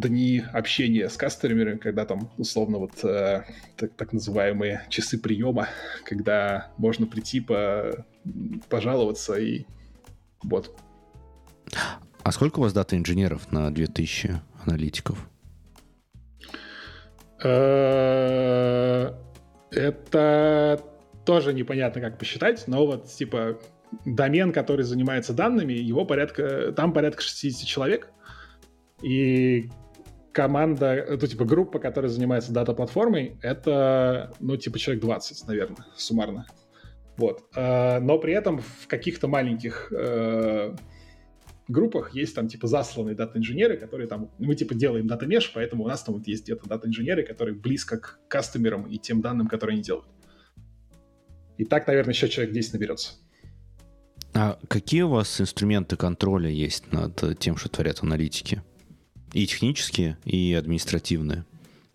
дни 0.00 0.42
общения 0.52 1.08
с 1.08 1.16
кастомерами, 1.16 1.78
когда 1.78 2.04
там, 2.04 2.30
условно, 2.36 2.78
вот 2.78 3.02
э, 3.04 3.44
так, 3.76 3.94
так 3.94 4.12
называемые 4.12 4.82
часы 4.88 5.18
приема, 5.18 5.68
когда 6.04 6.70
можно 6.76 7.06
прийти, 7.06 7.40
по, 7.40 8.04
пожаловаться 8.68 9.34
и 9.36 9.64
вот. 10.42 10.76
А 12.22 12.32
сколько 12.32 12.58
у 12.58 12.62
вас 12.62 12.72
дата 12.72 12.96
инженеров 12.96 13.50
на 13.52 13.72
2000 13.72 14.40
аналитиков? 14.64 15.28
Э, 17.42 19.12
это 19.70 20.82
тоже 21.24 21.54
непонятно, 21.54 22.00
как 22.00 22.18
посчитать, 22.18 22.64
но 22.66 22.86
вот, 22.86 23.06
типа, 23.06 23.58
домен, 24.04 24.52
который 24.52 24.84
занимается 24.84 25.32
данными, 25.32 25.72
его 25.72 26.04
порядка, 26.04 26.72
там 26.72 26.92
порядка 26.92 27.22
60 27.22 27.66
человек, 27.66 28.10
и 29.02 29.70
команда, 30.36 31.06
ну, 31.08 31.26
типа, 31.26 31.46
группа, 31.46 31.78
которая 31.78 32.10
занимается 32.10 32.52
дата-платформой, 32.52 33.38
это, 33.40 34.34
ну, 34.38 34.58
типа, 34.58 34.78
человек 34.78 35.02
20, 35.02 35.48
наверное, 35.48 35.86
суммарно. 35.96 36.46
Вот. 37.16 37.44
Э, 37.56 38.00
но 38.00 38.18
при 38.18 38.34
этом 38.34 38.58
в 38.58 38.86
каких-то 38.86 39.28
маленьких 39.28 39.90
э, 39.90 40.76
группах 41.68 42.14
есть 42.14 42.34
там 42.34 42.48
типа 42.48 42.66
засланные 42.66 43.14
дата-инженеры, 43.14 43.78
которые 43.78 44.08
там, 44.08 44.30
мы 44.38 44.54
типа 44.54 44.74
делаем 44.74 45.06
дата-меш, 45.06 45.52
поэтому 45.54 45.84
у 45.84 45.88
нас 45.88 46.02
там 46.02 46.14
вот 46.14 46.26
есть 46.26 46.44
где-то 46.44 46.68
дата-инженеры, 46.68 47.22
которые 47.22 47.54
близко 47.54 47.96
к 47.96 48.18
кастомерам 48.28 48.86
и 48.90 48.98
тем 48.98 49.22
данным, 49.22 49.48
которые 49.48 49.76
они 49.76 49.82
делают. 49.82 50.06
И 51.56 51.64
так, 51.64 51.86
наверное, 51.86 52.12
еще 52.12 52.28
человек 52.28 52.52
10 52.52 52.74
наберется. 52.74 53.14
А 54.34 54.58
какие 54.68 55.00
у 55.00 55.08
вас 55.08 55.40
инструменты 55.40 55.96
контроля 55.96 56.50
есть 56.50 56.92
над 56.92 57.38
тем, 57.38 57.56
что 57.56 57.70
творят 57.70 58.02
аналитики? 58.02 58.62
И 59.32 59.46
технические, 59.46 60.16
и 60.24 60.54
административные. 60.54 61.44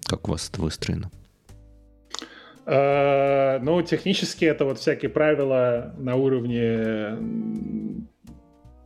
Как 0.05 0.27
у 0.27 0.31
вас 0.31 0.49
это 0.49 0.61
выстроено? 0.61 1.09
Uh, 2.65 3.59
ну, 3.59 3.81
технически 3.81 4.45
это 4.45 4.65
вот 4.65 4.77
всякие 4.77 5.09
правила 5.09 5.95
на 5.97 6.15
уровне 6.15 7.17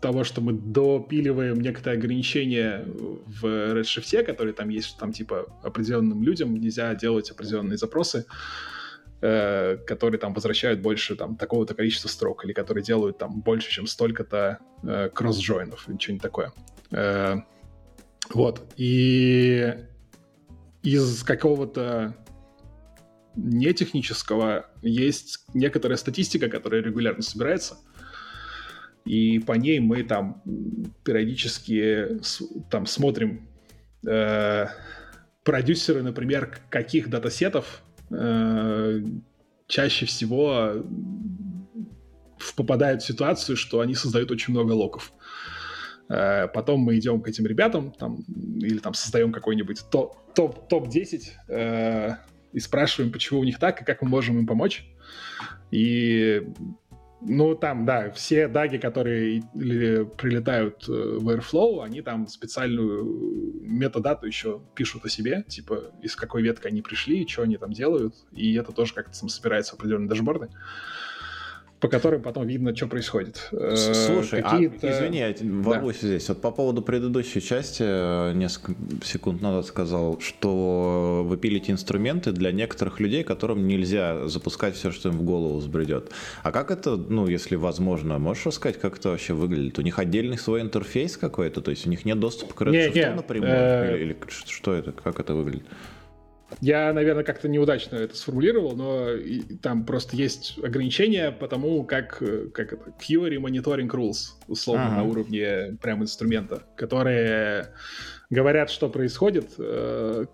того, 0.06 0.24
что 0.24 0.40
мы 0.40 0.54
допиливаем 0.54 1.60
некоторые 1.60 1.98
ограничения 1.98 2.86
в 2.86 3.46
Redshift, 3.46 4.24
которые 4.24 4.54
там 4.54 4.70
есть, 4.70 4.90
что 4.90 5.00
там 5.00 5.12
типа 5.12 5.48
определенным 5.64 6.22
людям 6.22 6.54
нельзя 6.54 6.94
делать 6.94 7.32
определенные 7.32 7.78
запросы, 7.78 8.28
э, 9.22 9.78
которые 9.78 10.20
там 10.20 10.34
возвращают 10.34 10.82
больше 10.82 11.16
там 11.16 11.36
такого-то 11.36 11.74
количества 11.74 12.08
строк, 12.08 12.46
или 12.46 12.54
которые 12.54 12.84
делают 12.84 13.18
там 13.18 13.42
больше, 13.42 13.72
чем 13.72 13.88
столько-то 13.88 14.60
э, 14.84 15.10
кросс-джойнов, 15.12 15.90
или 15.90 15.98
что-нибудь 15.98 16.22
такое. 16.22 16.54
Э, 16.92 17.38
вот. 18.34 18.74
И 18.78 19.76
из 20.84 21.24
какого-то 21.24 22.16
нетехнического 23.36 24.68
есть 24.82 25.46
некоторая 25.54 25.98
статистика, 25.98 26.50
которая 26.50 26.82
регулярно 26.82 27.22
собирается— 27.22 27.78
и 29.06 29.38
по 29.40 29.54
ней 29.54 29.80
мы 29.80 30.04
там 30.04 30.42
периодически 31.04 32.20
там 32.72 32.88
смотрим 32.88 33.48
э, 34.06 34.66
продюсеры, 35.44 36.02
например, 36.02 36.60
каких 36.70 37.10
датасетов 37.10 37.84
э, 38.10 39.04
чаще 39.68 40.06
всего 40.08 40.84
попадают 42.56 43.04
в 43.04 43.06
ситуацию, 43.06 43.56
что 43.56 43.80
они 43.80 43.94
создают 43.94 44.32
очень 44.32 44.54
много 44.54 44.72
локов. 44.72 45.14
Э, 45.14 45.25
потом 46.08 46.82
мы 46.82 46.98
идем 46.98 47.22
к 47.22 47.28
этим 47.28 47.46
ребятам, 47.46 47.92
там, 47.92 48.18
или 48.60 48.78
там 48.78 48.94
создаем 48.94 49.32
какой-нибудь 49.32 49.86
топ-10 49.90 50.34
топ, 50.36 50.68
топ 50.70 50.88
э, 51.50 52.12
и 52.54 52.60
спрашиваем, 52.60 53.12
почему 53.12 53.40
у 53.40 53.44
них 53.44 53.60
так, 53.60 53.82
и 53.82 53.86
как 53.86 54.02
мы 54.02 54.10
можем 54.10 54.38
им 54.38 54.48
помочь. 54.48 54.86
И 55.72 56.48
ну, 57.22 57.56
там, 57.56 57.86
да, 57.86 58.12
все 58.12 58.48
даги, 58.48 58.78
которые 58.78 59.42
прилетают 59.54 60.88
э, 60.88 60.92
в 60.92 61.28
Airflow, 61.30 61.84
они 61.84 62.02
там 62.02 62.28
специальную 62.28 63.04
метадату 63.62 64.28
еще 64.28 64.62
пишут 64.76 65.06
о 65.06 65.10
себе, 65.10 65.44
типа, 65.48 65.92
из 66.02 66.16
какой 66.16 66.44
ветки 66.44 66.68
они 66.68 66.82
пришли, 66.82 67.28
что 67.28 67.42
они 67.42 67.58
там 67.58 67.72
делают, 67.72 68.16
и 68.32 68.54
это 68.56 68.72
тоже 68.72 68.94
как-то 68.94 69.20
там 69.20 69.30
собирается 69.30 69.72
в 69.72 69.80
определенные 69.80 70.10
дашборды 70.10 70.50
по 71.80 71.90
которым 71.90 72.22
потом 72.22 72.48
видно, 72.48 72.76
что 72.76 72.88
происходит. 72.88 73.50
Э, 73.52 73.76
слушай, 73.76 74.42
а, 74.42 74.58
извини, 74.58 75.20
я 75.20 75.36
ворвусь 75.42 76.00
да. 76.02 76.08
здесь. 76.08 76.30
Вот 76.30 76.42
по 76.42 76.52
поводу 76.52 76.82
предыдущей 76.82 77.42
части, 77.42 77.84
э, 77.86 78.34
несколько 78.34 78.76
секунд 79.04 79.42
назад 79.42 79.66
сказал, 79.66 80.20
что 80.22 81.26
вы 81.28 81.38
пилите 81.38 81.74
инструменты 81.74 82.32
для 82.32 82.52
некоторых 82.52 83.00
людей, 83.00 83.24
которым 83.24 83.68
нельзя 83.68 84.28
запускать 84.28 84.76
все, 84.76 84.92
что 84.92 85.10
им 85.10 85.18
в 85.18 85.24
голову 85.24 85.58
взбредет. 85.58 86.12
А 86.44 86.52
как 86.52 86.72
это, 86.72 86.96
ну, 86.96 87.28
если 87.28 87.56
возможно, 87.56 88.20
можешь 88.20 88.46
рассказать, 88.46 88.80
как 88.80 88.98
это 88.98 89.10
вообще 89.10 89.34
выглядит? 89.34 89.78
У 89.78 89.82
них 89.82 90.00
отдельный 90.00 90.38
свой 90.38 90.62
интерфейс 90.62 91.18
какой-то, 91.18 91.62
то 91.62 91.72
есть 91.72 91.86
у 91.86 91.90
них 91.90 92.06
нет 92.06 92.20
доступа 92.20 92.54
к 92.54 92.62
Redshift 92.62 93.16
напрямую? 93.16 93.52
Э, 93.52 93.98
или, 93.98 94.14
или 94.14 94.18
что 94.30 94.74
это, 94.74 94.94
как 94.94 95.20
это 95.20 95.34
выглядит? 95.34 95.66
Я, 96.62 96.94
наверное, 96.94 97.24
как-то 97.24 97.48
неудачно 97.48 97.96
это 97.96 98.16
сформулировал, 98.16 98.76
но 98.76 99.10
там 99.62 99.86
просто 99.86 100.16
есть 100.16 100.58
ограничения 100.64 101.32
по 101.32 101.48
тому, 101.48 101.84
как, 101.84 102.22
как 102.54 102.74
это, 102.74 102.94
Query 103.00 103.38
Monitoring 103.38 103.90
Rules, 103.90 104.36
условно, 104.48 104.88
ага. 104.88 104.96
на 104.98 105.04
уровне 105.04 105.78
прям 105.82 106.04
инструмента, 106.04 106.64
которые 106.76 107.74
говорят, 108.30 108.70
что 108.70 108.90
происходит 108.90 109.54
э, 109.58 110.26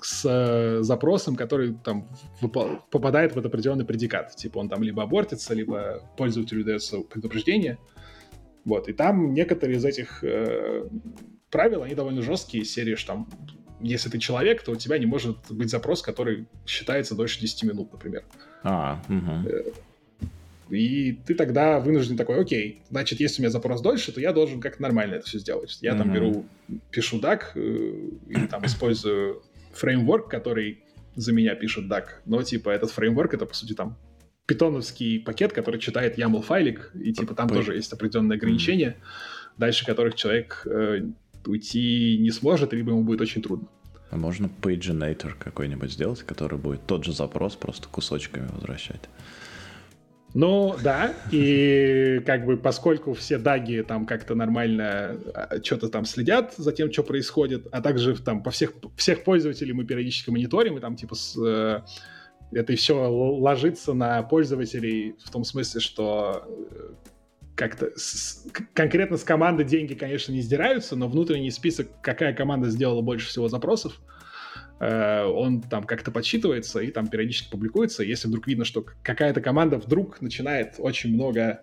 с 0.00 0.78
запросом, 0.82 1.36
который 1.36 1.74
там 1.84 2.08
попадает 2.90 3.32
в 3.32 3.38
этот 3.38 3.46
определенный 3.46 3.84
предикат. 3.84 4.36
Типа 4.36 4.58
он 4.58 4.68
там 4.68 4.82
либо 4.82 5.02
абортится, 5.02 5.54
либо 5.54 6.02
пользователю 6.16 6.64
дается 6.64 7.00
предупреждение. 7.00 7.78
Вот, 8.64 8.88
и 8.88 8.92
там 8.92 9.32
некоторые 9.32 9.76
из 9.76 9.84
этих 9.84 10.24
э, 10.24 10.88
правил, 11.50 11.82
они 11.82 11.94
довольно 11.94 12.22
жесткие, 12.22 12.64
серии, 12.64 12.96
что 12.96 13.12
там 13.12 13.28
если 13.80 14.08
ты 14.08 14.18
человек, 14.18 14.62
то 14.62 14.72
у 14.72 14.76
тебя 14.76 14.98
не 14.98 15.06
может 15.06 15.38
быть 15.50 15.70
запрос, 15.70 16.02
который 16.02 16.46
считается 16.66 17.14
дольше 17.14 17.40
10 17.40 17.64
минут, 17.64 17.92
например. 17.92 18.24
А, 18.62 19.02
угу. 19.08 19.74
И 20.68 21.12
ты 21.24 21.34
тогда 21.34 21.78
вынужден 21.78 22.16
такой, 22.16 22.40
окей, 22.40 22.82
значит, 22.90 23.20
если 23.20 23.40
у 23.40 23.42
меня 23.42 23.50
запрос 23.50 23.80
дольше, 23.80 24.12
то 24.12 24.20
я 24.20 24.32
должен 24.32 24.60
как-то 24.60 24.82
нормально 24.82 25.14
это 25.14 25.26
все 25.26 25.38
сделать. 25.38 25.78
Я 25.80 25.94
uh 25.94 25.98
там 25.98 26.12
беру, 26.12 26.46
пишу 26.90 27.20
DAC, 27.20 27.42
э, 27.54 27.60
или 28.28 28.46
там 28.46 28.66
использую 28.66 29.42
фреймворк, 29.74 30.28
который 30.28 30.82
за 31.14 31.32
меня 31.32 31.54
пишет 31.54 31.84
DAC. 31.84 32.06
Но, 32.24 32.42
типа, 32.42 32.70
этот 32.70 32.90
фреймворк— 32.90 33.34
это, 33.34 33.46
по 33.46 33.54
сути, 33.54 33.74
там 33.74 33.96
питоновский 34.46 35.20
пакет, 35.20 35.52
который 35.52 35.80
читает 35.80 36.18
YAML 36.18 36.42
файлик, 36.42 36.90
и, 36.94 37.12
типа, 37.12 37.34
там 37.34 37.48
тоже 37.48 37.74
есть 37.74 37.92
определенные 37.92 38.36
ограничения, 38.36 38.96
дальше 39.56 39.86
которых 39.86 40.14
человек 40.14 40.66
э, 40.66 41.02
уйти 41.48 42.18
не 42.18 42.30
сможет, 42.30 42.72
либо 42.72 42.90
ему 42.90 43.02
будет 43.02 43.20
очень 43.20 43.42
трудно. 43.42 43.68
А 44.10 44.16
можно 44.16 44.48
pagenator 44.62 45.32
какой-нибудь 45.38 45.92
сделать, 45.92 46.22
который 46.22 46.58
будет 46.58 46.86
тот 46.86 47.04
же 47.04 47.12
запрос 47.12 47.56
просто 47.56 47.88
кусочками 47.88 48.46
возвращать? 48.52 49.08
Ну, 50.34 50.76
да, 50.82 51.14
и 51.30 52.20
как 52.26 52.44
бы 52.44 52.58
поскольку 52.58 53.14
все 53.14 53.38
даги 53.38 53.82
там 53.86 54.04
как-то 54.04 54.34
нормально 54.34 55.18
а, 55.34 55.62
что-то 55.62 55.88
там 55.88 56.04
следят 56.04 56.52
за 56.58 56.72
тем, 56.72 56.92
что 56.92 57.02
происходит, 57.02 57.66
а 57.72 57.80
также 57.80 58.14
там 58.22 58.42
по 58.42 58.50
всех, 58.50 58.72
всех 58.96 59.24
пользователей 59.24 59.72
мы 59.72 59.86
периодически 59.86 60.28
мониторим, 60.28 60.76
и 60.76 60.80
там 60.80 60.94
типа 60.94 61.14
с, 61.14 61.38
э, 61.42 61.80
это 62.52 62.76
все 62.76 63.08
ложится 63.08 63.94
на 63.94 64.22
пользователей 64.24 65.16
в 65.24 65.30
том 65.30 65.42
смысле, 65.42 65.80
что 65.80 66.44
э, 66.46 66.90
как-то 67.56 67.90
с, 67.96 68.46
конкретно 68.74 69.16
с 69.16 69.24
команды 69.24 69.64
деньги, 69.64 69.94
конечно, 69.94 70.30
не 70.30 70.42
сдираются, 70.42 70.94
но 70.94 71.08
внутренний 71.08 71.50
список, 71.50 71.88
какая 72.02 72.34
команда 72.34 72.68
сделала 72.68 73.00
больше 73.00 73.28
всего 73.28 73.48
запросов, 73.48 74.00
э, 74.78 75.24
он 75.24 75.62
там 75.62 75.84
как-то 75.84 76.10
подсчитывается 76.10 76.80
и 76.80 76.90
там 76.90 77.08
периодически 77.08 77.50
публикуется. 77.50 78.04
Если 78.04 78.28
вдруг 78.28 78.46
видно, 78.46 78.64
что 78.64 78.84
какая-то 79.02 79.40
команда 79.40 79.78
вдруг 79.78 80.20
начинает 80.20 80.74
очень 80.78 81.14
много 81.14 81.62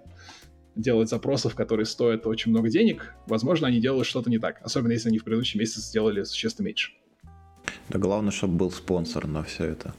делать 0.76 1.10
запросов, 1.10 1.54
которые 1.56 1.86
стоят 1.86 2.26
очень 2.26 2.52
много 2.52 2.70
денег, 2.70 3.14
возможно, 3.28 3.68
они 3.68 3.80
делают 3.80 4.08
что-то 4.08 4.32
не 4.32 4.40
так. 4.40 4.60
Особенно, 4.64 4.94
если 4.94 5.10
они 5.10 5.20
в 5.20 5.24
предыдущем 5.24 5.60
месяце 5.60 5.82
сделали 5.82 6.24
существенно 6.24 6.66
меньше. 6.66 6.92
Да 7.90 8.00
главное, 8.00 8.32
чтобы 8.32 8.56
был 8.56 8.72
спонсор 8.72 9.28
на 9.28 9.44
все 9.44 9.66
это. 9.66 9.94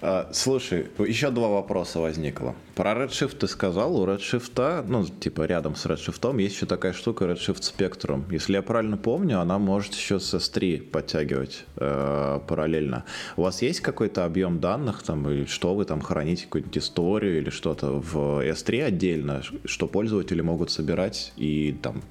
А, 0.00 0.28
слушай, 0.32 0.86
еще 0.98 1.30
два 1.30 1.48
вопроса 1.48 1.98
возникло. 1.98 2.54
Про 2.76 2.92
Redshift 2.92 3.36
ты 3.36 3.48
сказал, 3.48 4.00
у 4.00 4.06
Redshift, 4.06 4.84
ну, 4.86 5.04
типа 5.04 5.42
рядом 5.42 5.74
с 5.74 5.86
Redshift 5.86 6.40
есть 6.40 6.54
еще 6.54 6.66
такая 6.66 6.92
штука 6.92 7.24
Redshift 7.24 7.60
Spectrum. 7.60 8.24
Если 8.30 8.52
я 8.52 8.62
правильно 8.62 8.96
помню, 8.96 9.40
она 9.40 9.58
может 9.58 9.94
еще 9.94 10.20
с 10.20 10.32
S3 10.34 10.82
подтягивать 10.82 11.64
э, 11.76 12.40
параллельно. 12.46 13.04
У 13.36 13.42
вас 13.42 13.60
есть 13.62 13.80
какой-то 13.80 14.24
объем 14.24 14.60
данных, 14.60 15.02
там, 15.02 15.28
и 15.28 15.46
что 15.46 15.74
вы 15.74 15.84
там 15.84 16.00
храните, 16.00 16.44
какую-нибудь 16.44 16.78
историю 16.78 17.38
или 17.38 17.50
что-то 17.50 18.00
в 18.00 18.46
S3 18.46 18.84
отдельно, 18.84 19.42
что 19.64 19.88
пользователи 19.88 20.40
могут 20.40 20.70
собирать 20.70 21.32
и 21.36 21.76
там 21.82 22.02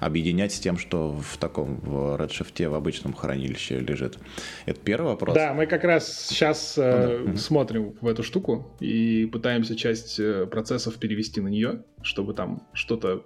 объединять 0.00 0.52
с 0.52 0.58
тем, 0.58 0.78
что 0.78 1.12
в 1.12 1.36
таком, 1.36 1.76
в 1.76 2.20
Redshift 2.20 2.68
в 2.68 2.74
обычном 2.74 3.12
хранилище 3.12 3.78
лежит? 3.78 4.18
Это 4.66 4.80
первый 4.80 5.08
вопрос. 5.08 5.34
Да, 5.34 5.54
мы 5.54 5.66
как 5.66 5.84
раз 5.84 6.26
сейчас 6.28 6.74
э, 6.76 7.22
ну, 7.24 7.32
да. 7.32 7.38
смотрим 7.38 7.94
в 8.00 8.06
эту 8.06 8.22
штуку 8.22 8.74
и 8.80 9.28
пытаемся 9.32 9.76
часть 9.76 10.18
э, 10.18 10.46
процессов 10.46 10.96
перевести 10.96 11.40
на 11.40 11.48
нее, 11.48 11.82
чтобы 12.02 12.34
там 12.34 12.62
что-то 12.72 13.24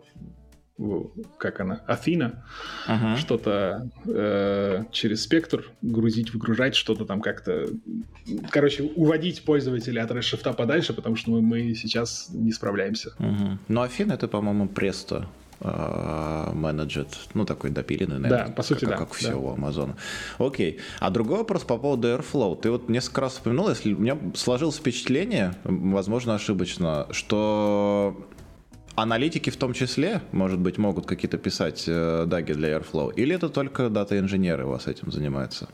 как 1.37 1.61
она, 1.61 1.83
Афина, 1.87 2.43
ага. 2.87 3.17
что-то 3.17 3.91
э, 4.07 4.85
через 4.91 5.25
спектр 5.25 5.71
грузить, 5.83 6.33
выгружать, 6.33 6.75
что-то 6.75 7.05
там 7.05 7.21
как-то, 7.21 7.67
короче, 8.51 8.85
уводить 8.85 9.45
пользователя 9.45 10.03
от 10.05 10.11
Redshift 10.11 10.55
подальше, 10.55 10.95
потому 10.95 11.17
что 11.17 11.33
мы, 11.33 11.43
мы 11.43 11.75
сейчас 11.75 12.31
не 12.33 12.53
справляемся. 12.53 13.11
Угу. 13.19 13.59
Ну, 13.69 13.81
Афина 13.83 14.15
это, 14.15 14.27
по-моему, 14.27 14.69
Престо 14.69 15.29
Э, 15.50 15.50
менеджет, 15.63 17.09
ну 17.35 17.45
такой 17.45 17.71
допиленный, 17.71 18.19
наверное, 18.19 18.49
да, 18.49 18.53
по 18.53 18.63
сути, 18.63 18.81
как, 18.81 18.91
да. 18.91 18.97
как 18.97 19.13
все 19.13 19.31
да. 19.31 19.37
у 19.37 19.53
Амазона. 19.53 19.97
Окей. 20.39 20.79
А 21.01 21.11
другой 21.11 21.39
вопрос 21.39 21.65
по 21.65 21.77
поводу 21.77 22.09
Airflow. 22.09 22.59
Ты 22.61 22.71
вот 22.71 22.89
несколько 22.89 23.21
раз 23.21 23.39
упомянул, 23.39 23.69
если 23.69 23.93
у 23.93 23.99
меня 23.99 24.19
сложилось 24.35 24.77
впечатление, 24.77 25.55
возможно, 25.65 26.35
ошибочно, 26.35 27.07
что 27.11 28.27
аналитики 28.95 29.51
в 29.51 29.57
том 29.57 29.73
числе, 29.73 30.23
может 30.33 30.59
быть, 30.59 30.79
могут 30.79 31.07
какие-то 31.07 31.39
писать 31.39 31.85
э, 31.87 32.25
даги 32.27 32.53
для 32.53 32.77
Airflow, 32.77 33.15
или 33.15 33.35
это 33.35 33.49
только 33.49 33.89
дата-инженеры 33.89 34.67
у 34.67 34.71
вас 34.71 34.87
этим 34.87 35.11
занимаются? 35.11 35.69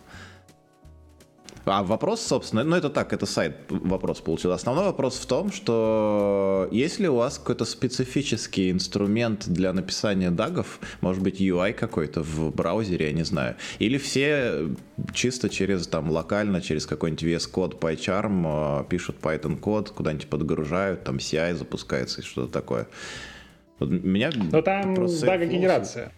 А 1.69 1.83
вопрос, 1.83 2.21
собственно, 2.21 2.63
ну 2.63 2.77
это 2.77 2.91
так, 2.91 3.13
это 3.13 3.27
сайт 3.27 3.57
вопрос 3.69 4.21
получил. 4.21 4.53
Основной 4.53 4.85
вопрос 4.85 5.19
в 5.19 5.27
том, 5.27 5.51
что 5.51 6.69
есть 6.71 7.01
ли 7.01 7.09
у 7.09 7.17
вас 7.17 7.39
какой-то 7.39 7.65
специфический 7.65 8.71
инструмент 8.71 9.49
для 9.49 9.73
написания 9.73 10.31
дагов, 10.31 10.79
может 11.01 11.25
быть 11.25 11.41
UI 11.41 11.73
какой-то 11.73 12.23
в 12.23 12.55
браузере, 12.55 13.07
я 13.07 13.13
не 13.13 13.25
знаю, 13.25 13.57
или 13.81 13.99
все 13.99 14.69
чисто 15.13 15.49
через 15.49 15.89
там 15.89 16.09
локально, 16.09 16.61
через 16.61 16.87
какой-нибудь 16.87 17.25
VS 17.25 17.53
Code, 17.53 17.79
PyCharm 17.81 18.83
э, 18.83 18.89
пишут 18.89 19.17
Python 19.21 19.57
код, 19.57 19.91
куда-нибудь 19.91 20.29
подгружают, 20.29 21.03
там 21.03 21.17
CI 21.17 21.55
запускается 21.55 22.21
и 22.21 22.25
что-то 22.25 22.53
такое. 22.53 22.87
Вот 23.81 23.91
меня 23.91 24.31
Но 24.53 24.63
там 24.63 24.95
дага-генерация. 24.95 26.13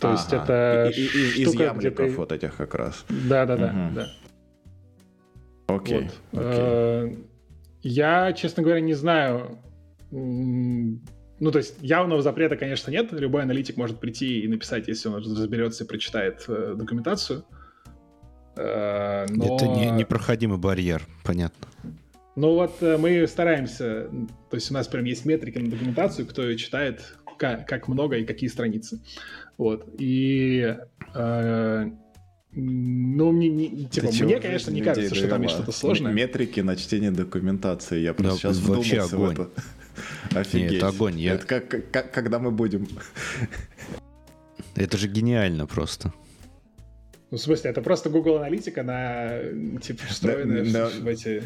То 0.00 0.08
ага. 0.08 0.16
есть 0.16 0.32
это 0.32 0.92
и, 0.94 1.00
и, 1.00 1.44
штука, 1.44 1.50
из 1.50 1.54
ямликов 1.54 2.06
ты... 2.06 2.16
вот 2.16 2.32
этих 2.32 2.56
как 2.56 2.74
раз. 2.74 3.04
Да-да-да. 3.08 3.66
Угу. 3.66 3.94
да. 3.94 4.08
Окей. 5.68 6.10
Вот. 6.32 6.42
Э, 6.42 7.14
я, 7.82 8.32
честно 8.32 8.62
говоря, 8.62 8.80
не 8.80 8.94
знаю. 8.94 9.58
Ну, 10.10 11.50
то 11.52 11.58
есть 11.58 11.76
явного 11.82 12.22
запрета, 12.22 12.56
конечно, 12.56 12.90
нет. 12.90 13.12
Любой 13.12 13.42
аналитик 13.42 13.76
может 13.76 14.00
прийти 14.00 14.40
и 14.40 14.48
написать, 14.48 14.88
если 14.88 15.08
он 15.08 15.16
разберется 15.16 15.84
и 15.84 15.86
прочитает 15.86 16.44
э, 16.48 16.74
документацию. 16.76 17.44
Э, 18.56 19.26
но... 19.28 19.56
Это 19.56 19.66
не, 19.66 19.90
непроходимый 19.90 20.58
барьер, 20.58 21.06
понятно. 21.22 21.68
Ну 22.34 22.54
вот 22.54 22.80
мы 22.80 23.26
стараемся, 23.26 24.08
то 24.48 24.54
есть 24.54 24.70
у 24.70 24.74
нас 24.74 24.86
прям 24.86 25.04
есть 25.04 25.24
метрики 25.26 25.58
на 25.58 25.70
документацию, 25.70 26.26
кто 26.26 26.48
ее 26.48 26.56
читает, 26.56 27.16
как, 27.36 27.66
как 27.66 27.88
много 27.88 28.16
и 28.16 28.24
какие 28.24 28.48
страницы. 28.48 29.00
Вот. 29.58 29.88
И 29.98 30.76
ну, 32.60 33.30
мне, 33.30 33.48
не, 33.48 33.86
типа, 33.86 34.08
мне 34.24 34.40
конечно, 34.40 34.72
не 34.72 34.82
кажется, 34.82 35.14
что 35.14 35.28
там 35.28 35.42
есть 35.42 35.54
что-то 35.54 35.70
сложное. 35.70 36.12
Метрики 36.12 36.58
на 36.58 36.74
чтение 36.74 37.12
документации. 37.12 38.00
Я 38.00 38.14
просто 38.14 38.48
да, 38.48 38.54
сейчас 38.54 38.68
вообще 38.68 39.00
огонь. 39.00 39.36
в 39.36 39.40
это. 40.30 40.40
Офигеть. 40.40 40.72
Нет, 40.72 40.82
огонь. 40.82 41.20
Я... 41.20 41.34
Это 41.34 41.46
как, 41.46 41.90
как, 41.92 42.12
когда 42.12 42.40
мы 42.40 42.50
будем... 42.50 42.88
Это 44.74 44.98
же 44.98 45.06
гениально 45.06 45.66
просто. 45.66 46.12
Ну, 47.30 47.38
в 47.38 47.40
смысле, 47.40 47.70
это 47.70 47.80
просто 47.80 48.10
Google 48.10 48.38
Аналитика, 48.38 48.82
на 48.82 49.38
типа 49.80 50.02
встроенная 50.08 50.64
да, 50.72 50.88
в, 50.88 51.00
в 51.00 51.06
эти... 51.06 51.44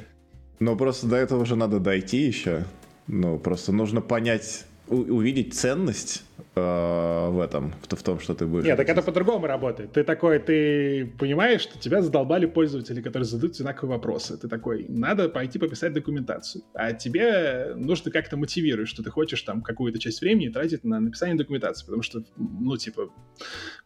Ну, 0.60 0.76
просто 0.76 1.08
до 1.08 1.16
этого 1.16 1.42
уже 1.42 1.56
надо 1.56 1.78
дойти 1.78 2.18
еще. 2.18 2.64
Ну, 3.06 3.38
просто 3.38 3.72
нужно 3.72 4.00
понять, 4.00 4.64
увидеть 4.88 5.54
ценность 5.54 6.24
э, 6.54 7.28
в 7.30 7.40
этом, 7.40 7.72
в, 7.82 7.94
в 7.94 8.02
том, 8.02 8.20
что 8.20 8.34
ты 8.34 8.46
будешь. 8.46 8.64
Нет, 8.64 8.76
так 8.76 8.88
это 8.88 9.02
по-другому 9.02 9.46
работает. 9.46 9.92
Ты 9.92 10.04
такой, 10.04 10.38
ты 10.38 11.06
понимаешь, 11.18 11.62
что 11.62 11.78
тебя 11.78 12.02
задолбали 12.02 12.46
пользователи, 12.46 13.00
которые 13.00 13.24
задают 13.24 13.54
одинаковые 13.54 13.96
вопросы. 13.96 14.36
Ты 14.36 14.48
такой, 14.48 14.86
надо 14.88 15.28
пойти 15.28 15.58
пописать 15.58 15.92
документацию. 15.92 16.64
А 16.74 16.92
тебе 16.92 17.72
нужно 17.76 18.10
как-то 18.10 18.36
мотивировать, 18.36 18.88
что 18.88 19.02
ты 19.02 19.10
хочешь 19.10 19.42
там 19.42 19.62
какую-то 19.62 19.98
часть 19.98 20.20
времени 20.20 20.48
тратить 20.48 20.84
на 20.84 21.00
написание 21.00 21.36
документации, 21.36 21.84
потому 21.84 22.02
что, 22.02 22.22
ну, 22.36 22.76
типа, 22.76 23.10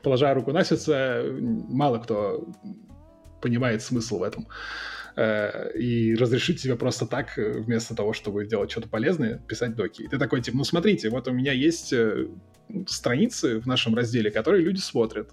положа 0.03 0.35
руку 0.35 0.53
на 0.53 0.65
сердце, 0.65 1.25
мало 1.41 1.99
кто 1.99 2.49
понимает 3.41 3.83
смысл 3.83 4.19
в 4.19 4.23
этом. 4.23 4.49
Э, 5.19 5.71
и 5.75 6.15
разрешить 6.15 6.61
себе 6.61 6.77
просто 6.77 7.07
так, 7.07 7.39
э, 7.39 7.61
вместо 7.61 7.95
того, 7.95 8.13
чтобы 8.13 8.45
делать 8.45 8.71
что-то 8.71 8.87
полезное, 8.91 9.39
писать 9.49 9.75
доки. 9.75 10.03
И 10.03 10.09
ты 10.09 10.19
такой, 10.19 10.43
типа, 10.43 10.59
ну 10.59 10.65
смотрите, 10.65 11.09
вот 11.09 11.27
у 11.27 11.33
меня 11.33 11.53
есть 11.53 11.91
э, 11.95 12.27
страницы 12.87 13.59
в 13.59 13.67
нашем 13.67 13.95
разделе, 13.95 14.31
которые 14.31 14.63
люди 14.63 14.81
смотрят. 14.81 15.31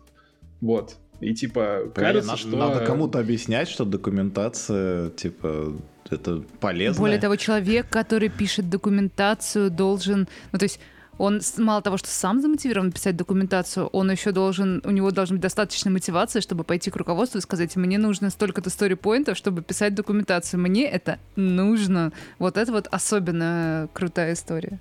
Вот. 0.62 0.96
И 1.20 1.34
типа 1.34 1.92
кажется, 1.94 2.30
надо, 2.30 2.40
что... 2.40 2.56
Надо 2.56 2.86
кому-то 2.86 3.20
объяснять, 3.20 3.68
что 3.68 3.84
документация, 3.84 5.10
типа, 5.10 5.74
это 6.10 6.46
полезно. 6.62 7.02
Более 7.02 7.20
того, 7.20 7.36
человек, 7.36 7.90
который 7.90 8.30
пишет 8.30 8.70
документацию, 8.70 9.70
должен... 9.70 10.30
Ну, 10.54 10.60
то 10.60 10.64
есть 10.64 10.80
он 11.18 11.42
мало 11.58 11.82
того, 11.82 11.98
что 11.98 12.10
сам 12.10 12.42
замотивирован 12.42 12.92
писать 12.92 13.16
документацию, 13.16 13.88
он 13.88 14.12
еще 14.12 14.32
должен, 14.32 14.82
у 14.86 14.92
него 14.92 15.12
должна 15.12 15.36
быть 15.36 15.42
достаточно 15.42 15.92
мотивации, 15.92 16.40
чтобы 16.40 16.64
пойти 16.64 16.92
к 16.92 16.96
руководству 16.96 17.38
и 17.40 17.42
сказать, 17.42 17.76
мне 17.76 17.98
нужно 17.98 18.30
столько-то 18.30 18.70
стори-поинтов, 18.70 19.38
чтобы 19.38 19.62
писать 19.62 19.96
документацию. 19.96 20.60
Мне 20.60 20.86
это 20.86 21.20
нужно. 21.36 22.12
Вот 22.40 22.58
это 22.58 22.72
вот 22.72 22.88
особенно 22.92 23.90
крутая 23.94 24.34
история. 24.34 24.80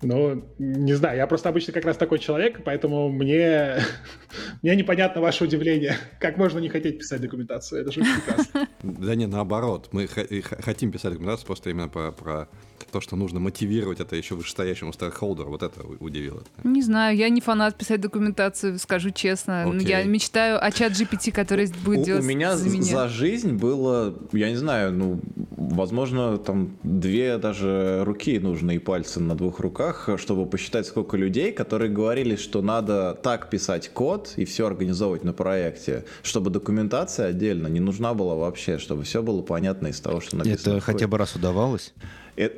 Ну, 0.00 0.44
не 0.58 0.92
знаю, 0.94 1.16
я 1.16 1.26
просто 1.26 1.48
обычно 1.48 1.72
как 1.72 1.84
раз 1.84 1.96
такой 1.96 2.20
человек, 2.20 2.62
поэтому 2.64 3.08
мне, 3.08 3.78
мне 4.62 4.76
непонятно 4.76 5.20
ваше 5.20 5.44
удивление. 5.44 5.96
Как 6.20 6.36
можно 6.36 6.60
не 6.60 6.68
хотеть 6.68 6.98
писать 6.98 7.20
документацию? 7.20 7.80
Это 7.80 7.92
же 7.92 8.00
прекрасно. 8.00 8.68
Да 8.82 9.14
не, 9.14 9.26
наоборот. 9.26 9.88
Мы 9.92 10.06
хотим 10.06 10.92
писать 10.92 11.12
документацию 11.12 11.46
просто 11.46 11.70
именно 11.70 11.88
про, 11.88 12.12
про 12.12 12.48
то, 12.84 13.00
что 13.00 13.16
нужно 13.16 13.40
мотивировать 13.40 14.00
это 14.00 14.16
еще 14.16 14.34
вышестоящему 14.34 14.92
стейкхолдеру. 14.92 15.50
Вот 15.50 15.62
это 15.62 15.82
удивило. 16.00 16.42
Не 16.64 16.82
знаю, 16.82 17.16
я 17.16 17.28
не 17.28 17.40
фанат 17.40 17.76
писать 17.76 18.00
документацию, 18.00 18.78
скажу 18.78 19.10
честно. 19.10 19.64
Okay. 19.66 19.88
Я 19.88 20.04
мечтаю 20.04 20.62
о 20.64 20.70
чат 20.70 20.92
GPT, 20.92 21.32
который 21.32 21.68
будет 21.84 22.02
делать 22.02 22.24
У 22.24 22.26
меня 22.26 22.56
за, 22.56 22.68
меня. 22.68 22.84
за 22.84 23.08
жизнь 23.08 23.52
было, 23.52 24.14
я 24.32 24.50
не 24.50 24.56
знаю, 24.56 24.92
ну, 24.92 25.20
возможно, 25.56 26.38
там 26.38 26.76
две 26.82 27.38
даже 27.38 28.02
руки 28.04 28.38
нужны 28.38 28.76
и 28.76 28.78
пальцы 28.78 29.20
на 29.20 29.34
двух 29.34 29.60
руках, 29.60 30.08
чтобы 30.16 30.46
посчитать, 30.46 30.86
сколько 30.86 31.16
людей, 31.16 31.52
которые 31.52 31.90
говорили, 31.90 32.36
что 32.36 32.62
надо 32.62 33.18
так 33.22 33.50
писать 33.50 33.90
код 33.90 34.34
и 34.36 34.44
все 34.44 34.66
организовывать 34.66 35.24
на 35.24 35.32
проекте, 35.32 36.04
чтобы 36.22 36.50
документация 36.50 37.28
отдельно 37.28 37.66
не 37.66 37.80
нужна 37.80 38.14
была 38.14 38.34
вообще, 38.34 38.78
чтобы 38.78 39.02
все 39.02 39.22
было 39.22 39.42
понятно 39.42 39.88
из 39.88 40.00
того, 40.00 40.20
что 40.20 40.36
написано. 40.36 40.76
Это 40.76 40.80
хотя 40.80 41.06
бы 41.06 41.18
раз 41.18 41.34
удавалось? 41.36 41.92
Это, 42.36 42.56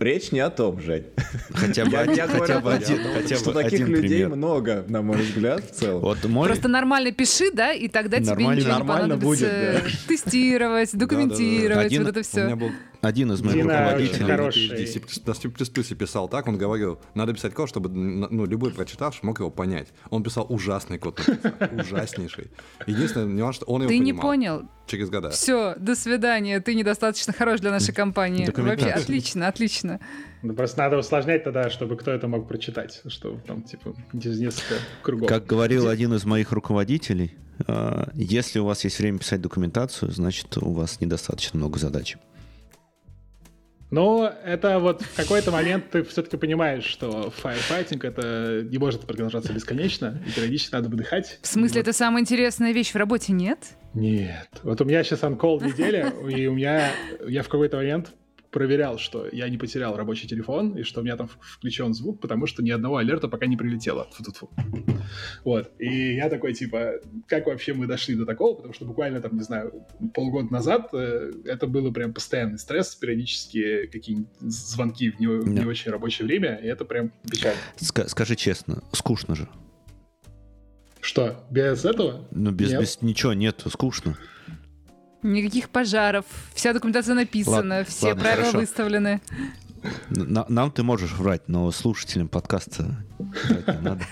речь 0.00 0.32
не 0.32 0.40
о 0.40 0.50
том, 0.50 0.80
Жень. 0.80 1.06
Хотя 1.50 1.84
бы, 1.84 1.96
один, 1.96 2.28
хотя 2.28 2.60
бы 2.60 2.72
один, 2.72 2.98
хотя 3.14 3.36
что 3.36 3.52
бы 3.52 3.62
таких 3.62 3.88
людей 3.88 4.26
много, 4.26 4.84
на 4.88 5.02
мой 5.02 5.18
взгляд, 5.18 5.64
в 5.64 5.74
целом. 5.74 6.00
Вот 6.00 6.24
мой... 6.24 6.48
Просто 6.48 6.68
нормально 6.68 7.12
пиши, 7.12 7.50
да, 7.52 7.72
и 7.72 7.88
тогда 7.88 8.18
тебе 8.18 8.46
ничего 8.46 8.78
не 8.78 8.84
понадобится 8.84 9.26
будет, 9.26 9.40
да. 9.50 9.80
тестировать, 10.08 10.90
документировать, 10.96 11.96
вот 11.96 12.08
это 12.08 12.22
все. 12.22 12.42
У 12.42 12.44
меня 12.44 12.56
был 12.56 12.70
один 13.02 13.32
из 13.32 13.42
моих 13.42 13.64
руководителей. 13.64 15.22
На 15.26 15.34
C++ 15.34 15.94
писал 15.94 16.28
так, 16.28 16.46
он 16.46 16.56
говорил, 16.56 17.00
надо 17.14 17.34
писать 17.34 17.52
код, 17.52 17.68
чтобы 17.68 17.90
ну, 17.90 18.46
любой 18.46 18.72
прочитавший 18.72 19.20
мог 19.24 19.40
его 19.40 19.50
понять. 19.50 19.88
Он 20.10 20.22
писал 20.22 20.46
ужасный 20.48 20.98
код, 20.98 21.20
ужаснейший. 21.72 22.50
Единственное 22.86 23.26
нюанс, 23.26 23.56
что 23.56 23.66
он 23.66 23.82
его 23.82 23.90
Ты 23.90 23.98
понимал. 23.98 24.14
не 24.14 24.20
понял. 24.20 24.62
Через 24.86 25.10
года. 25.10 25.30
Все, 25.30 25.74
до 25.76 25.94
свидания. 25.94 26.60
Ты 26.60 26.74
недостаточно 26.74 27.32
хорош 27.32 27.60
для 27.60 27.70
нашей 27.70 27.92
компании. 27.92 28.48
Вообще, 28.54 28.90
отлично, 28.90 29.48
отлично. 29.48 30.00
Ну, 30.42 30.54
просто 30.54 30.78
надо 30.78 30.98
усложнять 30.98 31.44
тогда, 31.44 31.70
чтобы 31.70 31.96
кто 31.96 32.10
это 32.12 32.28
мог 32.28 32.48
прочитать, 32.48 33.00
чтобы 33.08 33.40
там, 33.40 33.62
типа, 33.62 33.94
через 34.12 34.38
несколько 34.38 34.74
кругов. 35.02 35.28
Как 35.28 35.46
говорил 35.46 35.88
один 35.88 36.14
из 36.14 36.24
моих 36.24 36.52
руководителей, 36.52 37.36
а, 37.66 38.10
если 38.14 38.58
у 38.58 38.64
вас 38.64 38.84
есть 38.84 38.98
время 38.98 39.18
писать 39.18 39.40
документацию, 39.40 40.10
значит, 40.10 40.56
у 40.58 40.72
вас 40.72 41.00
недостаточно 41.00 41.58
много 41.58 41.78
задач. 41.78 42.16
Но 43.92 44.32
это 44.42 44.78
вот 44.78 45.02
в 45.02 45.16
какой-то 45.16 45.50
момент 45.50 45.90
ты 45.90 46.02
все-таки 46.02 46.38
понимаешь, 46.38 46.84
что 46.84 47.30
фаерфайтинг 47.30 48.06
это 48.06 48.66
не 48.68 48.78
может 48.78 49.02
продолжаться 49.02 49.52
бесконечно, 49.52 50.18
и 50.26 50.30
периодически 50.30 50.74
надо 50.74 50.88
выдыхать. 50.88 51.38
В 51.42 51.46
смысле, 51.46 51.82
вот. 51.82 51.88
это 51.88 51.92
самая 51.92 52.22
интересная 52.22 52.72
вещь 52.72 52.92
в 52.92 52.96
работе, 52.96 53.34
нет? 53.34 53.58
Нет. 53.92 54.48
Вот 54.62 54.80
у 54.80 54.86
меня 54.86 55.04
сейчас 55.04 55.22
анкол 55.24 55.60
неделя, 55.60 56.10
и 56.26 56.46
у 56.46 56.54
меня 56.54 56.90
я 57.28 57.42
в 57.42 57.48
какой-то 57.48 57.76
момент 57.76 58.14
проверял, 58.52 58.98
что 58.98 59.26
я 59.32 59.48
не 59.48 59.56
потерял 59.56 59.96
рабочий 59.96 60.28
телефон 60.28 60.76
и 60.76 60.82
что 60.82 61.00
у 61.00 61.02
меня 61.02 61.16
там 61.16 61.28
включен 61.40 61.94
звук, 61.94 62.20
потому 62.20 62.46
что 62.46 62.62
ни 62.62 62.70
одного 62.70 62.98
алерта 62.98 63.28
пока 63.28 63.46
не 63.46 63.56
прилетело. 63.56 64.06
Фу 64.12 64.22
-фу 64.22 64.32
-фу. 64.32 65.02
Вот. 65.44 65.70
И 65.78 66.14
я 66.14 66.28
такой, 66.28 66.52
типа, 66.52 67.00
как 67.26 67.46
вообще 67.46 67.72
мы 67.72 67.86
дошли 67.86 68.14
до 68.14 68.26
такого? 68.26 68.54
Потому 68.56 68.74
что 68.74 68.84
буквально 68.84 69.20
там, 69.20 69.36
не 69.36 69.42
знаю, 69.42 69.86
полгода 70.14 70.52
назад 70.52 70.90
э, 70.92 71.32
это 71.44 71.66
было 71.66 71.90
прям 71.90 72.12
постоянный 72.12 72.58
стресс, 72.58 72.94
периодически 72.94 73.86
какие-нибудь 73.86 74.28
звонки 74.40 75.10
в 75.10 75.20
не, 75.20 75.26
в 75.26 75.48
не 75.48 75.66
очень 75.66 75.90
рабочее 75.90 76.26
время, 76.26 76.60
и 76.62 76.66
это 76.66 76.84
прям 76.84 77.10
печально. 77.30 77.58
Ска 77.76 78.08
скажи 78.08 78.36
честно, 78.36 78.82
скучно 78.92 79.34
же. 79.34 79.48
Что, 81.00 81.44
без 81.50 81.84
этого? 81.84 82.28
Ну, 82.30 82.52
без, 82.52 82.72
без 82.72 83.02
ничего 83.02 83.32
нету, 83.32 83.70
скучно. 83.70 84.16
Никаких 85.22 85.68
пожаров, 85.68 86.24
вся 86.54 86.72
документация 86.72 87.14
написана, 87.14 87.56
ладно, 87.56 87.84
все 87.84 88.08
ладно, 88.08 88.22
правила 88.22 88.44
хорошо. 88.46 88.58
выставлены. 88.58 89.20
Нам, 90.10 90.44
нам 90.48 90.70
ты 90.70 90.82
можешь 90.82 91.12
врать, 91.12 91.48
но 91.48 91.70
слушателям 91.70 92.28
подкаста 92.28 93.04
надо. 93.66 94.04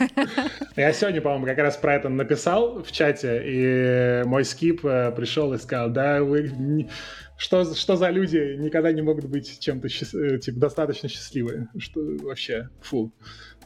Я 0.76 0.92
сегодня, 0.92 1.20
по-моему, 1.20 1.46
как 1.46 1.58
раз 1.58 1.76
про 1.76 1.94
это 1.94 2.08
написал 2.08 2.82
в 2.82 2.90
чате, 2.90 3.42
и 3.44 4.22
мой 4.26 4.44
скип 4.44 4.84
э, 4.84 5.12
пришел 5.12 5.52
и 5.52 5.58
сказал, 5.58 5.90
да, 5.90 6.22
вы... 6.22 6.88
Что, 7.36 7.74
что 7.74 7.96
за 7.96 8.10
люди 8.10 8.56
никогда 8.58 8.92
не 8.92 9.00
могут 9.00 9.24
быть 9.24 9.60
чем-то 9.60 9.88
э, 9.88 10.38
типа, 10.38 10.60
достаточно 10.60 11.08
счастливы? 11.08 11.68
Что 11.78 12.00
вообще? 12.22 12.68
Фу. 12.82 13.14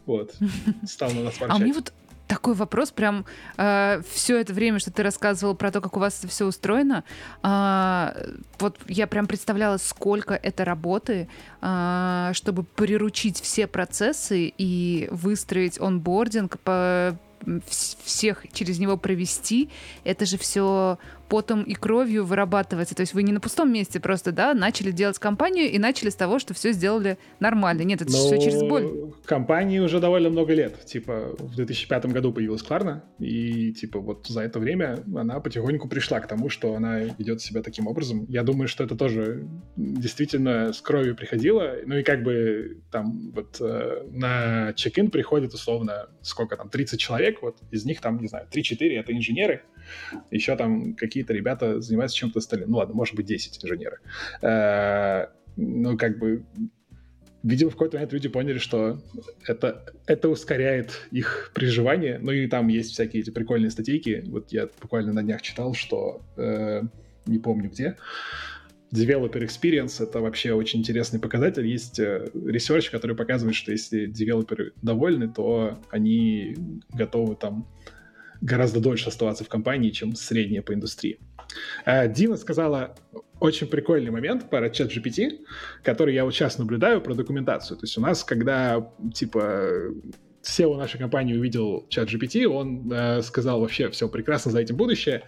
Вот. 0.07 0.35
Стал 0.87 1.11
на 1.11 1.25
нас 1.25 1.41
ворчать. 1.41 1.57
А 1.57 1.59
мне 1.59 1.73
вот 1.73 1.93
такой 2.27 2.55
вопрос, 2.55 2.91
прям 2.91 3.25
э, 3.57 4.03
все 4.11 4.41
это 4.41 4.53
время, 4.53 4.79
что 4.79 4.91
ты 4.91 5.03
рассказывал 5.03 5.55
про 5.55 5.71
то, 5.71 5.81
как 5.81 5.97
у 5.97 6.01
вас 6.01 6.19
это 6.19 6.29
все 6.29 6.47
устроено, 6.47 7.05
э, 7.43 8.35
вот 8.59 8.79
я 8.89 9.07
прям 9.07 9.27
представляла, 9.27 9.77
сколько 9.77 10.35
это 10.35 10.65
работы, 10.65 11.29
э, 11.61 12.31
чтобы 12.33 12.65
приручить 12.65 13.41
все 13.41 13.67
процессы 13.67 14.53
и 14.57 15.09
выстроить 15.11 15.81
онбординг, 15.81 16.59
по, 16.61 17.19
всех 17.67 18.47
через 18.53 18.79
него 18.79 18.97
провести, 18.97 19.71
это 20.05 20.27
же 20.27 20.39
все 20.39 20.99
потом 21.35 21.65
и 21.65 21.75
кровью 21.75 22.25
вырабатывается. 22.25 22.95
То 22.95 23.01
есть 23.01 23.13
вы 23.13 23.25
не 23.25 23.33
на 23.33 23.41
пустом 23.41 23.73
месте 23.73 23.99
просто, 23.99 24.31
да, 24.31 24.55
начали 24.55 24.93
делать 24.93 25.19
компанию 25.19 25.69
и 25.69 25.79
начали 25.79 26.09
с 26.09 26.15
того, 26.15 26.39
что 26.39 26.55
все 26.55 26.71
сделали 26.71 27.19
нормально. 27.41 27.83
Нет, 27.83 28.03
это 28.03 28.13
все 28.13 28.39
через 28.41 28.63
боль. 28.63 29.13
Компании 29.25 29.81
уже 29.81 29.99
довольно 29.99 30.31
много 30.31 30.55
лет. 30.55 30.85
Типа 30.85 31.35
в 31.37 31.57
2005 31.57 32.07
году 32.07 32.33
появилась 32.33 32.63
Кларна, 32.63 33.03
и 33.19 33.73
типа 33.73 33.99
вот 33.99 34.29
за 34.29 34.43
это 34.43 34.61
время 34.61 35.03
она 35.17 35.41
потихоньку 35.41 35.89
пришла 35.89 36.21
к 36.21 36.29
тому, 36.29 36.49
что 36.51 36.75
она 36.75 37.01
ведет 37.01 37.41
себя 37.41 37.63
таким 37.63 37.89
образом. 37.89 38.27
Я 38.29 38.45
думаю, 38.45 38.69
что 38.69 38.85
это 38.85 38.97
тоже 38.97 39.49
действительно 39.77 40.73
с 40.73 40.81
кровью 40.81 41.17
приходило. 41.17 41.75
Ну 41.85 41.97
и 41.97 42.05
как 42.05 42.23
бы 42.23 42.83
там 42.93 43.33
вот 43.33 43.57
э, 43.61 44.07
на 44.11 44.73
чек-ин 44.75 45.11
приходит 45.11 45.53
условно 45.53 46.07
сколько 46.23 46.57
там, 46.57 46.69
30 46.69 47.01
человек, 47.01 47.43
вот 47.43 47.59
из 47.73 47.85
них 47.85 48.01
там, 48.01 48.21
не 48.21 48.29
знаю, 48.29 48.47
3-4 48.53 49.01
это 49.01 49.13
инженеры, 49.13 49.63
еще 50.31 50.57
там 50.57 50.95
какие-то 50.95 51.33
ребята 51.33 51.81
занимаются 51.81 52.17
чем-то 52.17 52.39
остальным. 52.39 52.71
Ну 52.71 52.79
ладно, 52.79 52.95
может 52.95 53.15
быть, 53.15 53.27
10 53.27 53.65
инженеры. 53.65 53.99
Э, 54.43 55.27
ну, 55.57 55.97
как 55.97 56.19
бы, 56.19 56.45
видимо, 57.43 57.71
в 57.71 57.75
какой-то 57.75 57.97
момент 57.97 58.13
люди 58.13 58.29
поняли, 58.29 58.59
что 58.59 59.01
это, 59.47 59.85
это 60.07 60.29
ускоряет 60.29 61.09
их 61.11 61.53
приживание. 61.55 62.19
Ну 62.21 62.33
и 62.33 62.47
там 62.47 62.69
есть 62.69 62.93
всякие 62.93 63.23
эти 63.23 63.31
прикольные 63.31 63.71
статейки. 63.71 64.25
Вот 64.27 64.53
я 64.53 64.69
буквально 64.81 65.13
на 65.13 65.23
днях 65.23 65.43
читал, 65.43 65.75
что 65.75 66.23
э, 66.37 66.83
не 67.27 67.39
помню 67.39 67.71
где. 67.71 67.97
Developer 68.95 69.43
Experience— 69.43 69.97
это 70.03 70.21
вообще 70.21 70.53
очень 70.53 70.81
интересный 70.81 71.19
показатель. 71.19 71.67
Есть 71.67 71.99
э, 71.99 72.31
research, 72.33 72.91
который 72.91 73.17
показывает, 73.17 73.57
что 73.57 73.73
если 73.73 74.07
девелоперы 74.07 74.73
довольны, 74.83 75.29
то 75.29 75.79
они 75.91 76.57
готовы 76.91 77.35
там 77.35 77.67
гораздо 78.41 78.81
дольше 78.81 79.09
оставаться 79.09 79.45
в 79.45 79.49
компании, 79.49 79.91
чем 79.91 80.15
средняя 80.15 80.63
по 80.63 80.75
индустрии. 80.75 81.19
А, 81.85 82.07
Дина 82.09 82.37
сказала 82.37 82.95
очень 83.41 83.67
прикольный 83.67 84.11
момент 84.11 84.49
про 84.49 84.71
чат 84.71 84.91
GPT, 84.91 85.41
который 85.83 86.15
я 86.15 86.25
вот 86.25 86.35
сейчас 86.35 86.59
наблюдаю 86.59 87.01
про 87.01 87.15
документацию. 87.15 87.77
То 87.77 87.85
есть 87.85 87.99
у 87.99 88.01
нас, 88.01 88.25
когда, 88.25 88.91
типа, 89.13 89.71
SEO 90.43 90.77
нашей 90.77 90.99
компании 90.99 91.37
увидел 91.37 91.87
чат 91.89 92.09
GPT, 92.09 92.47
он 92.47 92.91
э, 92.93 93.23
сказал 93.23 93.61
вообще 93.61 93.91
все 93.91 94.09
прекрасно, 94.09 94.51
за 94.51 94.61
этим 94.61 94.77
будущее. 94.77 95.25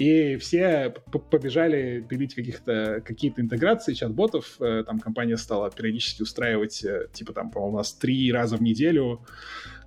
И 0.00 0.36
все 0.36 0.94
побежали 1.30 2.00
пилить 2.08 2.34
каких-то, 2.34 3.02
какие-то 3.04 3.42
интеграции 3.42 3.92
чат-ботов. 3.92 4.56
Э, 4.58 4.82
там 4.86 4.98
компания 4.98 5.36
стала 5.36 5.70
периодически 5.70 6.22
устраивать, 6.22 6.82
э, 6.82 7.08
типа 7.12 7.34
там, 7.34 7.50
по-моему, 7.50 7.74
у 7.74 7.78
нас 7.78 7.92
три 7.92 8.32
раза 8.32 8.56
в 8.56 8.62
неделю 8.62 9.20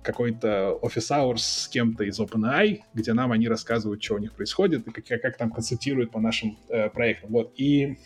какой-то 0.04 0.74
офис 0.74 1.10
hours 1.10 1.38
с 1.38 1.66
кем-то 1.68 2.04
из 2.04 2.20
OpenAI, 2.20 2.82
где 2.94 3.12
нам 3.12 3.32
они 3.32 3.48
рассказывают, 3.48 4.04
что 4.04 4.14
у 4.14 4.18
них 4.18 4.34
происходит 4.34 4.86
и 4.86 4.92
как, 4.92 5.20
как 5.20 5.36
там 5.36 5.50
концептируют 5.50 6.12
по 6.12 6.20
нашим 6.20 6.58
э, 6.68 6.90
проектам. 6.90 7.30
Вот. 7.30 7.52
И 7.56 7.98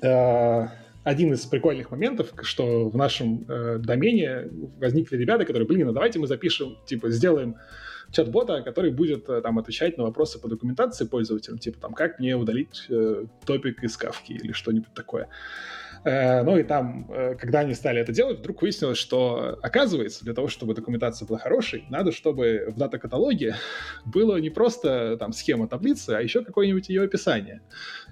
э, 0.00 0.66
один 1.04 1.34
из 1.34 1.44
прикольных 1.44 1.90
моментов, 1.90 2.32
что 2.40 2.88
в 2.88 2.96
нашем 2.96 3.44
э, 3.46 3.76
домене 3.80 4.48
возникли 4.78 5.18
ребята, 5.18 5.44
которые, 5.44 5.68
блин, 5.68 5.90
а 5.90 5.92
давайте 5.92 6.18
мы 6.20 6.26
запишем, 6.26 6.78
типа, 6.86 7.10
сделаем 7.10 7.56
чат-бота, 8.10 8.62
который 8.62 8.90
будет 8.90 9.28
э, 9.28 9.40
там 9.42 9.58
отвечать 9.58 9.98
на 9.98 10.04
вопросы 10.04 10.40
по 10.40 10.48
документации 10.48 11.04
пользователям, 11.04 11.58
типа 11.58 11.78
там, 11.80 11.92
как 11.94 12.18
мне 12.18 12.36
удалить 12.36 12.86
э, 12.88 13.26
топик 13.44 13.82
из 13.82 13.96
кавки 13.96 14.32
или 14.32 14.52
что-нибудь 14.52 14.92
такое. 14.94 15.28
Э, 16.04 16.42
ну 16.42 16.58
и 16.58 16.62
там, 16.62 17.06
э, 17.10 17.34
когда 17.34 17.60
они 17.60 17.74
стали 17.74 18.00
это 18.00 18.12
делать, 18.12 18.38
вдруг 18.38 18.62
выяснилось, 18.62 18.98
что, 18.98 19.58
оказывается, 19.62 20.24
для 20.24 20.34
того, 20.34 20.48
чтобы 20.48 20.74
документация 20.74 21.26
была 21.26 21.38
хорошей, 21.38 21.84
надо, 21.90 22.12
чтобы 22.12 22.66
в 22.68 22.78
дата-каталоге 22.78 23.56
было 24.04 24.36
не 24.36 24.50
просто 24.50 25.16
там 25.18 25.32
схема 25.32 25.68
таблицы, 25.68 26.10
а 26.10 26.20
еще 26.20 26.44
какое-нибудь 26.44 26.88
ее 26.88 27.02
описание. 27.02 27.62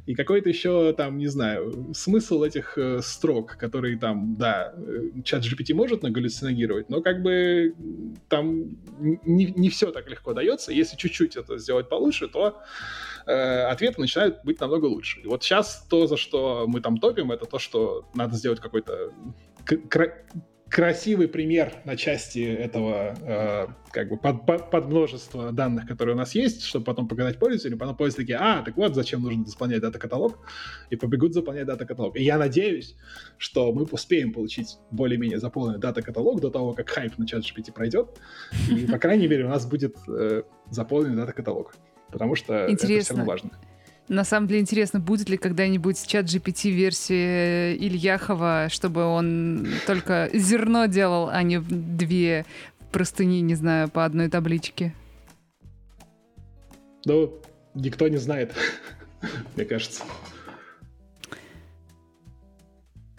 И 0.07 0.15
какой-то 0.15 0.49
еще 0.49 0.93
там, 0.93 1.19
не 1.19 1.27
знаю, 1.27 1.93
смысл 1.95 2.43
этих 2.43 2.77
э, 2.79 3.01
строк, 3.03 3.57
которые 3.57 3.99
там, 3.99 4.37
да, 4.37 4.75
чат 5.25 5.43
GPT 5.43 5.75
может 5.75 6.03
нагаллюциногировать, 6.03 6.89
но 6.89 7.03
как 7.03 7.23
бы 7.23 7.75
там 8.29 8.77
не, 9.01 9.47
не 9.47 9.71
все 9.71 9.91
так 9.91 10.09
легко 10.09 10.33
дается. 10.33 10.73
Если 10.73 10.97
чуть-чуть 10.97 11.37
это 11.37 11.59
сделать 11.59 11.89
получше, 11.89 12.29
то 12.29 12.61
э, 13.27 13.63
ответы 13.65 14.01
начинают 14.01 14.45
быть 14.45 14.61
намного 14.61 14.87
лучше. 14.87 15.21
И 15.21 15.27
вот 15.27 15.43
сейчас 15.43 15.87
то, 15.89 16.07
за 16.07 16.17
что 16.17 16.65
мы 16.67 16.81
там 16.81 16.99
топим, 16.99 17.33
это 17.33 17.47
то, 17.47 17.59
что 17.59 18.05
надо 18.15 18.37
сделать 18.37 18.61
какой-то 18.61 19.13
красивый 20.69 21.29
пример 21.29 21.75
на 21.85 21.97
части 21.97 22.41
этого 22.41 23.15
э, 23.23 23.67
как 23.93 24.09
бы 24.09 24.17
под, 24.17 24.47
под, 24.47 24.71
под 24.71 24.87
множество 24.87 25.53
данных, 25.53 25.87
которые 25.87 26.17
у 26.17 26.19
нас 26.19 26.35
есть, 26.35 26.65
чтобы 26.65 26.85
потом 26.85 27.07
показать 27.07 27.39
пользователю, 27.39 27.79
потом 27.79 27.97
пользователи 27.97 28.35
такие, 28.35 28.39
а, 28.39 28.63
так 28.63 28.77
вот, 28.77 28.95
зачем 28.95 29.23
нужно 29.23 29.47
заполнять 29.47 29.81
дата-каталог, 29.81 30.39
и 30.91 30.97
побегут 30.97 31.35
заполнять 31.35 31.67
дата-каталог. 31.67 32.17
И 32.17 32.23
я 32.23 32.37
надеюсь, 32.37 32.97
что 33.39 33.73
мы 33.73 33.85
успеем 33.85 34.33
получить 34.33 34.79
более-менее 34.91 35.39
заполненный 35.39 35.79
дата-каталог 35.79 36.41
до 36.41 36.51
того, 36.51 36.73
как 36.73 36.89
хайп 36.91 37.17
на 37.17 37.27
чат 37.27 37.43
GPT 37.43 37.73
пройдет, 37.73 38.09
и, 38.69 38.87
по 38.87 38.99
крайней 38.99 39.29
мере, 39.29 39.45
у 39.45 39.49
нас 39.49 39.67
будет 39.67 39.97
э, 40.09 40.43
заполненный 40.71 41.17
дата-каталог 41.17 41.75
потому 42.11 42.35
что 42.35 42.71
Интересно. 42.71 42.95
это 42.95 43.05
все 43.05 43.15
равно 43.15 43.25
важно. 43.25 43.51
На 44.09 44.23
самом 44.23 44.47
деле 44.47 44.61
интересно, 44.61 45.01
будет 45.01 45.29
ли 45.29 45.37
когда-нибудь 45.37 46.07
чат 46.07 46.27
GPT 46.27 46.71
версии 46.71 47.75
Ильяхова, 47.75 48.69
чтобы 48.71 49.05
он 49.05 49.67
только 49.87 50.31
зерно 50.33 50.87
делал, 50.87 51.29
а 51.29 51.43
не 51.43 51.59
две 51.59 52.47
простыни, 52.93 53.41
не 53.41 53.57
знаю, 53.57 53.89
по 53.89 54.05
одной 54.05 54.29
табличке? 54.29 54.95
Ну, 57.05 57.35
никто 57.75 58.07
не 58.07 58.19
знает, 58.19 58.55
мне 59.57 59.65
кажется. 59.65 60.05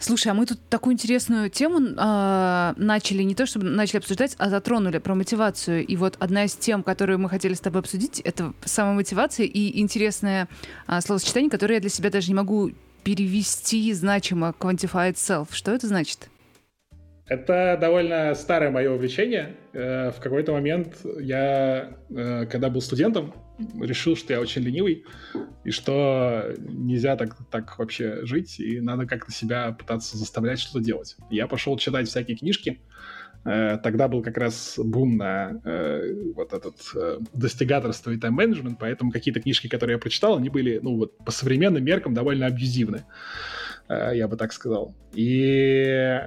Слушай, 0.00 0.28
а 0.28 0.34
мы 0.34 0.46
тут 0.46 0.60
такую 0.68 0.94
интересную 0.94 1.50
тему 1.50 1.80
э, 1.80 2.74
начали, 2.76 3.24
не 3.24 3.34
то 3.34 3.46
чтобы 3.46 3.66
начали 3.66 3.98
обсуждать, 3.98 4.36
а 4.38 4.48
затронули 4.48 4.98
про 4.98 5.16
мотивацию. 5.16 5.84
И 5.84 5.96
вот 5.96 6.14
одна 6.20 6.44
из 6.44 6.54
тем, 6.54 6.84
которую 6.84 7.18
мы 7.18 7.28
хотели 7.28 7.54
с 7.54 7.60
тобой 7.60 7.80
обсудить, 7.80 8.20
это 8.20 8.52
самомотивация 8.64 9.46
и 9.46 9.80
интересное 9.80 10.48
э, 10.86 11.00
словосочетание, 11.00 11.50
которое 11.50 11.74
я 11.74 11.80
для 11.80 11.90
себя 11.90 12.10
даже 12.10 12.28
не 12.28 12.34
могу 12.34 12.70
перевести 13.02 13.92
значимо 13.92 14.54
quantified 14.56 15.14
self. 15.14 15.48
Что 15.50 15.72
это 15.72 15.88
значит? 15.88 16.28
Это 17.28 17.76
довольно 17.78 18.34
старое 18.34 18.70
мое 18.70 18.90
увлечение. 18.90 19.54
Э, 19.74 20.10
в 20.10 20.18
какой-то 20.18 20.52
момент 20.52 20.96
я, 21.20 21.98
э, 22.08 22.46
когда 22.46 22.70
был 22.70 22.80
студентом, 22.80 23.34
решил, 23.78 24.16
что 24.16 24.32
я 24.32 24.40
очень 24.40 24.62
ленивый, 24.62 25.04
и 25.64 25.70
что 25.70 26.54
нельзя 26.58 27.16
так, 27.16 27.36
так 27.50 27.78
вообще 27.78 28.24
жить, 28.24 28.58
и 28.60 28.80
надо 28.80 29.06
как-то 29.06 29.30
себя 29.30 29.72
пытаться 29.72 30.16
заставлять 30.16 30.58
что-то 30.58 30.82
делать. 30.82 31.16
Я 31.28 31.46
пошел 31.48 31.76
читать 31.76 32.08
всякие 32.08 32.36
книжки, 32.38 32.80
э, 33.44 33.76
Тогда 33.82 34.08
был 34.08 34.22
как 34.22 34.38
раз 34.38 34.78
бум 34.82 35.18
на 35.18 35.60
вот 36.34 36.54
этот 36.54 36.76
э, 36.94 37.18
достигаторство 37.34 38.10
и 38.10 38.16
тайм-менеджмент, 38.16 38.78
поэтому 38.80 39.12
какие-то 39.12 39.42
книжки, 39.42 39.68
которые 39.68 39.96
я 39.96 39.98
прочитал, 40.00 40.38
они 40.38 40.48
были, 40.48 40.78
ну 40.82 40.96
вот, 40.96 41.18
по 41.18 41.30
современным 41.30 41.84
меркам 41.84 42.14
довольно 42.14 42.46
абьюзивны, 42.46 43.04
я 43.88 44.28
бы 44.28 44.36
так 44.36 44.52
сказал. 44.52 44.94
И 45.14 46.20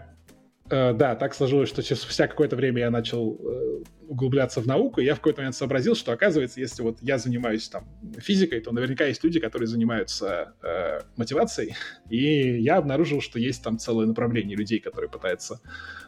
да, 0.72 1.16
так 1.16 1.34
сложилось, 1.34 1.70
что 1.70 1.82
спустя 1.82 2.28
какое-то 2.28 2.56
время 2.56 2.80
я 2.80 2.90
начал 2.90 3.36
э, 3.36 3.84
углубляться 4.08 4.62
в 4.62 4.68
науку, 4.68 5.02
и 5.02 5.06
я 5.06 5.16
в 5.16 5.18
какой-то 5.18 5.42
момент 5.42 5.56
сообразил, 5.56 5.96
что, 5.96 6.12
оказывается, 6.12 6.60
если 6.60 6.82
вот 6.82 6.98
я 7.02 7.18
занимаюсь 7.18 7.68
там 7.70 7.88
физикой, 8.18 8.62
то 8.62 8.72
наверняка 8.72 9.06
есть 9.06 9.24
люди, 9.24 9.40
которые 9.40 9.68
занимаются 9.68 10.54
э, 10.62 11.00
мотивацией, 11.18 11.76
и 12.10 12.62
я 12.62 12.78
обнаружил, 12.78 13.22
что 13.22 13.40
есть 13.40 13.64
там 13.64 13.78
целое 13.78 14.06
направление 14.06 14.58
людей, 14.58 14.80
которые 14.80 15.10
пытаются 15.10 15.62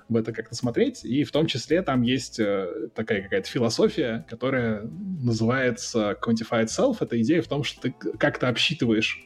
в 0.10 0.16
это 0.16 0.32
как-то 0.32 0.56
смотреть, 0.56 1.04
и 1.04 1.24
в 1.24 1.32
том 1.32 1.48
числе 1.48 1.82
там 1.82 2.02
есть 2.02 2.40
э, 2.40 2.90
такая 2.96 3.22
какая-то 3.22 3.50
философия, 3.50 4.26
которая 4.30 4.84
называется 4.84 6.18
quantified 6.22 6.68
self. 6.68 6.98
Это 7.00 7.22
идея 7.22 7.42
в 7.42 7.48
том, 7.48 7.64
что 7.64 7.82
ты 7.82 7.96
как-то 8.18 8.50
обсчитываешь 8.50 9.26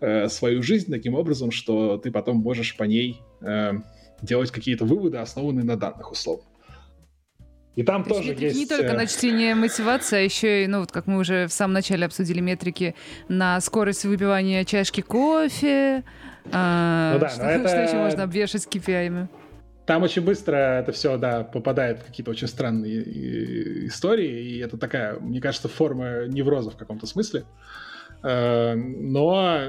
э, 0.00 0.28
свою 0.28 0.62
жизнь 0.62 0.90
таким 0.90 1.14
образом, 1.14 1.50
что 1.50 1.96
ты 1.96 2.10
потом 2.10 2.38
можешь 2.38 2.76
по 2.76 2.84
ней... 2.84 3.20
Э, 3.40 3.72
делать 4.22 4.50
какие-то 4.50 4.84
выводы, 4.84 5.18
основанные 5.18 5.64
на 5.64 5.76
данных 5.76 6.12
условно. 6.12 6.44
И 7.76 7.82
там 7.82 8.02
То 8.04 8.10
тоже 8.14 8.30
есть, 8.30 8.40
есть... 8.40 8.56
Не 8.56 8.66
только 8.66 8.92
на 8.94 9.06
чтение 9.06 9.54
мотивации, 9.54 10.18
а 10.18 10.20
еще 10.20 10.64
и, 10.64 10.66
ну, 10.66 10.80
вот 10.80 10.90
как 10.90 11.06
мы 11.06 11.18
уже 11.18 11.46
в 11.46 11.52
самом 11.52 11.74
начале 11.74 12.04
обсудили 12.04 12.40
метрики 12.40 12.94
на 13.28 13.60
скорость 13.60 14.04
выпивания 14.04 14.64
чашки 14.64 15.00
кофе. 15.00 16.04
А, 16.52 17.14
ну, 17.14 17.20
да, 17.20 17.28
что, 17.28 17.42
это... 17.44 17.68
что 17.68 17.82
еще 17.82 17.96
можно 17.96 18.24
обвешать 18.24 18.66
KPI-ами? 18.66 19.28
Там 19.86 20.02
очень 20.02 20.22
быстро 20.22 20.56
это 20.56 20.92
все, 20.92 21.16
да, 21.16 21.42
попадает 21.42 22.00
в 22.00 22.04
какие-то 22.04 22.30
очень 22.30 22.48
странные 22.48 23.86
истории, 23.86 24.52
и 24.52 24.58
это 24.58 24.76
такая, 24.76 25.18
мне 25.18 25.40
кажется, 25.40 25.68
форма 25.68 26.26
невроза 26.26 26.70
в 26.70 26.76
каком-то 26.76 27.06
смысле. 27.06 27.44
Э, 28.22 28.74
но 28.74 29.60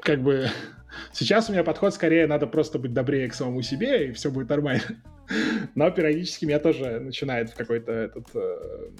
как 0.00 0.22
бы 0.22 0.48
Сейчас 1.12 1.48
у 1.48 1.52
меня 1.52 1.64
подход 1.64 1.94
скорее 1.94 2.26
надо 2.26 2.46
просто 2.46 2.78
быть 2.78 2.92
добрее 2.92 3.28
к 3.28 3.34
самому 3.34 3.62
себе, 3.62 4.08
и 4.08 4.12
все 4.12 4.30
будет 4.30 4.48
нормально. 4.48 4.82
Но 5.74 5.90
периодически 5.90 6.44
меня 6.44 6.58
тоже 6.58 7.00
начинает 7.00 7.50
в 7.50 7.54
какой-то 7.54 7.92
этот 7.92 8.26
э, 8.34 8.90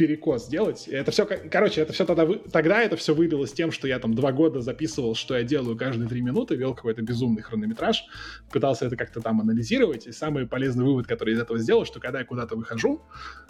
перекос 0.00 0.48
делать. 0.48 0.88
Это 0.88 1.10
все, 1.10 1.26
короче, 1.26 1.82
это 1.82 1.92
все 1.92 2.06
тогда, 2.06 2.26
тогда 2.50 2.80
это 2.80 2.96
все 2.96 3.14
вылилось 3.14 3.52
тем, 3.52 3.70
что 3.70 3.86
я 3.86 3.98
там 3.98 4.14
два 4.14 4.32
года 4.32 4.62
записывал, 4.62 5.14
что 5.14 5.36
я 5.36 5.42
делаю 5.42 5.76
каждые 5.76 6.08
три 6.08 6.22
минуты, 6.22 6.56
вел 6.56 6.74
какой-то 6.74 7.02
безумный 7.02 7.42
хронометраж, 7.42 8.06
пытался 8.50 8.86
это 8.86 8.96
как-то 8.96 9.20
там 9.20 9.42
анализировать. 9.42 10.06
И 10.06 10.12
самый 10.12 10.46
полезный 10.46 10.86
вывод, 10.86 11.06
который 11.06 11.34
из 11.34 11.38
этого 11.38 11.58
сделал, 11.58 11.84
что 11.84 12.00
когда 12.00 12.20
я 12.20 12.24
куда-то 12.24 12.56
выхожу, 12.56 13.02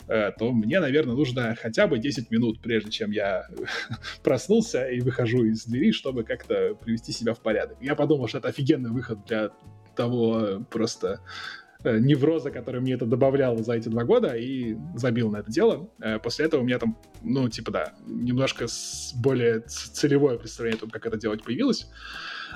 э, 0.08 0.32
то 0.36 0.50
мне, 0.50 0.80
наверное, 0.80 1.14
нужно 1.14 1.56
хотя 1.56 1.86
бы 1.86 2.00
10 2.00 2.32
минут, 2.32 2.60
прежде 2.60 2.90
чем 2.90 3.12
я 3.12 3.46
проснулся 4.24 4.88
и 4.88 4.98
выхожу 4.98 5.44
из 5.44 5.64
двери, 5.66 5.92
чтобы 5.92 6.24
как-то 6.24 6.74
привести 6.74 7.12
себя 7.12 7.32
в 7.32 7.38
порядок. 7.38 7.78
Я 7.80 7.94
подумал, 7.94 8.26
что 8.26 8.38
это 8.38 8.48
офигенный 8.48 8.90
выход 8.90 9.24
для 9.24 9.50
того 9.94 10.66
просто 10.68 11.20
Э, 11.20 11.59
невроза, 11.84 12.50
который 12.50 12.80
мне 12.80 12.94
это 12.94 13.06
добавлял 13.06 13.56
за 13.58 13.74
эти 13.74 13.88
два 13.88 14.04
года, 14.04 14.36
и 14.36 14.76
забил 14.94 15.30
на 15.30 15.38
это 15.38 15.50
дело. 15.50 15.90
Э, 16.00 16.18
после 16.18 16.46
этого 16.46 16.60
у 16.60 16.64
меня 16.64 16.78
там, 16.78 16.98
ну, 17.22 17.48
типа, 17.48 17.70
да, 17.70 17.94
немножко 18.06 18.66
более 19.16 19.60
целевое 19.60 20.38
представление 20.38 20.78
о 20.78 20.80
том, 20.80 20.90
как 20.90 21.06
это 21.06 21.16
делать, 21.16 21.42
появилось. 21.42 21.88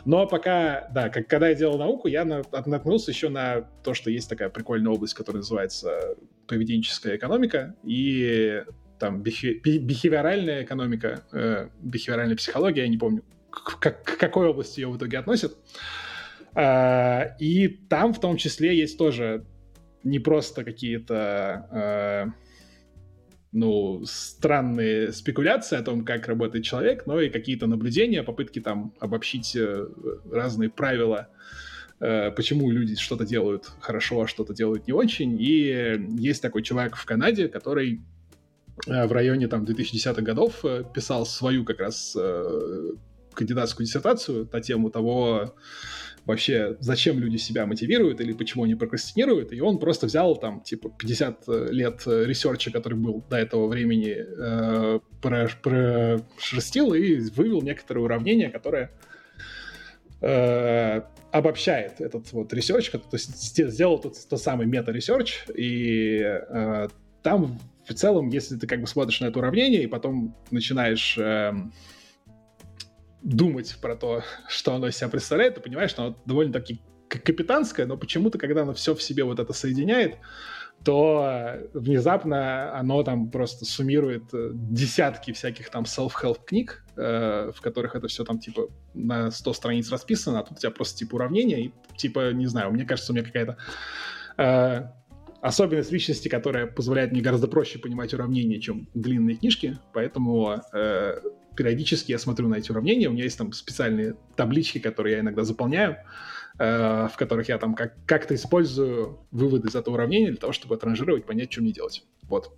Но 0.05 0.27
пока, 0.27 0.89
да, 0.93 1.09
как, 1.09 1.29
когда 1.29 1.49
я 1.49 1.55
делал 1.55 1.79
науку, 1.79 2.09
я 2.09 2.25
на, 2.25 2.43
наткнулся 2.67 3.11
еще 3.11 3.29
на 3.29 3.63
то, 3.83 3.95
что 3.95 4.11
есть 4.11 4.29
такая 4.29 4.51
прикольная 4.51 4.93
область, 4.93 5.15
которая 5.15 5.41
называется 5.41 6.17
поведенческая 6.47 7.17
экономика, 7.17 7.75
и 7.85 8.65
там 8.99 9.23
бихи, 9.23 9.61
бихевиоральная 9.63 10.63
экономика, 10.63 11.25
э, 11.33 11.69
бихевиоральная 11.81 12.37
психология, 12.37 12.83
я 12.83 12.89
не 12.89 12.99
помню, 12.99 13.23
к, 13.51 13.79
к 13.79 14.19
какой 14.19 14.49
области 14.49 14.81
ее 14.81 14.89
в 14.89 14.97
итоге 14.97 15.19
относят. 15.19 15.57
А, 16.55 17.35
и 17.39 17.69
там 17.69 18.13
в 18.15 18.21
том 18.21 18.37
числе 18.37 18.77
есть 18.77 18.97
тоже 18.99 19.45
не 20.03 20.19
просто 20.19 20.65
какие-то 20.65 21.67
а, 21.71 22.27
ну, 23.55 24.03
странные 24.05 25.13
спекуляции 25.13 25.79
о 25.79 25.83
том, 25.83 26.05
как 26.05 26.27
работает 26.27 26.65
человек, 26.65 27.07
но 27.07 27.21
и 27.21 27.31
какие-то 27.31 27.69
наблюдения, 27.69 28.25
попытки 28.25 28.61
там 28.61 28.93
обобщить 28.99 29.55
э, 29.55 29.87
разные 30.31 30.71
правила, 30.71 31.29
э, 32.01 32.33
почему 32.33 32.69
люди 32.73 32.97
что-то 32.97 33.25
делают 33.25 33.71
хорошо, 33.79 34.23
а 34.23 34.27
что-то 34.27 34.55
делают 34.55 34.89
не 34.89 34.93
очень. 34.93 35.41
И 35.41 36.05
есть 36.19 36.43
такой 36.43 36.65
человек 36.65 36.97
в 36.97 37.05
Канаде, 37.07 37.47
который 37.47 38.01
э, 38.89 39.07
в 39.07 39.13
районе 39.13 39.47
там 39.47 39.63
2010-х 39.63 40.21
годов 40.23 40.65
писал 40.93 41.25
свою 41.25 41.65
как 41.65 41.79
раз 41.79 42.17
кандидатскую 43.35 43.87
диссертацию 43.87 44.49
на 44.53 44.61
тему 44.61 44.91
того, 44.91 45.55
вообще, 46.27 46.77
зачем 46.81 47.19
люди 47.19 47.37
себя 47.37 47.67
мотивируют 47.67 48.21
или 48.21 48.33
почему 48.33 48.65
они 48.65 48.75
прокрастинируют, 48.75 49.53
и 49.53 49.61
он 49.61 49.79
просто 49.79 50.07
взял 50.07 50.37
там, 50.37 50.61
типа, 50.61 50.91
50 50.99 51.45
э, 51.49 51.69
лет 51.71 52.03
э, 52.07 52.25
research 52.25 52.62
а, 52.62 52.71
который 52.71 52.99
был 52.99 53.23
до 53.29 53.37
этого 53.37 53.67
времени, 53.69 54.17
э, 54.17 55.01
прошерстил 55.21 56.95
и 56.95 57.21
вывел 57.31 57.63
некоторые 57.63 58.05
уравнения, 58.05 58.51
которые 58.51 58.91
э, 60.23 61.03
обобщает 61.31 62.01
этот 62.01 62.33
вот 62.33 62.53
research, 62.53 62.91
то 62.91 63.01
есть 63.13 63.37
сделал 63.57 63.99
тот, 63.99 64.17
тот 64.29 64.41
самый 64.41 64.67
мета-research, 64.67 65.45
и 65.55 66.21
э, 66.23 66.89
там 67.23 67.59
в 67.87 67.93
целом, 67.93 68.31
если 68.31 68.57
ты 68.57 68.67
как 68.67 68.81
бы 68.81 68.87
смотришь 68.87 69.21
на 69.21 69.27
это 69.27 69.39
уравнение 69.39 69.83
и 69.83 69.87
потом 69.87 70.35
начинаешь 70.51 71.19
э, 71.19 71.53
думать 73.25 73.77
про 73.81 73.97
то, 73.97 74.23
что 74.49 74.75
оно 74.75 74.87
из 74.89 74.97
себя 74.97 75.09
представляет, 75.09 75.57
ты 75.57 75.61
понимаешь, 75.61 75.91
что 75.91 76.05
оно 76.05 76.23
довольно-таки 76.27 76.81
капитанское, 77.09 77.87
но 77.87 77.97
почему-то, 77.97 78.39
когда 78.39 78.63
оно 78.63 78.75
все 78.75 78.95
в 78.95 79.03
себе 79.03 79.25
вот 79.25 79.41
это 79.41 79.53
соединяет, 79.53 80.19
то 80.85 81.57
внезапно 81.73 82.77
оно 82.79 83.03
там 83.03 83.31
просто 83.31 83.65
суммирует 83.65 84.25
э, 84.35 84.51
десятки 84.53 85.33
всяких 85.33 85.71
там 85.71 85.85
self-help 85.85 86.45
книг, 86.45 86.85
э, 86.97 87.53
в 87.55 87.61
которых 87.63 87.95
это 87.95 88.09
все 88.09 88.25
там 88.25 88.39
типа 88.39 88.69
на 88.93 89.31
100 89.31 89.53
страниц 89.55 89.91
расписано, 89.91 90.41
а 90.41 90.43
тут 90.43 90.59
у 90.59 90.61
тебя 90.61 90.71
просто 90.71 90.99
типа 90.99 91.15
уравнение, 91.15 91.67
и 91.67 91.73
типа, 91.97 92.33
не 92.33 92.47
знаю, 92.47 92.71
мне 92.73 92.85
кажется, 92.85 93.13
у 93.13 93.15
меня 93.15 93.25
какая-то 93.25 93.57
э, 94.37 94.83
особенность 95.41 95.93
личности, 95.93 96.29
которая 96.29 96.67
позволяет 96.67 97.13
мне 97.13 97.23
гораздо 97.23 97.49
проще 97.49 97.79
понимать 97.79 98.13
уравнения, 98.13 98.61
чем 98.61 98.89
длинные 98.93 99.37
книжки, 99.37 99.79
поэтому 99.95 100.61
э, 100.75 101.21
периодически 101.57 102.13
я 102.13 102.19
смотрю 102.19 102.49
на 102.49 102.57
эти 102.57 102.71
уравнения, 102.71 103.09
у 103.09 103.13
меня 103.13 103.25
есть 103.25 103.39
там 103.39 103.53
специальные 103.53 104.15
таблички, 104.37 104.79
которые 104.79 105.15
я 105.15 105.21
иногда 105.21 105.45
заполняю, 105.45 105.97
э, 106.59 107.09
в 107.13 107.17
которых 107.17 107.49
я 107.49 107.59
там 107.59 107.75
как- 107.75 107.95
как-то 108.07 108.35
использую 108.35 109.19
выводы 109.31 109.69
из 109.69 109.75
этого 109.75 109.95
уравнения 109.95 110.29
для 110.29 110.37
того, 110.37 110.53
чтобы 110.53 110.75
отранжировать, 110.75 111.27
понять, 111.27 111.53
что 111.53 111.63
мне 111.63 111.73
делать. 111.73 112.05
Вот. 112.23 112.57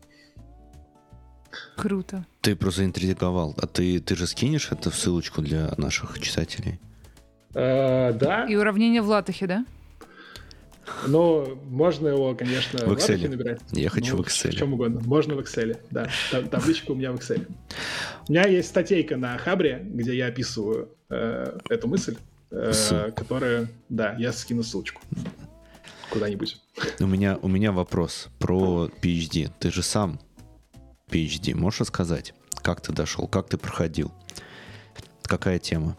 Круто. 1.77 2.27
Ты 2.41 2.57
просто 2.57 2.81
заинтриговал. 2.81 3.55
А 3.57 3.67
ты, 3.67 4.01
ты 4.01 4.17
же 4.17 4.27
скинешь 4.27 4.71
это 4.71 4.91
в 4.91 4.95
ссылочку 4.95 5.43
для 5.43 5.73
наших 5.77 6.19
читателей? 6.21 6.81
Э, 7.55 8.13
да. 8.13 8.45
И 8.47 8.55
уравнение 8.55 9.01
в 9.03 9.09
латахе, 9.09 9.47
да? 9.47 9.65
Но 11.07 11.59
можно 11.69 12.09
его, 12.09 12.35
конечно, 12.35 12.79
в 12.87 12.93
Excel. 12.93 13.29
набирать. 13.29 13.61
Я 13.73 13.91
хочу 13.91 14.17
ну, 14.17 14.23
в 14.23 14.27
Excel. 14.27 14.51
В 14.51 14.57
чем 14.57 14.75
угодно. 14.75 15.01
Можно 15.05 15.35
в 15.35 15.41
Excel, 15.41 15.79
да. 15.91 16.09
Табличка 16.51 16.93
у 16.93 16.95
меня 16.95 17.13
в 17.13 17.17
Excel. 17.17 17.47
У 18.29 18.33
меня 18.33 18.47
есть 18.47 18.69
статейка 18.69 19.17
на 19.17 19.37
Хабре, 19.39 19.81
где 19.85 20.17
я 20.17 20.27
описываю 20.27 20.91
э, 21.11 21.59
эту 21.69 21.89
мысль, 21.89 22.17
э, 22.51 23.11
которая... 23.15 23.69
Да, 23.89 24.15
я 24.19 24.33
скину 24.33 24.63
ссылочку 24.63 25.03
куда-нибудь. 26.11 26.61
У 27.01 27.07
меня, 27.07 27.39
у 27.43 27.49
меня 27.49 27.73
вопрос 27.73 28.29
про 28.39 28.89
PhD. 29.03 29.51
Ты 29.59 29.71
же 29.71 29.83
сам 29.83 30.21
PhD. 31.11 31.55
Можешь 31.55 31.81
рассказать, 31.81 32.35
как 32.63 32.81
ты 32.81 32.93
дошел, 32.93 33.27
как 33.27 33.49
ты 33.49 33.59
проходил? 33.59 34.13
Какая 35.23 35.59
тема? 35.59 35.97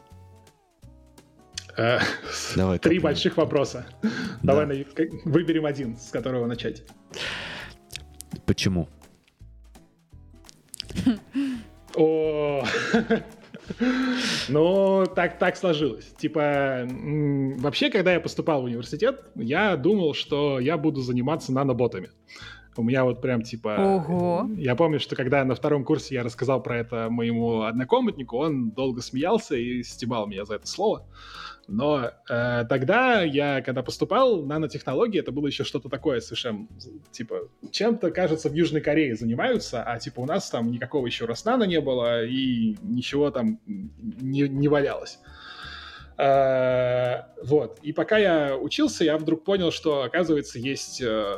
Давай, 2.56 2.80
Три 2.80 3.00
больших 3.00 3.38
вопроса. 3.38 3.86
Да. 4.42 4.56
Давай 4.56 4.88
выберем 5.26 5.66
один, 5.66 5.98
с 5.98 6.10
которого 6.10 6.46
начать. 6.48 6.84
Почему? 8.46 8.90
О, 11.96 12.64
ну, 14.50 15.06
так, 15.16 15.40
так 15.40 15.58
сложилось. 15.58 16.06
Типа, 16.18 16.88
вообще, 16.88 17.90
когда 17.90 18.14
я 18.14 18.20
поступал 18.20 18.62
в 18.62 18.66
университет, 18.66 19.32
я 19.36 19.76
думал, 19.76 20.14
что 20.14 20.60
я 20.60 20.78
буду 20.78 21.02
заниматься 21.02 21.52
наноботами. 21.52 22.10
У 22.76 22.84
меня 22.84 23.04
вот 23.04 23.22
прям 23.22 23.42
типа... 23.42 23.76
Ого. 23.80 24.50
Я 24.56 24.76
помню, 24.76 25.00
что 25.00 25.16
когда 25.16 25.44
на 25.44 25.56
втором 25.56 25.84
курсе 25.84 26.16
я 26.16 26.24
рассказал 26.24 26.62
про 26.62 26.78
это 26.78 27.08
моему 27.10 27.64
однокомнатнику, 27.64 28.38
он 28.38 28.70
долго 28.70 29.02
смеялся 29.02 29.56
и 29.56 29.82
стебал 29.82 30.28
меня 30.28 30.46
за 30.46 30.56
это 30.56 30.68
слово. 30.68 31.04
Но 31.68 32.12
э, 32.30 32.66
тогда 32.70 33.22
я, 33.24 33.62
когда 33.62 33.84
поступал, 33.84 34.44
нанотехнологии, 34.44 35.20
это 35.20 35.32
было 35.32 35.48
еще 35.48 35.66
что-то 35.66 35.90
такое 35.90 36.22
совершенно, 36.22 36.68
типа, 37.12 37.50
чем-то, 37.72 38.12
кажется, 38.12 38.50
в 38.50 38.54
Южной 38.54 38.82
Корее 38.82 39.16
занимаются, 39.16 39.84
а 39.84 40.00
типа 40.00 40.22
у 40.22 40.26
нас 40.26 40.50
там 40.50 40.72
никакого 40.72 41.06
еще 41.06 41.26
Роснана 41.26 41.64
не 41.66 41.82
было 41.82 42.24
и 42.24 42.78
ничего 42.82 43.32
там 43.32 43.60
не, 43.66 44.48
не 44.48 44.68
валялось. 44.70 45.20
Э, 46.18 47.24
вот. 47.44 47.80
И 47.82 47.92
пока 47.92 48.18
я 48.18 48.58
учился, 48.58 49.04
я 49.04 49.18
вдруг 49.18 49.44
понял, 49.44 49.72
что, 49.72 50.04
оказывается, 50.04 50.60
есть 50.60 51.02
э, 51.02 51.36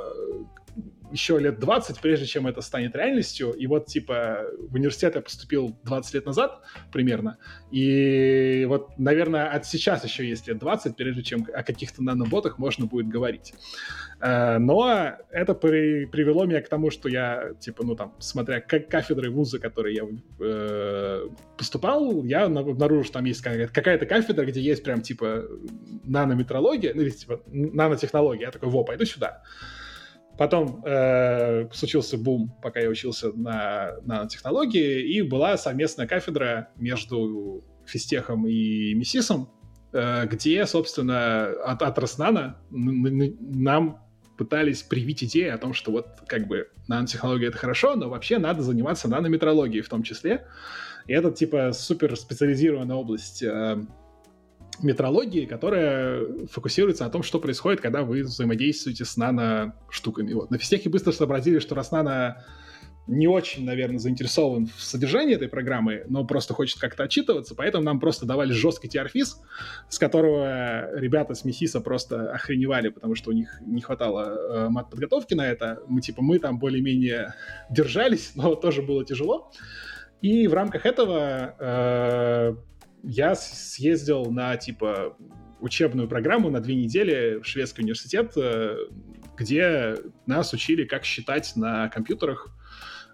еще 1.12 1.40
лет 1.40 1.60
20, 1.60 2.00
прежде 2.00 2.26
чем 2.26 2.48
это 2.48 2.62
станет 2.62 2.96
реальностью. 2.96 3.52
И 3.52 3.68
вот, 3.68 3.88
типа, 3.88 4.46
в 4.70 4.76
университет 4.76 5.16
я 5.16 5.22
поступил 5.22 5.76
20 5.84 6.14
лет 6.14 6.26
назад 6.26 6.62
примерно. 6.92 7.38
И 7.72 8.66
вот, 8.68 8.98
наверное, 8.98 9.50
от 9.50 9.66
сейчас 9.66 10.04
еще 10.04 10.28
есть 10.28 10.48
лет 10.48 10.60
20, 10.60 10.96
прежде 10.96 11.24
чем 11.24 11.48
о 11.54 11.64
каких-то 11.64 12.04
наноботах 12.04 12.58
можно 12.58 12.86
будет 12.86 13.08
говорить. 13.08 13.54
Э, 14.22 14.58
но 14.58 15.18
это 15.32 15.54
при, 15.56 16.06
привело 16.06 16.46
меня 16.46 16.62
к 16.62 16.70
тому, 16.70 16.92
что 16.92 17.10
я, 17.10 17.54
типа, 17.60 17.84
ну 17.86 17.96
там, 17.96 18.14
смотря 18.20 18.62
как 18.62 18.88
кафедры 18.88 19.32
вуза, 19.32 19.60
которые 19.60 19.96
я 19.96 20.04
э, 20.40 21.28
поступал, 21.58 22.24
я 22.24 22.46
обнаружил, 22.46 23.04
что 23.04 23.14
там 23.14 23.26
есть 23.26 23.42
какая-то 23.42 24.06
кафедра, 24.06 24.46
где 24.46 24.62
есть 24.62 24.84
прям, 24.84 25.02
типа, 25.02 25.46
нанометрология, 26.04 26.94
ну, 26.94 27.02
или, 27.02 27.10
типа, 27.10 27.42
нанотехнология. 27.48 28.48
Я 28.48 28.52
такой, 28.52 28.70
во, 28.70 28.84
пойду 28.84 29.06
сюда. 29.06 29.44
Потом 30.40 30.82
э, 30.86 31.68
случился 31.74 32.18
бум, 32.18 32.56
пока 32.62 32.80
я 32.80 32.88
учился 32.88 33.34
на 33.34 33.98
нанотехнологии, 34.06 35.02
и 35.02 35.22
была 35.22 35.58
совместная 35.58 36.08
кафедра 36.08 36.70
между 36.78 37.62
физтехом 37.86 38.48
и 38.48 38.94
МИСИСом, 38.94 39.50
э, 39.92 40.28
где, 40.28 40.66
собственно, 40.66 41.48
от, 41.66 41.82
от 41.82 42.00
Роснана 42.00 42.58
нам 42.70 44.02
пытались 44.38 44.82
привить 44.82 45.26
идею 45.26 45.54
о 45.54 45.58
том, 45.58 45.74
что 45.74 45.92
вот 45.92 46.08
как 46.26 46.48
бы 46.48 46.70
нанотехнология 46.88 47.50
это 47.50 47.58
хорошо, 47.58 47.98
но 47.98 48.08
вообще 48.08 48.38
надо 48.38 48.62
заниматься 48.62 49.10
нанометрологией 49.10 49.82
в 49.82 49.90
том 49.90 50.04
числе. 50.04 50.48
И 51.06 51.12
это 51.12 51.32
типа 51.32 51.74
супер 51.74 52.16
специализированная 52.16 52.96
область 52.96 53.44
э, 53.44 53.78
метрологии, 54.84 55.46
которая 55.46 56.26
фокусируется 56.52 57.04
на 57.04 57.10
том, 57.10 57.24
что 57.24 57.40
происходит, 57.40 57.82
когда 57.82 58.04
вы 58.04 58.24
взаимодействуете 58.24 59.06
с 59.06 59.18
нано-штуками. 59.18 60.34
Вот. 60.34 60.52
На 60.52 60.58
физтехе 60.58 60.90
быстро 60.90 61.12
сообразили, 61.12 61.60
что 61.60 61.76
раз 61.76 61.92
нано 61.92 62.44
не 63.10 63.28
очень, 63.28 63.66
наверное, 63.66 63.98
заинтересован 63.98 64.68
в 64.68 64.82
содержании 64.82 65.36
этой 65.36 65.48
программы, 65.48 66.06
но 66.08 66.26
просто 66.26 66.54
хочет 66.54 66.80
как-то 66.80 67.04
отчитываться, 67.04 67.56
поэтому 67.56 67.84
нам 67.84 68.00
просто 68.00 68.28
давали 68.28 68.52
жесткий 68.52 68.88
TRFIS, 68.88 69.38
с 69.90 69.98
которого 69.98 70.96
ребята 70.96 71.34
с 71.34 71.44
Месиса 71.44 71.82
просто 71.82 72.32
охреневали, 72.32 72.90
потому 72.90 73.16
что 73.16 73.32
у 73.32 73.34
них 73.34 73.50
не 73.62 73.82
хватало 73.82 74.22
э, 74.22 74.70
мат-подготовки 74.70 75.34
на 75.34 75.48
это. 75.48 75.82
Мы, 75.88 76.02
типа, 76.02 76.22
мы 76.22 76.38
там 76.38 76.60
более-менее 76.60 77.34
держались, 77.72 78.34
но 78.36 78.54
тоже 78.54 78.84
было 78.84 79.04
тяжело. 79.04 79.52
И 80.22 80.48
в 80.48 80.54
рамках 80.54 80.86
этого 80.86 81.56
э, 81.58 82.56
я 83.04 83.36
съездил 83.36 84.26
на, 84.26 84.56
типа, 84.58 85.16
учебную 85.60 86.08
программу 86.08 86.50
на 86.50 86.60
две 86.60 86.76
недели 86.76 87.40
в 87.40 87.46
шведский 87.46 87.82
университет, 87.84 88.34
э, 88.36 88.78
где 89.38 89.96
нас 90.26 90.54
учили, 90.54 90.86
как 90.86 91.06
считать 91.06 91.54
на 91.56 91.90
компьютерах 91.90 92.50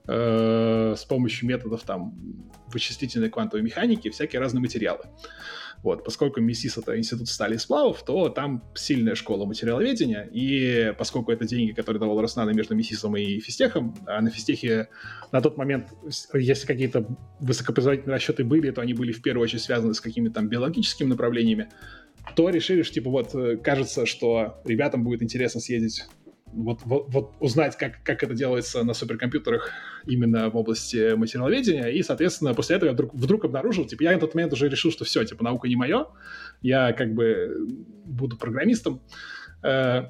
э, 0.08 0.96
с 0.98 1.06
помощью 1.06 1.48
методов 1.48 1.84
там 1.84 2.14
вычислительной 2.68 3.30
квантовой 3.30 3.64
механики, 3.64 4.10
всякие 4.10 4.40
разные 4.40 4.62
материалы. 4.62 5.06
Вот, 5.84 6.04
поскольку 6.04 6.42
МИСИС— 6.42 6.78
это 6.80 6.98
институт 6.98 7.28
стали 7.28 7.56
и 7.56 7.58
сплавов, 7.58 8.04
то 8.04 8.30
там 8.30 8.64
сильная 8.76 9.16
школа 9.16 9.46
материаловедения, 9.46 10.28
и 10.32 10.94
поскольку 10.98 11.32
это 11.32 11.46
деньги, 11.46 11.72
которые 11.72 12.00
давал 12.00 12.20
Роснано 12.22 12.52
между 12.52 12.76
МИСИСом 12.76 13.16
и 13.18 13.40
Физтехом, 13.40 13.96
а 14.06 14.22
на 14.22 14.30
Физтехе 14.30 14.90
на 15.32 15.42
тот 15.42 15.58
момент, 15.58 15.88
если 16.34 16.66
какие-то 16.66 17.08
высокопроизводительные 17.40 18.16
расчеты 18.16 18.44
были, 18.44 18.72
то 18.72 18.82
они 18.82 18.94
были 18.94 19.12
в 19.12 19.22
первую 19.22 19.44
очередь 19.44 19.62
связаны 19.62 19.94
с 19.94 20.02
какими-то 20.02 20.36
там 20.36 20.50
биологическими 20.50 21.08
направлениями, 21.08 21.70
то 22.36 22.50
решили, 22.50 22.82
что, 22.82 22.96
типа, 22.96 23.10
вот, 23.10 23.36
э, 23.36 23.58
кажется, 23.58 24.06
что 24.06 24.62
ребятам 24.66 25.04
будет 25.04 25.22
интересно 25.22 25.62
съездить 25.62 26.06
вот, 26.56 26.82
вот, 26.86 27.06
вот 27.10 27.34
узнать, 27.40 27.78
как, 27.78 28.02
как 28.04 28.24
это 28.24 28.34
делается 28.34 28.84
на 28.84 28.94
суперкомпьютерах 28.94 29.72
именно 30.06 30.50
в 30.50 30.56
области 30.56 31.16
материаловедения, 31.16 31.88
и, 31.88 32.02
соответственно, 32.02 32.54
после 32.54 32.78
этого 32.78 32.90
я 32.90 32.94
вдруг, 32.94 33.14
вдруг 33.14 33.46
обнаружил, 33.46 33.86
типа, 33.86 34.04
я 34.04 34.14
на 34.14 34.20
тот 34.20 34.34
момент 34.34 34.54
уже 34.54 34.70
решил, 34.70 34.92
что 34.92 35.06
все, 35.06 35.24
типа, 35.24 35.44
наука 35.44 35.68
не 35.68 35.76
мое, 35.76 36.08
я 36.62 36.94
как 36.94 37.14
бы 37.14 37.68
буду 38.06 38.38
программистом, 38.38 39.02
э, 39.64 40.04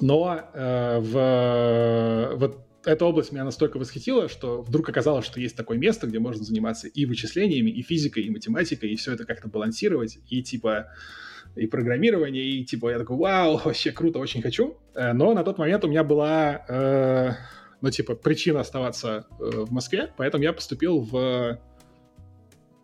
но 0.00 0.50
э, 0.54 0.98
в, 1.00 2.36
вот 2.36 2.66
эта 2.84 3.04
область 3.04 3.32
меня 3.32 3.44
настолько 3.44 3.78
восхитила, 3.78 4.28
что 4.28 4.62
вдруг 4.62 4.88
оказалось, 4.88 5.26
что 5.26 5.40
есть 5.40 5.56
такое 5.56 5.76
место, 5.76 6.06
где 6.06 6.20
можно 6.20 6.44
заниматься 6.44 6.86
и 6.86 7.04
вычислениями, 7.04 7.70
и 7.70 7.82
физикой, 7.82 8.22
и 8.22 8.30
математикой, 8.30 8.90
и 8.90 8.96
все 8.96 9.12
это 9.12 9.24
как-то 9.24 9.48
балансировать, 9.48 10.18
и 10.28 10.42
типа 10.42 10.92
и 11.56 11.66
программирование, 11.66 12.44
и 12.44 12.64
типа 12.64 12.90
я 12.90 12.98
такой, 12.98 13.16
вау, 13.16 13.58
вообще 13.64 13.90
круто, 13.90 14.18
очень 14.18 14.42
хочу. 14.42 14.76
Э, 14.94 15.12
но 15.12 15.34
на 15.34 15.42
тот 15.42 15.58
момент 15.58 15.84
у 15.84 15.88
меня 15.88 16.04
была, 16.04 16.64
э, 16.68 17.32
ну 17.80 17.90
типа, 17.90 18.14
причина 18.14 18.60
оставаться 18.60 19.26
э, 19.40 19.64
в 19.64 19.72
Москве, 19.72 20.12
поэтому 20.16 20.44
я 20.44 20.52
поступил 20.52 21.00
в 21.00 21.58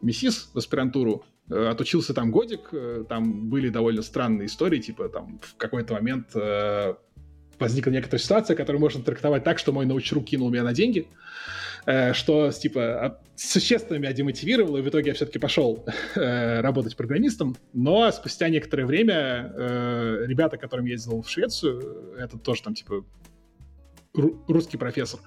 МИСИС, 0.01 0.51
в 0.53 0.59
аспирантуру, 0.59 1.25
э, 1.51 1.67
отучился 1.69 2.15
там 2.15 2.31
годик, 2.31 2.69
э, 2.73 3.05
там 3.09 3.49
были 3.49 3.69
довольно 3.69 4.03
странные 4.03 4.47
истории, 4.47 4.81
типа 4.81 5.09
там 5.09 5.41
в 5.43 5.57
какой-то 5.57 5.95
момент 5.95 6.31
э, 6.35 6.95
возникла 7.59 7.91
некоторая 7.91 8.21
ситуация, 8.21 8.57
которую 8.57 8.81
можно 8.81 9.03
трактовать 9.03 9.45
так, 9.45 9.59
что 9.59 9.73
мой 9.73 9.87
научрук 9.87 10.25
кинул 10.25 10.51
меня 10.51 10.65
на 10.65 10.73
деньги, 10.73 11.09
что, 11.85 12.51
типа, 12.51 13.21
существенно 13.35 13.99
меня 13.99 14.13
демотивировало, 14.13 14.79
и 14.79 14.83
в 14.83 14.89
итоге 14.89 15.09
я 15.09 15.15
все-таки 15.15 15.39
пошел 15.39 15.85
э, 16.15 16.61
работать 16.61 16.97
программистом, 16.97 17.57
но 17.73 18.11
спустя 18.13 18.49
некоторое 18.49 18.87
время 18.87 19.53
э, 19.55 20.25
ребята, 20.27 20.57
которым 20.57 20.87
я 20.87 20.93
ездил 20.93 21.23
в 21.23 21.29
Швецию, 21.29 22.15
это 22.19 22.39
тоже 22.39 22.63
там, 22.63 22.75
типа, 22.75 23.05
русский 24.15 24.77
профессор, 24.77 25.21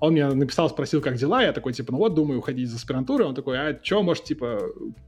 он 0.00 0.12
мне 0.12 0.26
написал, 0.26 0.68
спросил, 0.70 1.00
как 1.00 1.16
дела, 1.16 1.42
я 1.42 1.52
такой, 1.52 1.72
типа, 1.72 1.92
ну 1.92 1.98
вот, 1.98 2.14
думаю, 2.14 2.38
уходить 2.38 2.68
из 2.68 2.74
аспирантуры, 2.74 3.24
он 3.24 3.34
такой, 3.34 3.58
а 3.58 3.78
что, 3.82 4.02
может, 4.02 4.24
типа, 4.24 4.60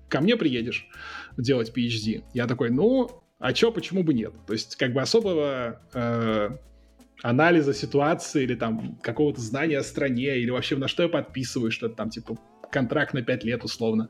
ко 0.09 0.21
мне 0.21 0.37
приедешь 0.37 0.89
делать 1.37 1.73
PhD? 1.75 2.23
Я 2.35 2.47
такой, 2.47 2.71
ну, 2.71 3.11
а 3.39 3.53
чё, 3.53 3.73
почему 3.73 4.05
бы 4.05 4.15
нет? 4.15 4.33
То 4.47 4.53
есть, 4.53 4.77
как 4.77 4.93
бы 4.93 5.01
особого 5.01 5.81
э, 5.93 6.51
анализа 7.23 7.73
ситуации 7.73 8.43
или 8.43 8.55
там 8.55 8.97
какого-то 9.03 9.41
знания 9.41 9.79
о 9.79 9.83
стране, 9.83 10.39
или 10.39 10.51
вообще 10.51 10.77
на 10.77 10.89
что 10.89 11.03
я 11.03 11.09
подписываю, 11.09 11.71
что 11.71 11.89
там 11.89 12.11
типа 12.11 12.37
контракт 12.71 13.15
на 13.15 13.23
5 13.23 13.45
лет 13.45 13.65
условно. 13.65 14.09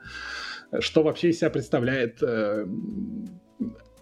Что 0.81 1.03
вообще 1.03 1.29
из 1.31 1.39
себя 1.39 1.51
представляет 1.51 2.23
э, 2.23 2.67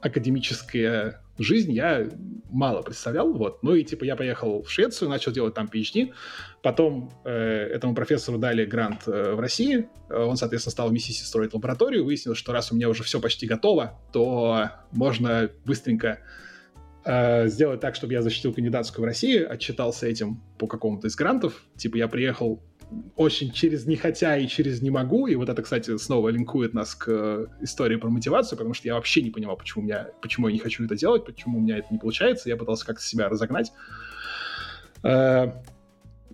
академическая 0.00 1.22
жизнь, 1.38 1.72
я 1.72 2.08
мало 2.50 2.82
представлял, 2.82 3.32
вот. 3.32 3.62
Ну 3.62 3.74
и 3.74 3.84
типа 3.84 4.04
я 4.04 4.16
поехал 4.16 4.62
в 4.62 4.70
Швецию, 4.70 5.08
начал 5.08 5.32
делать 5.32 5.54
там 5.54 5.68
PhD, 5.72 6.12
потом 6.62 7.10
э, 7.24 7.30
этому 7.30 7.94
профессору 7.94 8.38
дали 8.38 8.64
грант 8.64 9.02
э, 9.06 9.34
в 9.34 9.40
России, 9.40 9.88
он, 10.08 10.36
соответственно, 10.36 10.72
стал 10.72 10.88
в 10.88 10.92
Миссиси 10.92 11.24
строить 11.24 11.54
лабораторию, 11.54 12.04
выяснилось, 12.04 12.38
что 12.38 12.52
раз 12.52 12.72
у 12.72 12.76
меня 12.76 12.88
уже 12.88 13.02
все 13.02 13.20
почти 13.20 13.46
готово, 13.46 14.00
то 14.12 14.70
можно 14.92 15.50
быстренько 15.64 16.20
э, 17.04 17.48
сделать 17.48 17.80
так, 17.80 17.94
чтобы 17.94 18.12
я 18.12 18.22
защитил 18.22 18.52
кандидатскую 18.52 19.02
в 19.02 19.06
России, 19.06 19.42
отчитался 19.42 20.06
этим 20.06 20.40
по 20.58 20.66
какому-то 20.66 21.08
из 21.08 21.16
грантов. 21.16 21.64
Типа 21.76 21.96
я 21.96 22.08
приехал 22.08 22.62
очень 23.16 23.52
через 23.52 23.86
не 23.86 23.96
хотя 23.96 24.36
и 24.36 24.46
через 24.46 24.82
не 24.82 24.90
могу, 24.90 25.26
и 25.26 25.34
вот 25.34 25.48
это, 25.48 25.62
кстати, 25.62 25.96
снова 25.96 26.28
линкует 26.28 26.74
нас 26.74 26.94
к 26.94 27.06
э, 27.08 27.46
истории 27.60 27.96
про 27.96 28.10
мотивацию, 28.10 28.56
потому 28.58 28.74
что 28.74 28.88
я 28.88 28.94
вообще 28.94 29.22
не 29.22 29.30
понимал, 29.30 29.56
почему, 29.56 29.84
меня, 29.84 30.08
почему 30.20 30.48
я 30.48 30.54
не 30.54 30.58
хочу 30.58 30.84
это 30.84 30.94
делать, 30.94 31.24
почему 31.24 31.58
у 31.58 31.60
меня 31.60 31.78
это 31.78 31.88
не 31.90 31.98
получается, 31.98 32.48
я 32.48 32.56
пытался 32.56 32.86
как-то 32.86 33.02
себя 33.04 33.28
разогнать. 33.28 33.72
Э, 35.02 35.52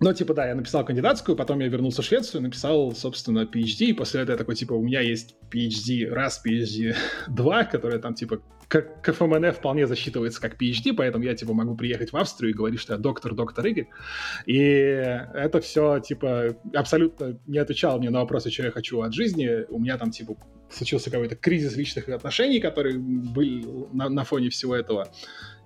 но, 0.01 0.13
типа, 0.13 0.33
да, 0.33 0.47
я 0.47 0.55
написал 0.55 0.85
кандидатскую, 0.85 1.35
потом 1.35 1.59
я 1.59 1.67
вернулся 1.67 2.01
в 2.01 2.05
Швецию, 2.05 2.41
написал, 2.41 2.93
собственно, 2.93 3.39
PhD, 3.39 3.87
и 3.87 3.93
после 3.93 4.21
этого 4.21 4.33
я 4.33 4.37
такой, 4.37 4.55
типа, 4.55 4.73
у 4.73 4.81
меня 4.81 5.01
есть 5.01 5.35
PhD 5.51 6.09
раз, 6.09 6.41
PhD 6.45 6.95
два, 7.27 7.65
которые 7.65 7.99
там, 7.99 8.13
типа, 8.13 8.41
как 8.69 9.01
КФМН 9.01 9.51
вполне 9.51 9.87
засчитывается 9.87 10.39
как 10.39 10.61
PhD, 10.61 10.93
поэтому 10.95 11.23
я, 11.23 11.35
типа, 11.35 11.53
могу 11.53 11.75
приехать 11.75 12.13
в 12.13 12.17
Австрию 12.17 12.53
и 12.53 12.55
говорить, 12.55 12.79
что 12.79 12.93
я 12.93 12.99
доктор, 12.99 13.33
доктор 13.33 13.65
Игорь. 13.65 13.87
И 14.45 14.57
это 14.57 15.59
все, 15.59 15.99
типа, 15.99 16.55
абсолютно 16.73 17.39
не 17.47 17.57
отвечало 17.57 17.97
мне 17.97 18.11
на 18.11 18.19
вопросы, 18.19 18.51
что 18.51 18.63
я 18.63 18.71
хочу 18.71 19.01
от 19.01 19.13
жизни. 19.13 19.65
У 19.69 19.79
меня 19.79 19.97
там, 19.97 20.11
типа, 20.11 20.35
случился 20.69 21.09
какой-то 21.09 21.35
кризис 21.35 21.75
личных 21.75 22.07
отношений, 22.09 22.59
который 22.59 22.99
был 22.99 23.89
на, 23.91 24.07
на 24.07 24.23
фоне 24.23 24.49
всего 24.51 24.75
этого. 24.75 25.11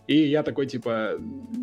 И 0.08 0.28
я 0.28 0.44
такой, 0.44 0.66
типа, 0.66 1.14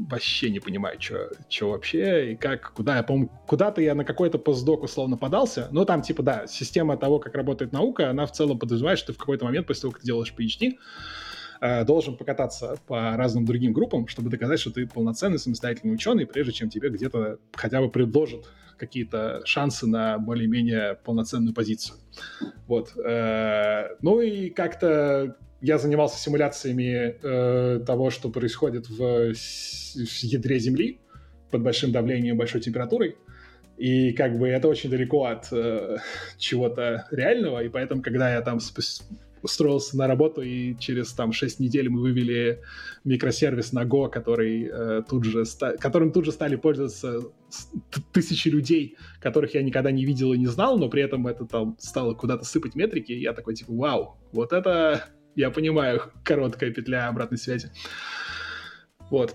вообще 0.09 0.51
не 0.51 0.61
понимаю, 0.61 0.99
что 1.01 1.71
вообще 1.71 2.33
и 2.33 2.37
как, 2.37 2.73
куда. 2.73 2.97
Я 2.97 3.03
помню, 3.03 3.31
куда-то 3.47 3.83
я 3.83 3.95
на 3.95 4.05
какой-то 4.05 4.39
постдок 4.39 4.83
условно 4.83 5.19
подался, 5.19 5.69
но 5.73 5.85
там, 5.85 6.01
типа, 6.01 6.23
да, 6.23 6.47
система 6.47 6.97
того, 6.97 7.19
как 7.19 7.35
работает 7.35 7.73
наука, 7.73 8.09
она 8.09 8.25
в 8.25 8.33
целом 8.33 8.59
подразумевает, 8.59 8.99
что 8.99 9.09
ты 9.09 9.13
в 9.13 9.19
какой-то 9.19 9.45
момент, 9.45 9.67
после 9.67 9.83
того, 9.83 9.93
как 9.93 10.01
ты 10.01 10.07
делаешь 10.07 10.35
PhD, 10.37 10.79
э, 11.61 11.85
должен 11.85 12.17
покататься 12.17 12.79
по 12.87 13.15
разным 13.17 13.45
другим 13.45 13.75
группам, 13.75 14.09
чтобы 14.09 14.31
доказать, 14.31 14.59
что 14.59 14.71
ты 14.71 14.87
полноценный 14.87 15.39
самостоятельный 15.39 15.95
ученый, 15.95 16.27
прежде 16.27 16.53
чем 16.53 16.71
тебе 16.71 16.89
где-то 16.89 17.39
хотя 17.53 17.83
бы 17.83 17.91
предложат 17.91 18.47
какие-то 18.79 19.43
шансы 19.45 19.87
на 19.87 20.19
более-менее 20.19 20.99
полноценную 21.05 21.55
позицию. 21.55 21.99
Вот. 22.67 22.97
Э, 22.97 23.97
ну 24.01 24.23
и 24.23 24.49
как-то 24.49 25.37
я 25.61 25.79
занимался 25.79 26.19
симуляциями 26.19 27.17
э, 27.23 27.81
того, 27.85 28.11
что 28.11 28.31
происходит 28.31 28.89
в, 28.89 29.35
в 29.35 30.23
ядре 30.23 30.59
Земли 30.59 31.01
под 31.51 31.63
большим 31.63 31.93
давлением, 31.93 32.37
большой 32.37 32.61
температурой. 32.61 33.17
И 33.77 34.13
как 34.13 34.39
бы 34.39 34.49
это 34.49 34.69
очень 34.69 34.91
далеко 34.91 35.25
от 35.25 35.49
э, 35.53 35.99
чего-то 36.39 37.07
реального. 37.11 37.63
И 37.63 37.69
поэтому, 37.69 38.03
когда 38.03 38.33
я 38.33 38.41
там 38.41 38.59
устроился 39.43 39.97
на 39.97 40.07
работу, 40.07 40.43
и 40.43 40.77
через 40.79 41.13
там 41.13 41.33
6 41.33 41.61
недель 41.61 41.89
мы 41.89 42.01
вывели 42.01 42.61
микросервис 43.05 43.73
на 43.73 43.85
Go, 43.85 44.11
который, 44.11 44.69
э, 44.71 45.03
тут 45.09 45.25
же 45.25 45.45
которым 45.79 46.13
тут 46.13 46.27
же 46.27 46.33
стали 46.33 46.57
пользоваться 46.57 47.21
тысячи 48.13 48.49
людей, 48.49 48.97
которых 49.21 49.55
я 49.55 49.63
никогда 49.63 49.91
не 49.91 50.05
видел 50.05 50.33
и 50.33 50.39
не 50.39 50.47
знал, 50.47 50.79
но 50.79 50.89
при 50.89 51.03
этом 51.03 51.27
это 51.27 51.47
там 51.47 51.77
стало 51.79 52.15
куда-то 52.15 52.45
сыпать 52.45 52.75
метрики, 52.75 53.13
и 53.13 53.21
я 53.21 53.33
такой, 53.33 53.55
типа, 53.55 53.73
вау, 53.73 54.19
вот 54.33 54.53
это 54.53 55.07
я 55.37 55.51
понимаю, 55.51 56.03
короткая 56.25 56.71
петля 56.71 57.09
обратной 57.09 57.39
связи. 57.39 57.71
Вот. 59.11 59.35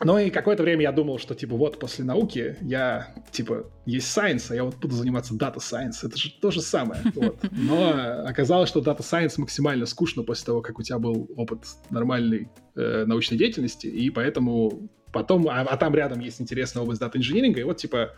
Ну 0.00 0.18
и 0.18 0.30
какое-то 0.30 0.64
время 0.64 0.82
я 0.82 0.92
думал, 0.92 1.20
что, 1.20 1.36
типа, 1.36 1.54
вот 1.54 1.78
после 1.78 2.04
науки 2.04 2.56
я, 2.62 3.14
типа, 3.30 3.70
есть 3.86 4.16
science, 4.16 4.46
а 4.50 4.54
я 4.54 4.64
вот 4.64 4.74
буду 4.76 4.96
заниматься 4.96 5.34
data 5.34 5.58
science. 5.58 5.98
Это 6.02 6.16
же 6.16 6.32
то 6.40 6.50
же 6.50 6.60
самое. 6.60 7.00
Вот. 7.14 7.38
Но 7.52 8.24
оказалось, 8.26 8.68
что 8.68 8.80
data 8.80 9.00
science 9.00 9.34
максимально 9.36 9.86
скучно 9.86 10.24
после 10.24 10.46
того, 10.46 10.62
как 10.62 10.80
у 10.80 10.82
тебя 10.82 10.98
был 10.98 11.30
опыт 11.36 11.60
нормальной 11.90 12.48
э, 12.74 13.04
научной 13.06 13.38
деятельности, 13.38 13.86
и 13.86 14.10
поэтому 14.10 14.90
потом, 15.12 15.48
а, 15.48 15.60
а 15.60 15.76
там 15.76 15.94
рядом 15.94 16.18
есть 16.18 16.40
интересная 16.40 16.82
область 16.82 17.00
дата 17.00 17.16
инжиниринга, 17.16 17.60
и 17.60 17.62
вот, 17.64 17.76
типа, 17.76 18.10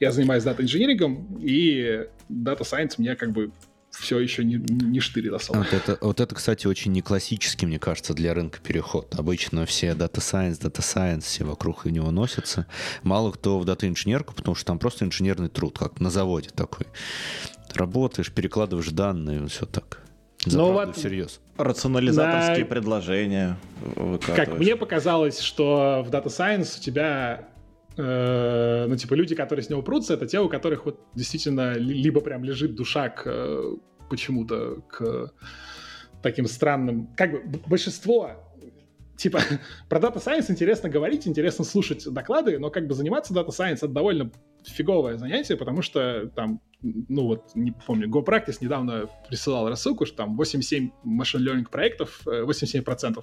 я 0.00 0.12
занимаюсь 0.12 0.44
дата 0.44 0.62
инжинирингом, 0.62 1.38
и 1.40 2.06
data 2.30 2.60
science 2.60 2.96
мне 2.98 3.16
как 3.16 3.32
бы 3.32 3.52
все 4.00 4.18
еще 4.18 4.44
не, 4.44 4.56
не 4.56 5.00
штырит 5.00 5.32
особо. 5.32 5.58
Вот 5.58 5.72
это, 5.72 5.98
вот 6.00 6.20
это, 6.20 6.34
кстати, 6.34 6.66
очень 6.66 6.92
не 6.92 7.02
классический, 7.02 7.66
мне 7.66 7.78
кажется, 7.78 8.14
для 8.14 8.34
рынка 8.34 8.58
переход. 8.60 9.14
Обычно 9.18 9.66
все 9.66 9.88
Data 9.88 10.18
Science, 10.18 10.60
Data 10.60 10.80
Science, 10.80 11.22
все 11.22 11.44
вокруг 11.44 11.84
него 11.84 12.10
носятся. 12.10 12.66
Мало 13.02 13.32
кто 13.32 13.58
в 13.58 13.64
дата 13.64 13.88
инженерку, 13.88 14.34
потому 14.34 14.54
что 14.54 14.66
там 14.66 14.78
просто 14.78 15.04
инженерный 15.04 15.48
труд, 15.48 15.78
как 15.78 16.00
на 16.00 16.10
заводе 16.10 16.50
такой. 16.50 16.86
Работаешь, 17.74 18.32
перекладываешь 18.32 18.88
данные, 18.88 19.46
все 19.48 19.66
так. 19.66 20.02
За 20.46 20.58
ну, 20.58 20.72
вот 20.72 20.96
всерьез. 20.96 21.40
Рационализаторские 21.58 22.64
на... 22.64 22.70
предложения 22.70 23.56
Как 24.34 24.58
мне 24.58 24.74
показалось, 24.74 25.40
что 25.40 26.02
в 26.06 26.10
Data 26.10 26.26
Science 26.28 26.78
у 26.78 26.82
тебя 26.82 27.48
э, 27.98 28.86
ну, 28.88 28.96
типа, 28.96 29.14
люди, 29.14 29.34
которые 29.34 29.62
с 29.62 29.68
него 29.68 29.82
прутся, 29.82 30.14
это 30.14 30.26
те, 30.26 30.40
у 30.40 30.48
которых 30.48 30.86
вот 30.86 31.00
действительно 31.14 31.74
либо 31.74 32.20
прям 32.20 32.42
лежит 32.44 32.74
душа 32.74 33.10
к 33.10 33.24
э, 33.26 33.76
почему-то 34.10 34.82
к 34.88 35.32
таким 36.22 36.46
странным... 36.46 37.08
Как 37.16 37.32
бы 37.32 37.60
большинство 37.66 38.36
типа, 39.16 39.40
про 39.88 39.98
Data 39.98 40.22
Science 40.22 40.50
интересно 40.50 40.88
говорить, 40.88 41.26
интересно 41.26 41.64
слушать 41.64 42.04
доклады, 42.10 42.58
но 42.58 42.70
как 42.70 42.86
бы 42.86 42.94
заниматься 42.94 43.32
Data 43.32 43.48
Science 43.48 43.76
это 43.76 43.88
довольно 43.88 44.30
фиговое 44.64 45.16
занятие, 45.16 45.56
потому 45.56 45.82
что 45.82 46.30
там 46.34 46.60
ну 46.82 47.26
вот, 47.26 47.50
не 47.54 47.72
помню, 47.72 48.08
GoPractice 48.08 48.56
недавно 48.60 49.08
присылал 49.28 49.68
рассылку, 49.68 50.06
что 50.06 50.16
там 50.16 50.36
87 50.36 50.90
машин 51.04 51.46
learning 51.46 51.68
проектов, 51.70 52.22
87% 52.24 53.18
э, 53.18 53.22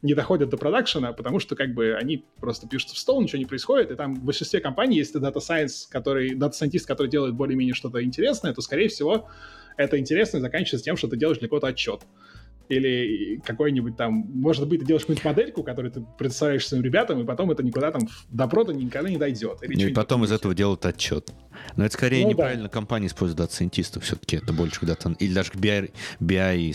не 0.00 0.14
доходят 0.14 0.48
до 0.48 0.56
продакшена, 0.56 1.12
потому 1.12 1.38
что 1.38 1.54
как 1.54 1.74
бы 1.74 1.94
они 1.94 2.24
просто 2.40 2.66
пишутся 2.66 2.94
в 2.94 2.98
стол, 2.98 3.20
ничего 3.20 3.38
не 3.38 3.44
происходит, 3.44 3.90
и 3.90 3.94
там 3.94 4.14
в 4.14 4.24
большинстве 4.24 4.60
компаний, 4.60 4.96
если 4.96 5.20
Data 5.20 5.36
Science, 5.36 5.86
который, 5.90 6.34
Data 6.34 6.52
Scientist, 6.52 6.86
который 6.86 7.08
делает 7.08 7.34
более-менее 7.34 7.74
что-то 7.74 8.02
интересное, 8.02 8.54
то, 8.54 8.62
скорее 8.62 8.88
всего, 8.88 9.28
это 9.76 9.98
интересно 9.98 10.40
заканчивается 10.40 10.84
тем, 10.84 10.96
что 10.96 11.08
ты 11.08 11.16
делаешь 11.16 11.38
для 11.38 11.48
кого-то 11.48 11.68
отчет 11.68 12.02
или 12.68 13.40
какой-нибудь 13.44 13.96
там, 13.96 14.12
может 14.34 14.66
быть, 14.68 14.80
ты 14.80 14.86
делаешь 14.86 15.02
какую-нибудь 15.02 15.24
модельку, 15.24 15.62
которую 15.62 15.92
ты 15.92 16.04
представляешь 16.18 16.66
своим 16.66 16.82
ребятам, 16.82 17.20
и 17.20 17.24
потом 17.24 17.50
это 17.50 17.62
никуда 17.62 17.90
там 17.90 18.08
до 18.30 18.48
прода 18.48 18.72
никогда 18.72 19.10
не 19.10 19.18
дойдет. 19.18 19.62
Или 19.62 19.82
ну, 19.82 19.88
и 19.88 19.92
потом 19.92 20.24
из 20.24 20.32
этого 20.32 20.54
делают 20.54 20.84
отчет. 20.86 21.30
Но 21.76 21.84
это 21.84 21.94
скорее 21.94 22.24
ну, 22.24 22.30
неправильно 22.30 22.64
да. 22.64 22.70
компания 22.70 23.08
использует 23.08 23.38
дата-сайентистов 23.38 24.04
все-таки, 24.04 24.36
это 24.36 24.52
больше 24.52 24.80
к 24.80 24.84
дата... 24.84 25.14
Или 25.18 25.34
даже 25.34 25.50
к 25.50 25.56
BI, 25.56 25.92
BI. 26.20 26.74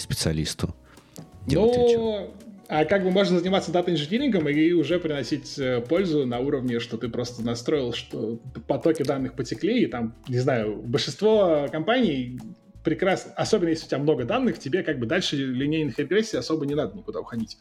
Ну, 1.47 2.31
а 2.67 2.85
как 2.85 3.03
бы 3.03 3.09
можно 3.09 3.39
заниматься 3.39 3.71
дата-инжинирингом 3.71 4.47
и 4.47 4.73
уже 4.73 4.99
приносить 4.99 5.57
э, 5.57 5.81
пользу 5.81 6.27
на 6.27 6.37
уровне, 6.37 6.79
что 6.79 6.97
ты 6.97 7.09
просто 7.09 7.43
настроил, 7.43 7.93
что 7.93 8.39
потоки 8.67 9.01
данных 9.01 9.33
потекли, 9.33 9.83
и 9.83 9.87
там, 9.87 10.13
не 10.27 10.37
знаю, 10.37 10.75
большинство 10.75 11.67
компаний 11.71 12.39
прекрасно, 12.83 13.33
особенно 13.33 13.69
если 13.69 13.85
у 13.85 13.87
тебя 13.89 13.99
много 13.99 14.25
данных, 14.25 14.59
тебе 14.59 14.83
как 14.83 14.99
бы 14.99 15.05
дальше 15.05 15.35
линейных 15.35 15.97
регрессий 15.99 16.37
особо 16.37 16.65
не 16.65 16.75
надо 16.75 16.97
никуда 16.97 17.19
уходить. 17.19 17.57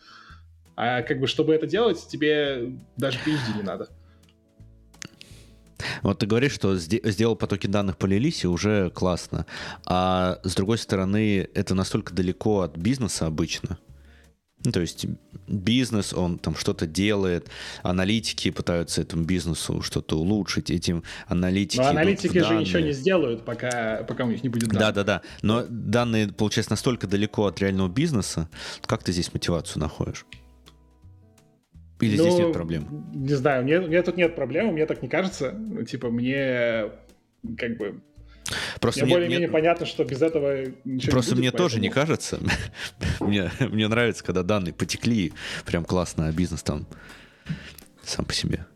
А 0.76 1.02
как 1.02 1.18
бы, 1.18 1.26
чтобы 1.26 1.54
это 1.54 1.66
делать, 1.66 2.06
тебе 2.08 2.72
даже 2.96 3.18
PhD 3.18 3.56
не 3.56 3.62
надо. 3.62 3.88
Вот 6.02 6.18
ты 6.18 6.26
говоришь, 6.26 6.52
что 6.52 6.76
сделал 6.76 7.36
потоки 7.36 7.66
данных 7.66 7.98
полились, 7.98 8.44
и 8.44 8.48
уже 8.48 8.90
классно. 8.90 9.46
А 9.86 10.38
с 10.42 10.54
другой 10.54 10.78
стороны, 10.78 11.48
это 11.54 11.74
настолько 11.74 12.14
далеко 12.14 12.62
от 12.62 12.76
бизнеса 12.76 13.26
обычно, 13.26 13.78
ну, 14.64 14.72
то 14.72 14.80
есть 14.80 15.06
бизнес, 15.46 16.12
он 16.12 16.38
там 16.38 16.54
что-то 16.56 16.86
делает, 16.86 17.48
аналитики 17.82 18.50
пытаются 18.50 19.02
этому 19.02 19.24
бизнесу 19.24 19.82
что-то 19.82 20.18
улучшить, 20.18 20.70
этим 20.70 21.04
аналитики... 21.26 21.80
Но 21.80 21.88
аналитики 21.88 22.38
же 22.38 22.56
ничего 22.56 22.80
не 22.80 22.92
сделают, 22.92 23.44
пока, 23.44 24.04
пока 24.09 24.24
у 24.24 24.30
них 24.30 24.42
не 24.42 24.48
будет 24.48 24.68
данных. 24.68 24.80
Да-да-да, 24.80 25.22
но 25.42 25.64
данные, 25.68 26.28
получается, 26.28 26.72
настолько 26.72 27.06
далеко 27.06 27.46
от 27.46 27.61
реального 27.61 27.88
бизнеса, 27.88 28.48
как 28.86 29.04
ты 29.04 29.12
здесь 29.12 29.32
мотивацию 29.32 29.80
находишь? 29.80 30.26
Или 32.00 32.16
ну, 32.16 32.22
здесь 32.24 32.38
нет 32.38 32.52
проблем? 32.52 33.11
Не 33.14 33.34
знаю, 33.34 33.64
мне, 33.64 33.80
мне 33.80 34.02
тут 34.02 34.16
нет 34.16 34.34
проблем, 34.36 34.72
мне 34.72 34.86
так 34.86 35.02
не 35.02 35.09
кажется. 35.09 35.54
Типа, 35.88 36.11
мне 36.11 36.90
как 37.56 37.76
бы 37.76 38.02
Просто 38.80 39.05
мне, 39.05 39.14
мне 39.14 39.14
более-менее 39.16 39.49
понятно, 39.49 39.86
что 39.86 40.05
без 40.05 40.22
этого 40.22 40.64
ничего 40.84 41.12
Просто 41.12 41.32
не 41.32 41.34
будет, 41.36 41.40
мне 41.40 41.51
поэтому... 41.51 41.68
тоже 41.68 41.80
не 41.80 41.90
кажется. 41.90 42.40
мне, 43.20 43.51
мне 43.61 43.88
нравится, 43.88 44.24
когда 44.24 44.42
данные 44.42 44.72
потекли 44.72 45.32
прям 45.66 45.84
классно, 45.84 46.28
а 46.28 46.32
бизнес 46.32 46.62
там 46.62 46.86
сам 48.03 48.24
по 48.24 48.32
себе. 48.32 48.66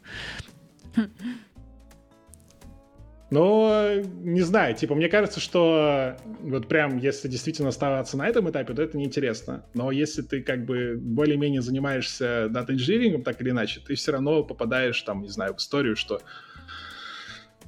Ну, 3.30 4.04
не 4.24 4.42
знаю, 4.42 4.74
типа, 4.74 4.94
мне 4.94 5.08
кажется, 5.08 5.40
что 5.40 6.18
вот 6.42 6.68
прям, 6.68 6.98
если 6.98 7.28
действительно 7.28 7.70
оставаться 7.70 8.18
на 8.18 8.28
этом 8.28 8.50
этапе, 8.50 8.74
то 8.74 8.82
это 8.82 8.98
неинтересно. 8.98 9.64
Но 9.72 9.90
если 9.90 10.20
ты 10.20 10.42
как 10.42 10.66
бы 10.66 10.98
более-менее 11.00 11.62
занимаешься 11.62 12.48
дата-инжинирингом, 12.50 13.22
так 13.22 13.40
или 13.40 13.48
иначе, 13.48 13.80
ты 13.80 13.94
все 13.94 14.12
равно 14.12 14.44
попадаешь 14.44 15.00
там, 15.00 15.22
не 15.22 15.30
знаю, 15.30 15.54
в 15.54 15.60
историю, 15.60 15.96
что 15.96 16.20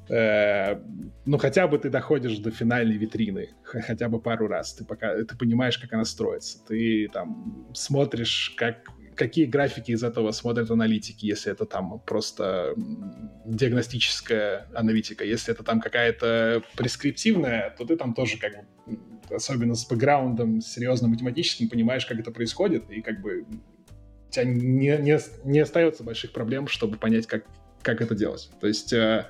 Э, 0.09 0.79
ну, 1.25 1.37
хотя 1.37 1.67
бы 1.67 1.77
ты 1.77 1.89
доходишь 1.89 2.37
до 2.37 2.51
финальной 2.51 2.97
витрины, 2.97 3.49
хотя 3.63 4.09
бы 4.09 4.19
пару 4.19 4.47
раз. 4.47 4.73
Ты 4.73 4.85
пока 4.85 5.15
ты 5.15 5.37
понимаешь, 5.37 5.77
как 5.77 5.93
она 5.93 6.05
строится. 6.05 6.59
Ты 6.67 7.09
там 7.11 7.67
смотришь, 7.73 8.53
как 8.57 8.89
какие 9.15 9.45
графики 9.45 9.91
из 9.91 10.03
этого 10.03 10.31
смотрят 10.31 10.69
аналитики, 10.69 11.25
если 11.25 11.51
это 11.51 11.65
там 11.65 11.99
просто 12.05 12.73
диагностическая 13.45 14.67
аналитика. 14.73 15.23
Если 15.23 15.53
это 15.53 15.63
там 15.63 15.79
какая-то 15.79 16.63
прескриптивная, 16.75 17.73
то 17.77 17.85
ты 17.85 17.95
там 17.95 18.13
тоже 18.13 18.37
как 18.37 18.51
бы, 18.53 18.99
особенно 19.33 19.75
с 19.75 19.87
бэкграундом 19.87 20.59
серьезно 20.59 21.07
математическим, 21.07 21.69
понимаешь, 21.69 22.05
как 22.05 22.19
это 22.19 22.31
происходит, 22.31 22.91
и 22.91 23.01
как 23.01 23.21
бы 23.21 23.45
у 24.27 24.31
тебя 24.31 24.43
не, 24.43 24.97
не, 24.97 25.19
не 25.45 25.59
остается 25.59 26.03
больших 26.03 26.33
проблем, 26.33 26.67
чтобы 26.67 26.97
понять, 26.97 27.25
как 27.25 27.45
как 27.85 28.01
это 28.01 28.15
делать. 28.15 28.49
То 28.59 28.67
есть, 28.67 28.91
э, 28.91 29.27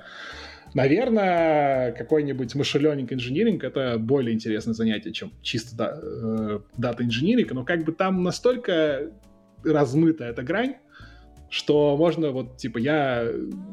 наверное, 0.76 1.92
какой-нибудь 1.92 2.54
machine 2.54 3.06
инжиниринг 3.10 3.64
это 3.64 3.96
более 3.98 4.34
интересное 4.34 4.74
занятие, 4.74 5.12
чем 5.12 5.32
чисто 5.40 5.98
э, 6.02 6.60
дата 6.76 7.02
инжиниринг, 7.02 7.50
но 7.52 7.64
как 7.64 7.84
бы 7.84 7.92
там 7.92 8.22
настолько 8.22 9.10
размыта 9.64 10.24
эта 10.24 10.42
грань, 10.42 10.76
что 11.48 11.96
можно 11.96 12.30
вот, 12.30 12.58
типа, 12.58 12.76
я 12.76 13.26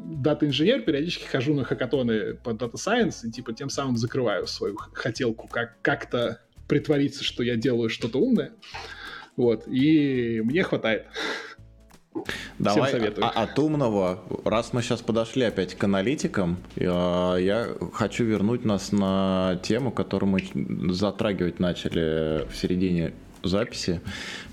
дата-инженер, 0.06 0.84
периодически 0.84 1.26
хожу 1.26 1.54
на 1.54 1.66
хакатоны 1.66 2.36
по 2.36 2.52
Data 2.52 2.76
Science 2.76 3.28
и, 3.28 3.32
типа, 3.32 3.52
тем 3.52 3.70
самым 3.70 3.98
закрываю 3.98 4.48
свою 4.48 4.78
хотелку 4.94 5.50
как- 5.50 5.82
как-то 5.82 6.40
притвориться, 6.70 7.26
что 7.26 7.44
я 7.44 7.58
делаю 7.58 7.90
что-то 7.90 8.20
умное. 8.20 8.54
Вот, 9.36 9.68
и 9.68 10.42
мне 10.42 10.64
хватает. 10.64 11.08
Давай 12.60 12.90
Всем 12.90 13.00
советую. 13.00 13.26
А, 13.26 13.44
от 13.44 13.60
умного, 13.60 14.20
раз 14.46 14.74
мы 14.74 14.82
сейчас 14.82 15.02
подошли 15.02 15.44
опять 15.44 15.76
к 15.76 15.84
аналитикам, 15.84 16.58
я, 16.76 17.36
я 17.40 17.68
хочу 17.94 18.24
вернуть 18.24 18.66
нас 18.66 18.92
на 18.92 19.60
тему, 19.64 19.92
которую 19.92 20.30
мы 20.30 20.94
затрагивать 20.94 21.60
начали 21.60 22.48
в 22.50 22.56
середине 22.56 23.14
записи 23.44 24.02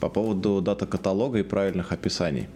по 0.01 0.09
поводу 0.09 0.61
дата-каталога 0.61 1.39
и 1.39 1.43
правильных 1.43 1.93
описаний. 1.93 2.49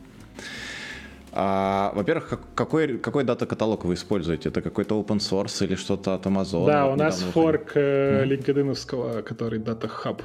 А, 1.36 1.92
во-первых, 1.94 2.38
какой, 2.54 2.98
какой 2.98 3.24
дата-каталог 3.24 3.84
вы 3.84 3.94
используете? 3.94 4.50
Это 4.50 4.62
какой-то 4.62 5.00
open 5.00 5.18
source 5.18 5.64
или 5.64 5.74
что-то 5.74 6.14
от 6.14 6.26
Amazon? 6.26 6.66
Да, 6.66 6.86
у 6.86 6.96
нас 6.96 7.20
форк 7.20 7.72
э, 7.74 8.24
LinkedIn, 8.24 9.22
который 9.22 9.58
Data 9.58 9.90
Hub. 10.04 10.22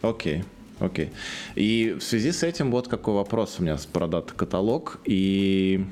Окей. 0.00 0.44
Окей. 0.80 1.10
И 1.54 1.96
в 1.98 2.02
связи 2.02 2.32
с 2.32 2.42
этим 2.42 2.70
вот 2.70 2.88
какой 2.88 3.14
вопрос 3.14 3.56
у 3.58 3.62
меня 3.62 3.76
про 3.92 4.06
дата-каталог. 4.06 5.00
И 5.04 5.84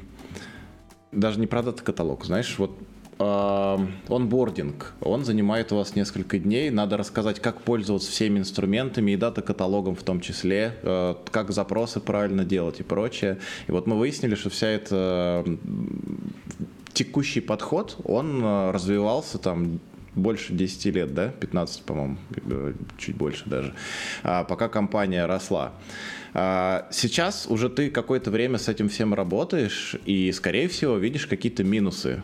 даже 1.12 1.40
не 1.40 1.46
про 1.46 1.62
дата-каталог, 1.62 2.24
знаешь, 2.24 2.56
вот 2.58 2.78
онбординг. 3.18 4.92
Он 5.00 5.24
занимает 5.24 5.72
у 5.72 5.76
вас 5.76 5.96
несколько 5.96 6.38
дней. 6.38 6.68
Надо 6.68 6.98
рассказать, 6.98 7.40
как 7.40 7.62
пользоваться 7.62 8.10
всеми 8.10 8.40
инструментами 8.40 9.12
и 9.12 9.16
дата-каталогом 9.16 9.96
в 9.96 10.02
том 10.02 10.20
числе, 10.20 10.74
э, 10.82 11.14
как 11.30 11.50
запросы 11.50 12.00
правильно 12.00 12.44
делать 12.44 12.80
и 12.80 12.82
прочее. 12.82 13.38
И 13.68 13.72
вот 13.72 13.86
мы 13.86 13.98
выяснили, 13.98 14.34
что 14.34 14.50
вся 14.50 14.66
эта 14.66 15.46
текущий 16.92 17.40
подход, 17.40 17.96
он 18.04 18.44
э, 18.44 18.70
развивался 18.70 19.38
там 19.38 19.80
больше 20.16 20.52
10 20.52 20.86
лет, 20.86 21.14
да, 21.14 21.28
15, 21.28 21.82
по-моему, 21.82 22.16
чуть 22.98 23.16
больше 23.16 23.44
даже, 23.46 23.74
а, 24.22 24.44
пока 24.44 24.68
компания 24.68 25.26
росла. 25.26 25.72
А, 26.34 26.88
сейчас 26.90 27.46
уже 27.48 27.68
ты 27.68 27.90
какое-то 27.90 28.30
время 28.30 28.58
с 28.58 28.68
этим 28.68 28.88
всем 28.88 29.14
работаешь 29.14 29.96
и, 30.06 30.32
скорее 30.32 30.68
всего, 30.68 30.96
видишь 30.96 31.26
какие-то 31.26 31.62
минусы 31.64 32.22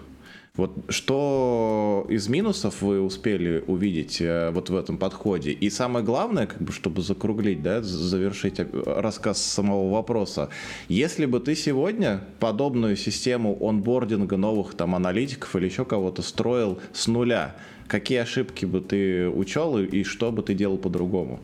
вот 0.55 0.73
что 0.91 2.07
из 2.11 2.29
минусов 2.29 2.83
вы 2.83 3.01
успели 3.01 3.65
увидеть 3.67 4.21
э, 4.21 4.51
вот 4.51 4.69
в 4.69 4.77
этом 4.77 4.99
подходе? 4.99 5.51
И 5.51 5.71
самое 5.71 6.05
главное, 6.05 6.47
как 6.47 6.61
бы, 6.61 6.73
чтобы 6.73 7.01
закруглить, 7.01 7.63
да, 7.63 7.81
завершить 7.81 8.61
э, 8.61 8.67
рассказ 8.85 9.41
самого 9.41 9.91
вопроса. 9.91 10.51
Если 10.89 11.25
бы 11.25 11.41
ты 11.41 11.55
сегодня 11.55 12.23
подобную 12.39 12.97
систему 12.97 13.57
онбординга 13.67 14.37
новых 14.37 14.75
там 14.75 14.95
аналитиков 14.95 15.57
или 15.57 15.65
еще 15.65 15.87
кого-то 15.87 16.21
строил 16.21 16.79
с 16.93 17.07
нуля, 17.07 17.57
какие 17.93 18.19
ошибки 18.19 18.65
бы 18.65 18.81
ты 18.81 19.29
учел 19.29 19.79
и 19.79 20.03
что 20.03 20.33
бы 20.33 20.43
ты 20.43 20.55
делал 20.55 20.79
по-другому? 20.79 21.41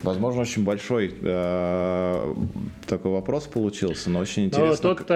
Возможно, 0.00 0.40
очень 0.42 0.64
большой 0.64 1.14
э, 1.20 2.34
такой 2.86 3.12
вопрос 3.12 3.46
получился, 3.46 4.08
но 4.10 4.20
очень 4.20 4.46
интересно. 4.46 4.88
Но 4.88 4.94
тут. 4.94 5.10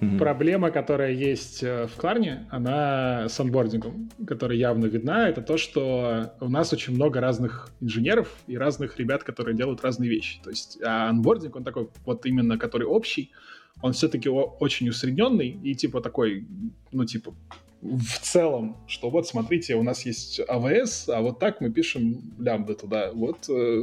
Угу. 0.00 0.16
Проблема, 0.16 0.70
которая 0.70 1.10
есть 1.10 1.62
э, 1.64 1.88
в 1.88 1.96
Кларне, 1.96 2.46
она 2.50 3.28
с 3.28 3.40
анбордингом, 3.40 4.08
которая 4.28 4.56
явно 4.56 4.86
видна, 4.86 5.28
это 5.28 5.42
то, 5.42 5.56
что 5.58 6.34
у 6.40 6.48
нас 6.48 6.72
очень 6.72 6.94
много 6.94 7.20
разных 7.20 7.70
инженеров 7.80 8.28
и 8.46 8.56
разных 8.56 8.96
ребят, 8.98 9.24
которые 9.24 9.56
делают 9.56 9.82
разные 9.82 10.08
вещи. 10.08 10.40
То 10.44 10.50
есть 10.50 10.78
а 10.84 11.08
анбординг, 11.08 11.56
он 11.56 11.64
такой 11.64 11.88
вот 12.06 12.26
именно, 12.26 12.58
который 12.58 12.86
общий, 12.86 13.32
он 13.82 13.92
все-таки 13.92 14.28
очень 14.28 14.88
усредненный 14.88 15.48
и 15.48 15.74
типа 15.74 16.00
такой, 16.00 16.46
ну 16.92 17.04
типа 17.04 17.34
в 17.80 18.18
целом, 18.20 18.76
что 18.86 19.10
вот 19.10 19.26
смотрите, 19.28 19.74
у 19.76 19.82
нас 19.82 20.04
есть 20.04 20.40
AWS, 20.40 21.12
а 21.12 21.20
вот 21.20 21.38
так 21.38 21.60
мы 21.60 21.70
пишем 21.70 22.34
лямбда 22.38 22.74
туда, 22.74 23.12
вот 23.12 23.48
э, 23.48 23.82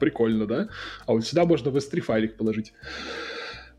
прикольно, 0.00 0.46
да? 0.46 0.68
А 1.06 1.12
вот 1.12 1.26
сюда 1.26 1.44
можно 1.44 1.70
в 1.70 1.76
S3 1.76 2.00
файлик 2.00 2.36
положить. 2.36 2.72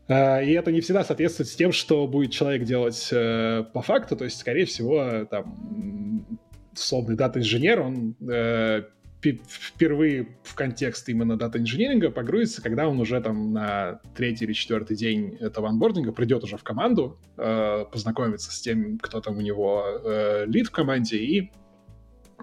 А, 0.08 0.40
и 0.40 0.52
это 0.52 0.72
не 0.72 0.80
всегда 0.80 1.04
соответствует 1.04 1.48
с 1.48 1.56
тем, 1.56 1.72
что 1.72 2.06
будет 2.06 2.32
человек 2.32 2.64
делать 2.64 3.08
э, 3.12 3.64
по 3.72 3.82
факту. 3.82 4.16
То 4.16 4.24
есть, 4.24 4.38
скорее 4.38 4.66
всего, 4.66 5.26
там, 5.30 6.38
условный 6.72 7.16
дата-инженер, 7.16 7.80
он 7.80 8.16
э, 8.28 8.84
впервые 9.22 10.28
в 10.42 10.54
контекст 10.54 11.08
именно 11.08 11.36
дата-инженеринга 11.36 12.10
погрузится, 12.10 12.62
когда 12.62 12.88
он 12.88 12.98
уже 13.00 13.20
там 13.20 13.52
на 13.52 14.00
третий 14.16 14.46
или 14.46 14.52
четвертый 14.52 14.96
день 14.96 15.36
этого 15.40 15.68
анбординга 15.68 16.12
придет 16.12 16.42
уже 16.44 16.56
в 16.56 16.62
команду, 16.62 17.18
э, 17.36 17.84
познакомится 17.90 18.50
с 18.50 18.60
тем, 18.60 18.98
кто 18.98 19.20
там 19.20 19.38
у 19.38 19.40
него 19.40 19.84
э, 20.04 20.46
лид 20.46 20.68
в 20.68 20.70
команде, 20.70 21.18
и 21.18 21.52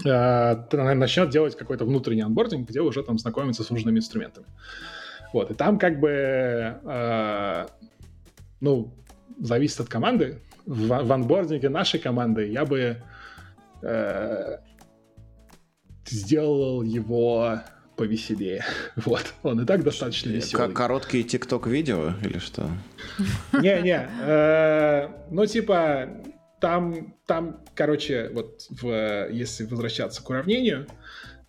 э, 0.05 0.93
начнет 0.93 1.29
делать 1.29 1.57
какой-то 1.57 1.85
внутренний 1.85 2.21
анбординг, 2.21 2.69
где 2.69 2.81
уже 2.81 3.03
там 3.03 3.17
знакомится 3.17 3.63
с 3.63 3.69
нужными 3.69 3.97
инструментами. 3.97 4.47
Вот, 5.33 5.51
и 5.51 5.53
там 5.53 5.79
как 5.79 5.99
бы, 5.99 6.09
э, 6.09 7.65
ну, 8.61 8.93
зависит 9.39 9.79
от 9.79 9.89
команды. 9.89 10.41
В, 10.65 10.87
в 10.87 11.11
анбординге 11.11 11.69
нашей 11.69 11.99
команды 11.99 12.47
я 12.47 12.65
бы 12.65 12.97
э, 13.81 14.57
сделал 16.09 16.83
его 16.83 17.61
повеселее. 17.95 18.63
Вот, 18.95 19.33
он 19.43 19.61
и 19.61 19.65
так 19.65 19.83
достаточно 19.83 20.29
веселый. 20.29 20.73
Короткие 20.73 21.23
тикток-видео 21.23 22.13
или 22.23 22.37
что? 22.37 22.69
Не-не, 23.53 24.09
э, 24.21 25.09
ну 25.31 25.45
типа 25.45 26.09
там, 26.59 27.13
там, 27.25 27.59
короче, 27.75 28.29
вот 28.33 28.65
в, 28.69 29.29
если 29.31 29.65
возвращаться 29.65 30.23
к 30.23 30.29
уравнению 30.29 30.87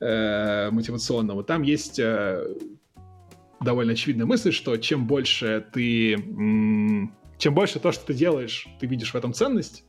э, 0.01 0.71
мотивационному, 0.71 1.43
там 1.43 1.63
есть 1.63 1.99
э, 1.99 2.45
довольно 3.61 3.93
очевидная 3.93 4.27
мысль, 4.27 4.53
что 4.53 4.77
чем 4.77 5.07
больше 5.07 5.65
ты... 5.73 6.17
Чем 7.39 7.55
больше 7.55 7.79
то, 7.79 7.93
что 7.93 8.05
ты 8.07 8.15
делаешь, 8.15 8.67
ты 8.81 8.87
видишь 8.89 9.13
в 9.13 9.17
этом 9.17 9.33
ценность, 9.33 9.85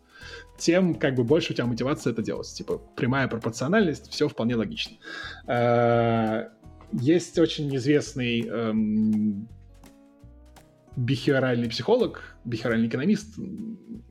тем 0.60 0.96
как 0.96 1.16
бы 1.16 1.24
больше 1.24 1.54
у 1.54 1.56
тебя 1.56 1.66
мотивация 1.66 2.14
это 2.14 2.22
делать. 2.22 2.48
Типа 2.54 2.82
прямая 2.96 3.28
пропорциональность, 3.28 4.12
все 4.12 4.28
вполне 4.28 4.56
логично. 4.56 4.98
Э, 5.48 6.50
есть 6.92 7.38
очень 7.38 7.76
известный 7.76 8.48
эм, 8.48 9.48
бихеоральный 10.96 11.70
психолог, 11.70 12.36
бихеоральный 12.46 12.88
экономист, 12.88 13.36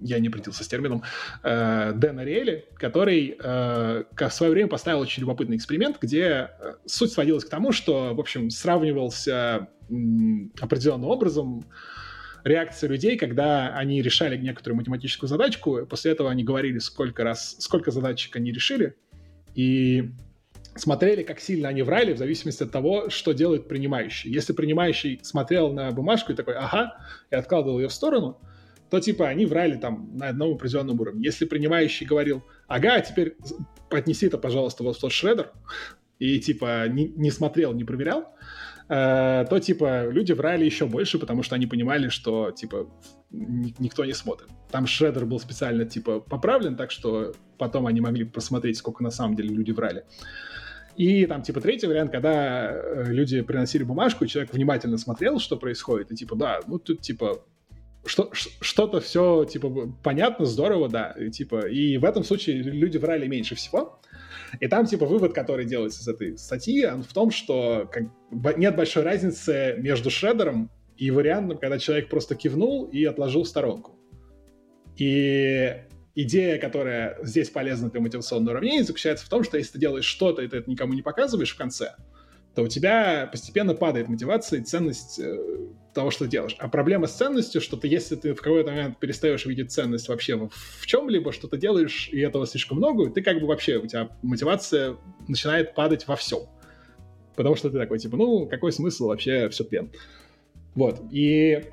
я 0.00 0.18
не 0.18 0.28
определился 0.28 0.64
с 0.64 0.68
термином, 0.68 1.02
э, 1.42 1.92
Дэн 1.94 2.18
Ариэли, 2.20 2.66
который 2.76 3.36
э, 3.38 4.04
в 4.16 4.30
свое 4.30 4.52
время 4.52 4.68
поставил 4.68 5.00
очень 5.00 5.22
любопытный 5.22 5.56
эксперимент, 5.56 5.98
где 6.00 6.50
э, 6.60 6.74
суть 6.86 7.12
сводилась 7.12 7.44
к 7.44 7.48
тому, 7.48 7.72
что, 7.72 8.14
в 8.14 8.20
общем, 8.20 8.50
сравнивался 8.50 9.68
э, 9.90 9.94
определенным 10.60 11.08
образом 11.10 11.64
реакция 12.48 12.88
людей, 12.88 13.16
когда 13.16 13.74
они 13.76 14.02
решали 14.02 14.36
некоторую 14.36 14.78
математическую 14.78 15.28
задачку, 15.28 15.86
после 15.88 16.12
этого 16.12 16.30
они 16.30 16.44
говорили, 16.44 16.78
сколько 16.78 17.24
раз, 17.24 17.56
сколько 17.58 17.90
задачек 17.90 18.34
они 18.36 18.52
решили, 18.52 18.96
и 19.54 20.10
смотрели, 20.74 21.22
как 21.22 21.40
сильно 21.40 21.68
они 21.68 21.82
врали, 21.82 22.12
в 22.12 22.18
зависимости 22.18 22.62
от 22.62 22.70
того, 22.70 23.10
что 23.10 23.32
делает 23.32 23.68
принимающий. 23.68 24.30
Если 24.30 24.52
принимающий 24.52 25.20
смотрел 25.22 25.72
на 25.72 25.90
бумажку 25.90 26.32
и 26.32 26.34
такой 26.34 26.54
«ага», 26.54 26.96
и 27.30 27.34
откладывал 27.34 27.78
ее 27.78 27.88
в 27.88 27.92
сторону, 27.92 28.40
то 28.90 29.00
типа 29.00 29.28
они 29.28 29.44
врали 29.44 29.76
там 29.76 30.16
на 30.16 30.28
одном 30.28 30.54
определенном 30.54 31.00
уровне. 31.00 31.24
Если 31.24 31.44
принимающий 31.44 32.06
говорил 32.06 32.42
«ага, 32.66 32.94
а 32.94 33.00
теперь 33.00 33.36
отнеси 33.90 34.26
это, 34.26 34.38
пожалуйста, 34.38 34.82
вот 34.82 34.96
в 34.96 35.00
тот 35.00 35.12
шредер», 35.12 35.52
и 36.18 36.40
типа 36.40 36.88
не, 36.88 37.08
не 37.08 37.30
смотрел, 37.30 37.72
не 37.74 37.84
проверял, 37.84 38.34
э, 38.88 39.44
то 39.48 39.58
типа 39.58 40.08
люди 40.08 40.32
врали 40.32 40.64
еще 40.64 40.86
больше, 40.86 41.18
потому 41.18 41.42
что 41.42 41.54
они 41.54 41.66
понимали, 41.66 42.08
что 42.08 42.50
типа 42.50 42.88
никто 43.30 44.04
не 44.04 44.12
смотрит. 44.14 44.48
Там 44.70 44.86
шредер 44.86 45.26
был 45.26 45.38
специально 45.38 45.84
типа 45.84 46.20
поправлен, 46.20 46.76
так 46.76 46.90
что 46.90 47.34
потом 47.58 47.86
они 47.86 48.00
могли 48.00 48.24
посмотреть, 48.24 48.76
сколько 48.76 49.02
на 49.02 49.10
самом 49.10 49.36
деле 49.36 49.50
люди 49.50 49.72
врали. 49.72 50.04
И 50.98 51.26
там, 51.26 51.42
типа, 51.42 51.60
третий 51.60 51.86
вариант, 51.86 52.10
когда 52.10 52.72
э, 52.72 53.04
люди 53.12 53.40
приносили 53.42 53.84
бумажку, 53.84 54.24
и 54.24 54.28
человек 54.28 54.52
внимательно 54.52 54.98
смотрел, 54.98 55.38
что 55.38 55.56
происходит, 55.56 56.10
и 56.10 56.16
типа, 56.16 56.34
да, 56.34 56.58
ну 56.66 56.80
тут, 56.80 57.02
типа, 57.02 57.44
что, 58.04 58.30
что-то 58.32 59.00
все, 59.00 59.44
типа, 59.44 59.92
понятно, 60.02 60.44
здорово, 60.44 60.88
да, 60.88 61.12
и, 61.12 61.30
типа, 61.30 61.68
и 61.68 61.98
в 61.98 62.04
этом 62.04 62.24
случае 62.24 62.62
люди 62.62 62.96
врали 62.96 63.28
меньше 63.28 63.54
всего. 63.54 64.00
И 64.60 64.68
там, 64.68 64.86
типа, 64.86 65.06
вывод, 65.06 65.32
который 65.32 65.64
делается 65.64 66.02
из 66.02 66.08
этой 66.08 66.38
статьи, 66.38 66.86
он 66.86 67.02
в 67.02 67.12
том, 67.12 67.30
что 67.30 67.88
как, 67.90 68.04
нет 68.56 68.76
большой 68.76 69.02
разницы 69.02 69.74
между 69.78 70.10
шредером 70.10 70.70
и 70.96 71.10
вариантом, 71.10 71.58
когда 71.58 71.78
человек 71.78 72.08
просто 72.08 72.34
кивнул 72.34 72.84
и 72.84 73.04
отложил 73.04 73.44
в 73.44 73.48
сторонку. 73.48 73.98
И 74.96 75.74
идея, 76.14 76.58
которая 76.58 77.18
здесь 77.22 77.48
полезна 77.50 77.90
для 77.90 78.00
мотивационного 78.00 78.54
уравнения, 78.54 78.82
заключается 78.82 79.24
в 79.24 79.28
том, 79.28 79.44
что 79.44 79.56
если 79.56 79.72
ты 79.72 79.78
делаешь 79.78 80.04
что-то, 80.04 80.42
и 80.42 80.48
ты 80.48 80.58
это 80.58 80.70
никому 80.70 80.92
не 80.94 81.02
показываешь 81.02 81.54
в 81.54 81.56
конце, 81.56 81.94
то 82.54 82.62
у 82.62 82.68
тебя 82.68 83.28
постепенно 83.30 83.74
падает 83.74 84.08
мотивация 84.08 84.60
и 84.60 84.64
ценность 84.64 85.20
э, 85.20 85.36
того, 85.98 86.12
что 86.12 86.28
делаешь. 86.28 86.54
А 86.60 86.68
проблема 86.68 87.08
с 87.08 87.16
ценностью, 87.16 87.60
что 87.60 87.76
ты, 87.76 87.88
если 87.88 88.14
ты 88.14 88.32
в 88.32 88.40
какой-то 88.40 88.70
момент 88.70 89.00
перестаешь 89.00 89.44
видеть 89.46 89.72
ценность 89.72 90.08
вообще 90.08 90.36
в, 90.36 90.48
в 90.48 90.86
чем-либо, 90.86 91.32
что 91.32 91.48
ты 91.48 91.56
делаешь, 91.56 92.08
и 92.12 92.20
этого 92.20 92.46
слишком 92.46 92.78
много, 92.78 93.10
ты 93.10 93.20
как 93.20 93.40
бы 93.40 93.48
вообще, 93.48 93.78
у 93.78 93.86
тебя 93.88 94.08
мотивация 94.22 94.96
начинает 95.26 95.74
падать 95.74 96.06
во 96.06 96.14
всем. 96.14 96.42
Потому 97.34 97.56
что 97.56 97.68
ты 97.68 97.78
такой, 97.78 97.98
типа, 97.98 98.16
ну, 98.16 98.46
какой 98.46 98.70
смысл 98.70 99.08
вообще 99.08 99.48
все 99.48 99.64
тлен. 99.64 99.90
Вот. 100.76 101.00
И 101.10 101.64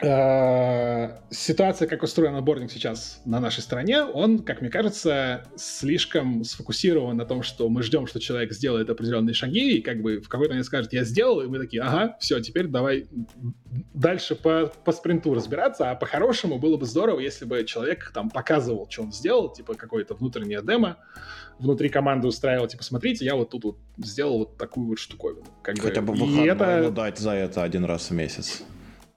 ситуация, 0.00 1.88
как 1.88 2.04
устроен 2.04 2.36
отборник 2.36 2.70
сейчас 2.70 3.20
на 3.24 3.40
нашей 3.40 3.62
стране, 3.62 4.04
он, 4.04 4.38
как 4.38 4.60
мне 4.60 4.70
кажется, 4.70 5.44
слишком 5.56 6.44
сфокусирован 6.44 7.16
на 7.16 7.24
том, 7.24 7.42
что 7.42 7.68
мы 7.68 7.82
ждем, 7.82 8.06
что 8.06 8.20
человек 8.20 8.52
сделает 8.52 8.88
определенные 8.90 9.34
шаги, 9.34 9.78
и 9.78 9.82
как 9.82 10.00
бы 10.00 10.20
в 10.20 10.28
какой-то 10.28 10.52
момент 10.52 10.66
скажет, 10.66 10.92
я 10.92 11.02
сделал, 11.02 11.40
и 11.40 11.48
мы 11.48 11.58
такие, 11.58 11.82
ага, 11.82 12.16
все, 12.20 12.38
теперь 12.40 12.68
давай 12.68 13.08
дальше 13.92 14.36
по, 14.36 14.72
по 14.84 14.92
спринту 14.92 15.34
разбираться, 15.34 15.90
а 15.90 15.96
по-хорошему 15.96 16.60
было 16.60 16.76
бы 16.76 16.86
здорово, 16.86 17.18
если 17.18 17.44
бы 17.44 17.64
человек 17.64 18.12
там 18.14 18.30
показывал, 18.30 18.86
что 18.88 19.02
он 19.02 19.12
сделал, 19.12 19.52
типа 19.52 19.74
какое-то 19.74 20.14
внутреннее 20.14 20.62
демо, 20.62 20.98
внутри 21.58 21.88
команды 21.88 22.28
устраивал, 22.28 22.68
типа, 22.68 22.84
смотрите, 22.84 23.24
я 23.24 23.34
вот 23.34 23.50
тут 23.50 23.64
вот 23.64 23.78
сделал 23.96 24.38
вот 24.38 24.58
такую 24.58 24.86
вот 24.86 25.00
штуковину. 25.00 25.44
Как 25.62 25.76
Хотя 25.80 26.02
бы, 26.02 26.12
бы 26.12 26.20
выходной 26.20 26.46
это... 26.46 26.90
дать 26.92 27.18
за 27.18 27.32
это 27.32 27.64
один 27.64 27.84
раз 27.84 28.10
в 28.10 28.14
месяц 28.14 28.62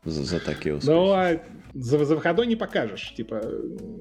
за, 0.03 0.23
за 0.23 0.39
такие 0.39 0.75
успехи. 0.75 0.91
Ну, 0.91 1.11
а 1.11 1.39
за, 1.73 2.03
за 2.03 2.15
выходной 2.15 2.47
не 2.47 2.55
покажешь, 2.55 3.13
типа, 3.15 3.41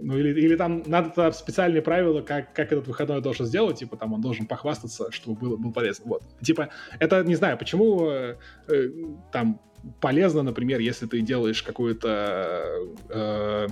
ну 0.03 0.19
или, 0.19 0.41
или 0.41 0.57
там 0.57 0.83
надо 0.87 1.11
-то 1.11 1.33
специальные 1.33 1.83
правила, 1.83 2.23
как, 2.23 2.53
как 2.53 2.73
этот 2.73 2.89
выходной 2.89 3.21
должен 3.21 3.47
сделать, 3.47 3.79
типа, 3.79 3.97
там 3.97 4.13
он 4.13 4.21
должен 4.21 4.47
похвастаться, 4.47 5.11
чтобы 5.13 5.39
было, 5.39 5.57
был 5.57 5.73
полезно, 5.73 6.07
вот. 6.07 6.23
Типа, 6.43 6.71
это, 6.99 7.23
не 7.23 7.37
знаю, 7.37 7.59
почему 7.59 8.11
э, 8.11 8.37
э, 8.69 8.89
там 9.33 9.61
полезно, 10.01 10.43
например, 10.43 10.81
если 10.81 11.07
ты 11.07 11.21
делаешь 11.21 11.63
какую-то 11.63 12.73
э, 13.09 13.69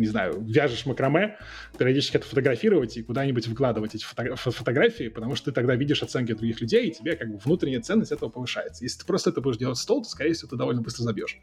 не 0.00 0.06
знаю, 0.06 0.42
вяжешь 0.42 0.86
макраме, 0.86 1.36
периодически 1.78 2.16
это 2.16 2.26
фотографировать 2.26 2.96
и 2.96 3.02
куда-нибудь 3.02 3.46
выкладывать 3.46 3.94
эти 3.94 4.04
фото 4.04 4.36
фотографии, 4.50 5.08
потому 5.08 5.36
что 5.36 5.46
ты 5.46 5.52
тогда 5.52 5.74
видишь 5.74 6.02
оценки 6.02 6.32
других 6.32 6.60
людей, 6.60 6.88
и 6.88 6.92
тебе 6.92 7.16
как 7.16 7.30
бы 7.30 7.38
внутренняя 7.38 7.80
ценность 7.80 8.12
этого 8.12 8.30
повышается. 8.30 8.84
Если 8.84 9.00
ты 9.00 9.06
просто 9.06 9.30
это 9.30 9.40
будешь 9.40 9.58
делать 9.58 9.78
в 9.78 9.80
стол, 9.80 10.02
то, 10.02 10.08
скорее 10.08 10.32
всего, 10.32 10.48
ты 10.48 10.56
довольно 10.56 10.82
быстро 10.82 11.02
забьешь. 11.02 11.38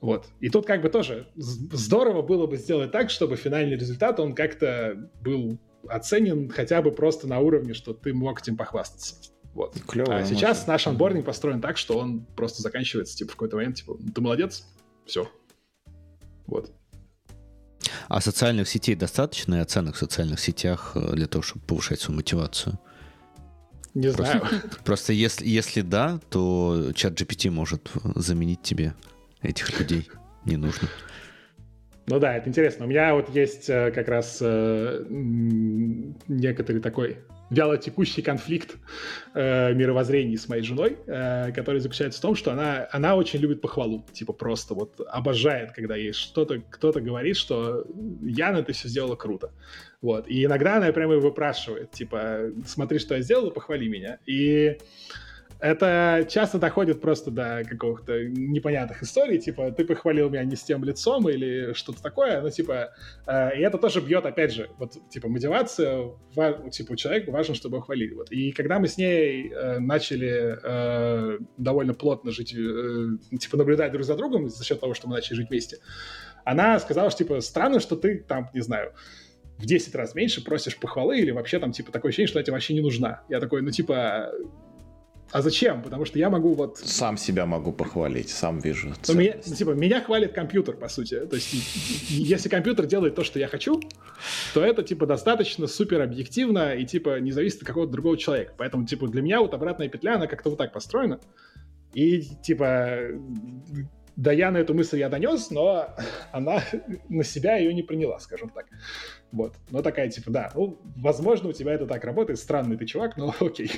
Вот. 0.00 0.26
И 0.40 0.50
тут 0.50 0.66
как 0.66 0.82
бы 0.82 0.88
тоже 0.88 1.28
здорово 1.36 2.22
было 2.22 2.46
бы 2.46 2.56
сделать 2.56 2.92
так, 2.92 3.10
чтобы 3.10 3.36
финальный 3.36 3.76
результат, 3.76 4.20
он 4.20 4.34
как-то 4.34 5.10
был 5.22 5.58
оценен 5.88 6.48
хотя 6.50 6.82
бы 6.82 6.92
просто 6.92 7.26
на 7.26 7.40
уровне, 7.40 7.74
что 7.74 7.94
ты 7.94 8.12
мог 8.12 8.40
этим 8.40 8.56
похвастаться. 8.56 9.16
Вот. 9.54 9.74
Клево, 9.86 10.16
а 10.16 10.24
сейчас 10.24 10.66
наш 10.66 10.86
анбординг 10.86 11.24
построен 11.24 11.62
так, 11.62 11.78
что 11.78 11.98
он 11.98 12.26
просто 12.36 12.60
заканчивается, 12.60 13.16
типа, 13.16 13.32
в 13.32 13.36
какой-то 13.36 13.56
момент, 13.56 13.76
типа, 13.76 13.96
ты 14.14 14.20
молодец, 14.20 14.66
все. 15.06 15.30
Вот. 16.46 16.72
А 18.08 18.20
социальных 18.20 18.68
сетей 18.68 18.94
достаточно 18.94 19.56
и 19.56 19.58
оценок 19.58 19.94
в 19.94 19.98
социальных 19.98 20.40
сетях 20.40 20.92
э, 20.94 21.14
для 21.14 21.26
того, 21.26 21.42
чтобы 21.42 21.64
повышать 21.64 22.00
свою 22.00 22.16
мотивацию? 22.16 22.78
Не 23.94 24.12
просто, 24.12 24.38
знаю. 24.38 24.62
Просто 24.84 25.12
если, 25.12 25.46
если 25.46 25.80
да, 25.80 26.20
то 26.30 26.92
чат 26.94 27.20
GPT 27.20 27.50
может 27.50 27.90
заменить 28.14 28.62
тебе 28.62 28.94
этих 29.42 29.78
людей. 29.78 30.08
Не 30.44 30.56
нужно. 30.56 30.88
Ну 32.06 32.20
да, 32.20 32.36
это 32.36 32.48
интересно. 32.48 32.84
У 32.84 32.88
меня 32.88 33.14
вот 33.14 33.34
есть 33.34 33.68
э, 33.68 33.90
как 33.90 34.08
раз 34.08 34.38
э, 34.40 35.04
некоторый 35.08 36.80
такой 36.80 37.18
вяло 37.50 37.78
текущий 37.78 38.22
конфликт 38.22 38.76
э, 39.34 39.72
мировоззрений 39.74 40.36
с 40.36 40.48
моей 40.48 40.62
женой, 40.62 40.98
э, 41.06 41.52
который 41.52 41.80
заключается 41.80 42.18
в 42.18 42.22
том, 42.22 42.34
что 42.34 42.52
она, 42.52 42.88
она 42.90 43.16
очень 43.16 43.40
любит 43.40 43.60
похвалу, 43.60 44.04
типа 44.12 44.32
просто 44.32 44.74
вот 44.74 45.00
обожает, 45.08 45.72
когда 45.72 45.96
ей 45.96 46.12
что-то 46.12 46.60
кто-то 46.70 47.00
говорит, 47.00 47.36
что 47.36 47.84
Яна, 48.22 48.62
ты 48.62 48.72
все 48.72 48.88
сделала 48.88 49.16
круто. 49.16 49.52
Вот. 50.02 50.28
И 50.28 50.44
иногда 50.44 50.76
она 50.76 50.92
прямо 50.92 51.16
выпрашивает, 51.16 51.90
типа, 51.90 52.50
смотри, 52.66 52.98
что 52.98 53.14
я 53.14 53.22
сделала, 53.22 53.50
похвали 53.50 53.88
меня. 53.88 54.18
И 54.26 54.78
это 55.60 56.26
часто 56.28 56.58
доходит 56.58 57.00
просто 57.00 57.30
до 57.30 57.62
какого-то 57.68 58.24
непонятных 58.24 59.02
историй, 59.02 59.38
типа, 59.38 59.70
ты 59.72 59.84
похвалил 59.84 60.28
меня 60.28 60.44
не 60.44 60.56
с 60.56 60.62
тем 60.62 60.84
лицом 60.84 61.28
или 61.28 61.72
что-то 61.72 62.02
такое, 62.02 62.40
ну, 62.40 62.50
типа, 62.50 62.92
э, 63.26 63.58
и 63.58 63.62
это 63.62 63.78
тоже 63.78 64.00
бьет, 64.00 64.26
опять 64.26 64.52
же, 64.52 64.68
вот, 64.78 64.92
типа, 65.08 65.28
мотивация, 65.28 66.10
ва- 66.34 66.70
типа, 66.70 66.92
у 66.92 66.96
человека 66.96 67.30
важно, 67.30 67.54
чтобы 67.54 67.76
его 67.76 67.84
хвалили, 67.84 68.14
вот. 68.14 68.30
И 68.30 68.52
когда 68.52 68.78
мы 68.78 68.88
с 68.88 68.98
ней 68.98 69.50
э, 69.50 69.78
начали 69.78 70.58
э, 70.62 71.38
довольно 71.56 71.94
плотно 71.94 72.32
жить, 72.32 72.54
э, 72.54 73.36
типа, 73.38 73.56
наблюдать 73.56 73.92
друг 73.92 74.04
за 74.04 74.14
другом 74.16 74.48
за 74.48 74.64
счет 74.64 74.80
того, 74.80 74.94
что 74.94 75.08
мы 75.08 75.14
начали 75.16 75.36
жить 75.36 75.48
вместе, 75.48 75.78
она 76.44 76.78
сказала, 76.78 77.10
что, 77.10 77.24
типа, 77.24 77.40
странно, 77.40 77.80
что 77.80 77.96
ты 77.96 78.18
там, 78.18 78.50
не 78.52 78.60
знаю, 78.60 78.92
в 79.58 79.64
10 79.64 79.94
раз 79.94 80.14
меньше 80.14 80.44
просишь 80.44 80.76
похвалы 80.76 81.18
или 81.18 81.30
вообще 81.30 81.58
там, 81.58 81.72
типа, 81.72 81.90
такое 81.90 82.10
ощущение, 82.10 82.28
что 82.28 82.38
она 82.38 82.44
тебе 82.44 82.52
вообще 82.52 82.74
не 82.74 82.82
нужна. 82.82 83.22
Я 83.28 83.40
такой, 83.40 83.62
ну, 83.62 83.70
типа, 83.70 84.30
а 85.32 85.42
зачем? 85.42 85.82
Потому 85.82 86.04
что 86.04 86.18
я 86.18 86.30
могу 86.30 86.54
вот... 86.54 86.78
Сам 86.78 87.16
себя 87.16 87.46
могу 87.46 87.72
похвалить, 87.72 88.30
сам 88.30 88.58
вижу. 88.60 88.94
Ну, 89.08 89.14
меня, 89.14 89.32
типа, 89.32 89.70
меня 89.70 90.00
хвалит 90.00 90.32
компьютер, 90.32 90.76
по 90.76 90.88
сути. 90.88 91.26
То 91.26 91.36
есть, 91.36 91.52
если 92.10 92.48
компьютер 92.48 92.86
делает 92.86 93.16
то, 93.16 93.24
что 93.24 93.38
я 93.38 93.48
хочу, 93.48 93.80
то 94.54 94.64
это, 94.64 94.82
типа, 94.82 95.06
достаточно 95.06 95.66
супер 95.66 96.00
объективно 96.00 96.74
и, 96.74 96.86
типа, 96.86 97.18
не 97.20 97.32
зависит 97.32 97.62
от 97.62 97.66
какого-то 97.66 97.92
другого 97.92 98.16
человека. 98.16 98.54
Поэтому, 98.56 98.86
типа, 98.86 99.08
для 99.08 99.20
меня 99.20 99.40
вот 99.40 99.52
обратная 99.52 99.88
петля, 99.88 100.14
она 100.14 100.26
как-то 100.28 100.50
вот 100.50 100.58
так 100.58 100.72
построена. 100.72 101.18
И, 101.92 102.20
типа, 102.20 102.98
да 104.16 104.32
я 104.32 104.50
на 104.50 104.58
эту 104.58 104.74
мысль 104.74 104.98
я 104.98 105.08
донес, 105.08 105.50
но 105.50 105.94
она 106.32 106.62
на 107.08 107.24
себя 107.24 107.56
ее 107.56 107.74
не 107.74 107.82
приняла, 107.82 108.18
скажем 108.20 108.48
так. 108.50 108.66
Вот. 109.32 109.54
Но 109.70 109.82
такая, 109.82 110.08
типа, 110.08 110.30
да, 110.30 110.52
ну, 110.54 110.78
возможно, 110.96 111.48
у 111.48 111.52
тебя 111.52 111.74
это 111.74 111.86
так 111.86 112.04
работает, 112.04 112.38
странный 112.38 112.76
ты 112.76 112.86
чувак, 112.86 113.16
но 113.16 113.34
окей. 113.40 113.70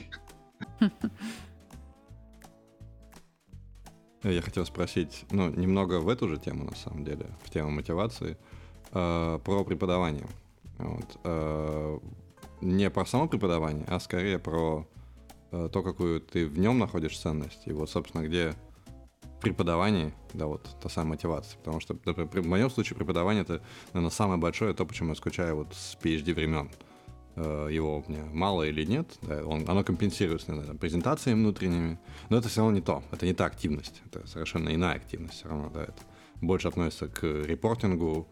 Я 4.24 4.42
хотел 4.42 4.66
спросить, 4.66 5.24
ну, 5.30 5.48
немного 5.48 6.00
в 6.00 6.08
эту 6.08 6.28
же 6.28 6.38
тему, 6.38 6.64
на 6.64 6.74
самом 6.74 7.04
деле, 7.04 7.26
в 7.44 7.50
тему 7.50 7.70
мотивации, 7.70 8.36
э, 8.92 9.38
про 9.44 9.64
преподавание. 9.64 10.26
Вот, 10.78 11.18
э, 11.24 11.98
не 12.60 12.90
про 12.90 13.06
само 13.06 13.28
преподавание, 13.28 13.84
а 13.88 14.00
скорее 14.00 14.38
про 14.38 14.86
э, 15.52 15.68
то, 15.72 15.82
какую 15.82 16.20
ты 16.20 16.46
в 16.46 16.58
нем 16.58 16.78
находишь 16.78 17.18
ценность. 17.18 17.62
И 17.66 17.72
вот, 17.72 17.90
собственно, 17.90 18.26
где 18.26 18.54
преподавание, 19.40 20.12
да, 20.34 20.46
вот 20.46 20.68
та 20.82 20.88
самая 20.88 21.10
мотивация. 21.10 21.56
Потому 21.58 21.80
что, 21.80 21.96
например, 22.04 22.42
в 22.42 22.46
моем 22.48 22.70
случае 22.70 22.96
преподавание 22.96 23.42
это, 23.42 23.62
наверное, 23.92 24.10
самое 24.10 24.40
большое, 24.40 24.74
то, 24.74 24.84
почему 24.84 25.10
я 25.10 25.14
скучаю 25.14 25.56
вот 25.56 25.74
с 25.74 25.96
PhD 26.02 26.34
времен. 26.34 26.70
Его 27.70 28.04
мне 28.08 28.22
мало 28.32 28.64
или 28.64 28.84
нет, 28.84 29.06
да, 29.22 29.44
он, 29.44 29.64
оно 29.68 29.84
компенсируется 29.84 30.52
наверное, 30.52 30.76
презентациями 30.76 31.40
внутренними, 31.40 31.98
но 32.28 32.38
это 32.38 32.48
все 32.48 32.60
равно 32.60 32.76
не 32.76 32.82
то, 32.82 33.02
это 33.12 33.26
не 33.26 33.34
та 33.34 33.46
активность, 33.46 34.02
это 34.06 34.26
совершенно 34.26 34.74
иная 34.74 34.96
активность 34.96 35.34
все 35.34 35.48
равно, 35.48 35.70
да, 35.72 35.84
это 35.84 36.02
больше 36.40 36.68
относится 36.68 37.08
к 37.08 37.22
репортингу, 37.22 38.28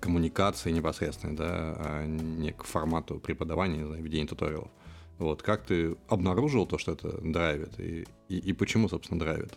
коммуникации 0.00 0.70
непосредственно, 0.70 1.36
да, 1.36 1.48
а 1.78 2.04
не 2.06 2.52
к 2.52 2.64
формату 2.64 3.18
преподавания, 3.18 3.78
не 3.78 3.84
знаю, 3.84 4.02
ведения 4.02 4.26
туториалов. 4.26 4.70
Вот, 5.18 5.42
как 5.42 5.62
ты 5.62 5.96
обнаружил 6.08 6.66
то, 6.66 6.78
что 6.78 6.92
это 6.92 7.18
драйвит, 7.22 7.80
и, 7.80 8.04
и, 8.28 8.38
и 8.38 8.52
почему, 8.52 8.88
собственно, 8.88 9.18
драйвит? 9.18 9.54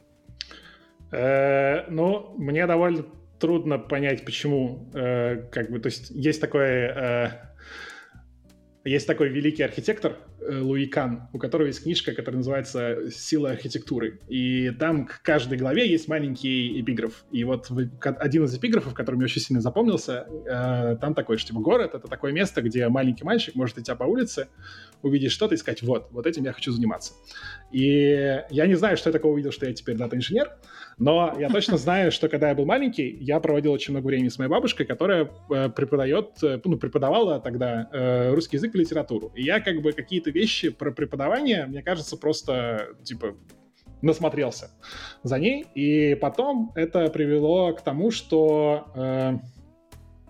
Э, 1.11 1.89
ну, 1.89 2.33
мне 2.37 2.65
довольно 2.65 3.05
трудно 3.39 3.77
понять, 3.77 4.23
почему, 4.23 4.89
э, 4.93 5.43
как 5.51 5.69
бы, 5.69 5.79
то 5.79 5.87
есть 5.87 6.09
есть 6.11 6.39
такое 6.39 7.48
есть 8.85 9.07
такой 9.07 9.29
великий 9.29 9.63
архитектор 9.63 10.17
Луи 10.41 10.85
Кан, 10.85 11.29
у 11.33 11.39
которого 11.39 11.67
есть 11.67 11.83
книжка, 11.83 12.13
которая 12.13 12.37
называется 12.37 13.09
«Сила 13.11 13.51
архитектуры». 13.51 14.19
И 14.27 14.71
там 14.71 15.05
к 15.05 15.21
каждой 15.21 15.57
главе 15.57 15.89
есть 15.89 16.07
маленький 16.07 16.79
эпиграф. 16.81 17.25
И 17.31 17.43
вот 17.43 17.69
один 18.01 18.45
из 18.45 18.55
эпиграфов, 18.55 18.93
который 18.93 19.15
мне 19.15 19.25
очень 19.25 19.41
сильно 19.41 19.61
запомнился, 19.61 20.27
э, 20.45 20.97
там 20.99 21.13
такой, 21.13 21.37
что 21.37 21.49
типа 21.49 21.59
город— 21.61 21.91
это 21.93 22.07
такое 22.07 22.31
место, 22.31 22.61
где 22.61 22.87
маленький 22.89 23.23
мальчик 23.23 23.55
может 23.55 23.77
идти 23.77 23.93
по 23.95 24.03
улице, 24.03 24.47
увидеть 25.01 25.31
что-то 25.31 25.55
и 25.55 25.57
сказать 25.57 25.81
«вот, 25.81 26.07
вот 26.11 26.25
этим 26.25 26.43
я 26.43 26.53
хочу 26.53 26.71
заниматься». 26.71 27.13
И 27.71 28.41
я 28.49 28.67
не 28.67 28.75
знаю, 28.75 28.97
что 28.97 29.09
я 29.09 29.13
такого 29.13 29.33
увидел, 29.33 29.51
что 29.51 29.65
я 29.65 29.73
теперь 29.73 29.95
дата-инженер, 29.95 30.51
но 30.97 31.35
я 31.39 31.49
точно 31.49 31.77
знаю, 31.77 32.11
что 32.11 32.29
когда 32.29 32.49
я 32.49 32.55
был 32.55 32.65
маленький, 32.65 33.17
я 33.21 33.39
проводил 33.39 33.71
очень 33.71 33.93
много 33.93 34.07
времени 34.07 34.29
с 34.29 34.37
моей 34.37 34.49
бабушкой, 34.49 34.85
которая 34.85 35.29
э, 35.49 35.69
преподает, 35.69 36.43
э, 36.43 36.59
ну, 36.63 36.77
преподавала 36.77 37.39
тогда 37.39 37.89
э, 37.91 38.33
русский 38.33 38.57
язык 38.57 38.75
и 38.75 38.79
литературу. 38.79 39.31
И 39.35 39.43
я 39.43 39.59
как 39.59 39.81
бы 39.81 39.91
какие-то 39.91 40.28
вещи 40.31 40.69
про 40.69 40.91
преподавание, 40.91 41.65
мне 41.65 41.81
кажется, 41.81 42.17
просто, 42.17 42.89
типа, 43.03 43.35
насмотрелся 44.01 44.71
за 45.23 45.39
ней, 45.39 45.65
и 45.75 46.15
потом 46.15 46.71
это 46.75 47.09
привело 47.09 47.73
к 47.73 47.81
тому, 47.81 48.11
что 48.11 48.91
э, 48.95 49.39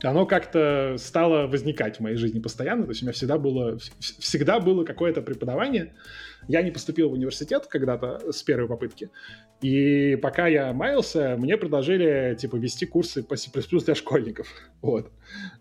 оно 0.03 0.25
как-то 0.25 0.95
стало 0.97 1.47
возникать 1.47 1.97
в 1.97 1.99
моей 2.01 2.15
жизни 2.15 2.39
постоянно, 2.39 2.83
то 2.83 2.89
есть 2.89 3.01
у 3.01 3.05
меня 3.05 3.13
всегда 3.13 3.37
было, 3.37 3.77
всегда 3.99 4.59
было 4.59 4.83
какое-то 4.83 5.21
преподавание. 5.21 5.93
Я 6.47 6.61
не 6.61 6.71
поступил 6.71 7.09
в 7.09 7.13
университет 7.13 7.67
когда-то 7.67 8.31
с 8.31 8.41
первой 8.43 8.67
попытки, 8.67 9.09
и 9.61 10.17
пока 10.21 10.47
я 10.47 10.71
маялся, 10.71 11.35
мне 11.37 11.57
предложили, 11.57 12.35
типа, 12.39 12.55
вести 12.55 12.85
курсы 12.85 13.23
по 13.23 13.35
C++ 13.35 13.51
для 13.85 13.95
школьников. 13.95 14.47
Вот. 14.81 15.11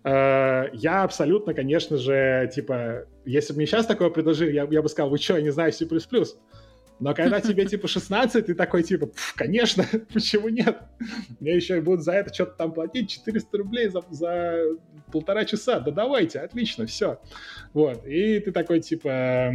Э, 0.05 0.67
я 0.73 1.03
абсолютно, 1.03 1.53
конечно 1.53 1.97
же, 1.97 2.49
типа, 2.55 3.07
если 3.25 3.53
бы 3.53 3.59
мне 3.59 3.67
сейчас 3.67 3.87
такое 3.87 4.11
предложили, 4.11 4.53
я, 4.53 4.69
я 4.71 4.81
бы 4.81 4.89
сказал, 4.89 5.11
вы 5.11 5.19
что, 5.19 5.37
я 5.37 5.43
не 5.43 5.51
знаю 5.51 5.73
C++. 5.73 5.87
Но 7.01 7.15
когда 7.15 7.41
тебе 7.43 7.67
типа 7.67 7.89
16, 7.89 8.47
ты 8.47 8.55
такой 8.55 8.83
типа, 8.83 9.11
конечно, 9.35 9.85
почему 10.13 10.49
нет? 10.49 10.79
Мне 11.41 11.57
еще 11.57 11.79
и 11.79 11.81
будут 11.81 12.03
за 12.03 12.13
это 12.13 12.33
что-то 12.33 12.53
там 12.53 12.73
платить 12.73 13.11
400 13.11 13.59
рублей 13.59 13.89
за, 13.89 14.03
за 14.11 14.63
полтора 15.13 15.45
часа. 15.45 15.81
Да 15.81 15.91
давайте, 15.91 16.41
отлично, 16.41 16.87
все. 16.87 17.21
Вот. 17.73 18.07
И 18.07 18.41
ты 18.41 18.53
такой 18.53 18.81
типа, 18.81 19.53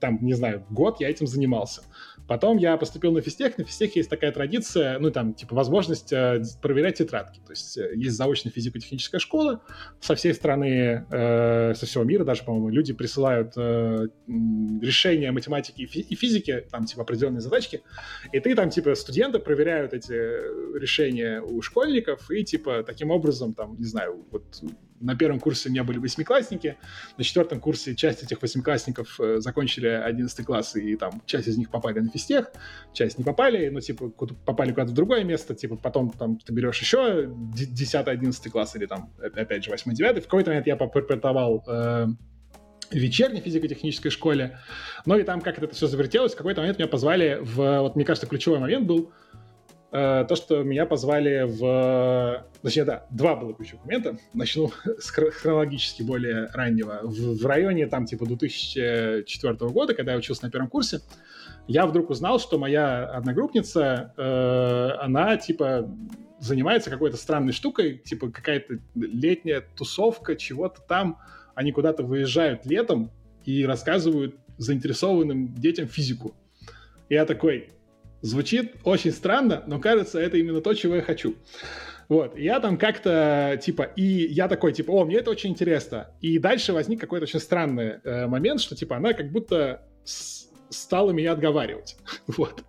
там, 0.00 0.18
не 0.22 0.34
знаю, 0.34 0.64
год 0.70 1.00
я 1.00 1.08
этим 1.08 1.26
занимался. 1.26 1.82
Потом 2.26 2.56
я 2.56 2.76
поступил 2.76 3.12
на 3.12 3.20
физтех. 3.20 3.58
На 3.58 3.64
физтехе 3.64 4.00
есть 4.00 4.10
такая 4.10 4.32
традиция, 4.32 4.98
ну, 4.98 5.10
там, 5.10 5.34
типа, 5.34 5.54
возможность 5.54 6.12
э, 6.12 6.42
проверять 6.62 6.96
тетрадки. 6.96 7.40
То 7.40 7.52
есть 7.52 7.76
э, 7.76 7.92
есть 7.96 8.16
заочная 8.16 8.50
физико-техническая 8.50 9.18
школа 9.18 9.60
со 10.00 10.14
всей 10.14 10.32
страны, 10.32 11.04
э, 11.10 11.74
со 11.74 11.84
всего 11.84 12.04
мира 12.04 12.24
даже, 12.24 12.44
по-моему, 12.44 12.70
люди 12.70 12.94
присылают 12.94 13.52
э, 13.56 14.08
решения 14.26 15.32
математики 15.32 15.82
и, 15.82 15.86
фи- 15.86 16.06
и 16.08 16.14
физики, 16.14 16.64
там, 16.70 16.83
типа, 16.86 17.02
определенные 17.02 17.40
задачки, 17.40 17.82
и 18.32 18.40
ты 18.40 18.54
там, 18.54 18.70
типа, 18.70 18.94
студенты 18.94 19.38
проверяют 19.38 19.92
эти 19.92 20.12
решения 20.78 21.40
у 21.40 21.62
школьников, 21.62 22.30
и, 22.30 22.44
типа, 22.44 22.82
таким 22.84 23.10
образом, 23.10 23.54
там, 23.54 23.76
не 23.78 23.86
знаю, 23.86 24.24
вот 24.30 24.44
на 25.00 25.16
первом 25.16 25.38
курсе 25.38 25.68
у 25.68 25.72
меня 25.72 25.84
были 25.84 25.98
восьмиклассники, 25.98 26.76
на 27.18 27.24
четвертом 27.24 27.60
курсе 27.60 27.94
часть 27.94 28.22
этих 28.22 28.40
восьмиклассников 28.40 29.20
э, 29.20 29.38
закончили 29.38 29.88
одиннадцатый 29.88 30.44
класс, 30.44 30.76
и 30.76 30.96
там 30.96 31.22
часть 31.26 31.48
из 31.48 31.58
них 31.58 31.70
попали 31.70 32.00
на 32.00 32.08
физтех, 32.08 32.50
часть 32.92 33.18
не 33.18 33.24
попали, 33.24 33.68
ну, 33.68 33.80
типа, 33.80 34.08
попали 34.08 34.70
куда-то 34.70 34.92
в 34.92 34.94
другое 34.94 35.24
место, 35.24 35.54
типа, 35.54 35.76
потом 35.76 36.10
там 36.10 36.38
ты 36.38 36.52
берешь 36.52 36.80
еще 36.80 37.28
10-11 37.54 38.50
класс 38.50 38.76
или 38.76 38.86
там, 38.86 39.12
опять 39.20 39.64
же, 39.64 39.70
8-9. 39.70 40.20
В 40.20 40.24
какой-то 40.24 40.50
момент 40.50 40.66
я 40.66 40.76
преподавал 40.76 41.62
э, 41.66 42.06
вечерней 42.90 43.40
физико-технической 43.40 44.10
школе, 44.10 44.58
но 45.06 45.16
и 45.16 45.22
там 45.22 45.40
как 45.40 45.58
это 45.58 45.74
все 45.74 45.86
завертелось, 45.86 46.34
в 46.34 46.36
какой-то 46.36 46.60
момент 46.60 46.78
меня 46.78 46.88
позвали 46.88 47.38
в, 47.40 47.80
вот 47.80 47.96
мне 47.96 48.04
кажется, 48.04 48.26
ключевой 48.26 48.58
момент 48.58 48.86
был, 48.86 49.12
э, 49.92 50.24
то, 50.28 50.36
что 50.36 50.62
меня 50.62 50.86
позвали 50.86 51.44
в... 51.46 52.44
Точнее, 52.62 52.84
да, 52.84 53.06
два 53.10 53.36
было 53.36 53.54
ключевых 53.54 53.84
момента. 53.84 54.16
Начну 54.32 54.72
с 54.98 55.10
хронологически 55.10 56.02
более 56.02 56.48
раннего. 56.52 57.00
В, 57.02 57.40
в 57.40 57.46
районе 57.46 57.86
там 57.86 58.06
типа 58.06 58.26
2004 58.26 59.54
года, 59.70 59.94
когда 59.94 60.12
я 60.12 60.18
учился 60.18 60.44
на 60.44 60.50
первом 60.50 60.68
курсе, 60.68 61.00
я 61.66 61.86
вдруг 61.86 62.10
узнал, 62.10 62.38
что 62.38 62.58
моя 62.58 63.06
одногруппница, 63.06 64.12
э, 64.16 64.90
она 65.00 65.36
типа 65.36 65.88
занимается 66.40 66.90
какой-то 66.90 67.16
странной 67.16 67.52
штукой, 67.52 67.98
типа 67.98 68.30
какая-то 68.30 68.78
летняя 68.94 69.62
тусовка, 69.76 70.36
чего-то 70.36 70.82
там. 70.82 71.18
Они 71.54 71.72
куда-то 71.72 72.02
выезжают 72.02 72.66
летом 72.66 73.10
и 73.44 73.64
рассказывают 73.64 74.36
заинтересованным 74.58 75.54
детям 75.54 75.88
физику. 75.88 76.34
Я 77.08 77.26
такой, 77.26 77.68
Звучит 78.24 78.76
очень 78.84 79.12
странно, 79.12 79.62
но 79.66 79.78
кажется, 79.78 80.18
это 80.18 80.38
именно 80.38 80.62
то, 80.62 80.72
чего 80.72 80.94
я 80.94 81.02
хочу. 81.02 81.34
Вот, 82.08 82.38
я 82.38 82.58
там 82.58 82.78
как-то, 82.78 83.60
типа, 83.62 83.82
и 83.82 84.02
я 84.02 84.48
такой, 84.48 84.72
типа, 84.72 84.92
о, 84.92 85.04
мне 85.04 85.16
это 85.16 85.30
очень 85.30 85.50
интересно. 85.50 86.08
И 86.22 86.38
дальше 86.38 86.72
возник 86.72 86.98
какой-то 86.98 87.24
очень 87.24 87.38
странный 87.38 88.00
э, 88.02 88.26
момент, 88.26 88.62
что, 88.62 88.74
типа, 88.74 88.96
она 88.96 89.12
как 89.12 89.30
будто 89.30 89.82
стала 90.70 91.10
меня 91.10 91.32
отговаривать. 91.32 91.98
вот. 92.26 92.64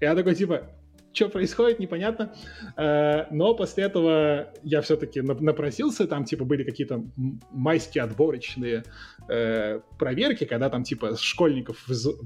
Я 0.00 0.14
такой, 0.14 0.36
типа, 0.36 0.70
что 1.12 1.28
происходит, 1.28 1.78
непонятно. 1.78 2.32
Э, 2.76 3.26
но 3.30 3.54
после 3.54 3.84
этого 3.84 4.52
я 4.62 4.80
все-таки 4.80 5.20
напросился, 5.20 6.06
там, 6.06 6.24
типа, 6.24 6.44
были 6.44 6.64
какие-то 6.64 7.04
майские 7.50 8.04
отборочные 8.04 8.84
э, 9.28 9.80
проверки, 9.98 10.44
когда 10.44 10.70
там, 10.70 10.84
типа, 10.84 11.16
школьников 11.16 11.84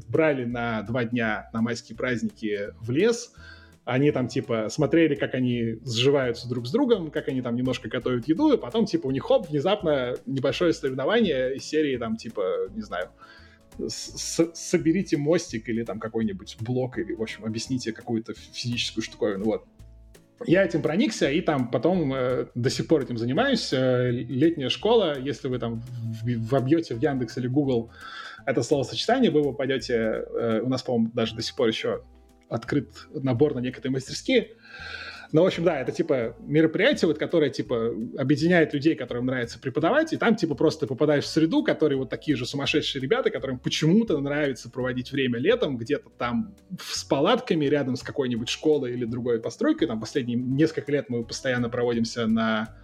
брали 0.09 0.45
на 0.45 0.83
два 0.83 1.05
дня 1.05 1.49
на 1.53 1.63
майские 1.63 1.97
праздники 1.97 2.71
в 2.81 2.91
лес, 2.91 3.33
они 3.85 4.11
там, 4.13 4.29
типа, 4.29 4.69
смотрели, 4.71 5.15
как 5.15 5.35
они 5.35 5.79
сживаются 5.85 6.49
друг 6.49 6.67
с 6.67 6.71
другом, 6.71 7.11
как 7.11 7.29
они 7.29 7.43
там 7.43 7.55
немножко 7.55 7.89
готовят 7.89 8.27
еду, 8.29 8.53
и 8.53 8.57
потом, 8.57 8.87
типа, 8.87 9.07
у 9.07 9.11
них, 9.11 9.23
хоп, 9.23 9.49
внезапно 9.49 10.15
небольшое 10.25 10.73
соревнование 10.73 11.57
из 11.57 11.65
серии, 11.65 11.97
там, 11.99 12.17
типа, 12.17 12.69
не 12.75 12.81
знаю, 12.83 13.11
соберите 13.89 15.17
мостик 15.17 15.69
или 15.69 15.85
там 15.85 15.99
какой-нибудь 15.99 16.57
блок, 16.61 16.99
или, 16.99 17.15
в 17.15 17.23
общем, 17.23 17.45
объясните 17.45 17.93
какую-то 17.93 18.35
физическую 18.35 19.03
штуковину, 19.03 19.45
вот. 19.45 19.65
Я 20.47 20.65
этим 20.65 20.83
проникся, 20.83 21.31
и 21.31 21.41
там 21.41 21.71
потом 21.71 22.13
э, 22.13 22.47
до 22.55 22.69
сих 22.69 22.89
пор 22.89 23.03
этим 23.03 23.17
занимаюсь. 23.17 23.73
Э, 23.73 24.11
летняя 24.11 24.69
школа, 24.69 25.19
если 25.19 25.49
вы 25.49 25.59
там 25.59 25.83
вобьете 26.23 26.95
в 26.95 27.01
Яндекс 27.01 27.39
или 27.39 27.47
Google 27.47 27.93
это 28.45 28.63
словосочетание, 28.63 29.31
вы 29.31 29.43
попадете, 29.43 29.95
э, 29.95 30.61
у 30.63 30.69
нас, 30.69 30.83
по-моему, 30.83 31.11
даже 31.15 31.37
до 31.37 31.43
сих 31.43 31.55
пор 31.55 31.69
еще 31.69 32.03
открыт 32.49 32.91
набор 33.15 33.55
на 33.55 33.61
некоторые 33.61 33.93
мастерские, 33.93 34.51
ну, 35.35 35.43
в 35.43 35.47
общем, 35.47 35.65
да, 35.65 35.81
это 35.81 35.91
типа 35.91 36.37
мероприятие, 36.47 37.09
вот, 37.09 37.19
которое 37.19 37.51
типа 37.51 37.91
объединяет 38.17 38.73
людей, 38.73 38.95
которым 38.95 39.27
нравится 39.27 39.59
преподавать, 39.59 40.13
и 40.13 40.17
там 40.17 40.37
типа 40.37 40.55
просто 40.55 40.87
попадаешь 40.87 41.25
в 41.25 41.27
среду, 41.27 41.65
которые 41.65 41.99
вот 41.99 42.09
такие 42.09 42.37
же 42.37 42.47
сумасшедшие 42.47 43.03
ребята, 43.03 43.31
которым 43.31 43.59
почему-то 43.59 44.17
нравится 44.21 44.71
проводить 44.71 45.11
время 45.11 45.41
летом 45.41 45.77
где-то 45.77 46.09
там 46.11 46.55
с 46.81 47.03
палатками 47.03 47.65
рядом 47.65 47.97
с 47.97 48.03
какой-нибудь 48.05 48.49
школой 48.49 48.93
или 48.93 49.07
другой 49.07 49.41
постройкой. 49.41 49.89
Там 49.89 49.99
последние 49.99 50.39
несколько 50.39 50.93
лет 50.93 51.07
мы 51.09 51.25
постоянно 51.25 51.69
проводимся 51.69 52.29
на 52.29 52.77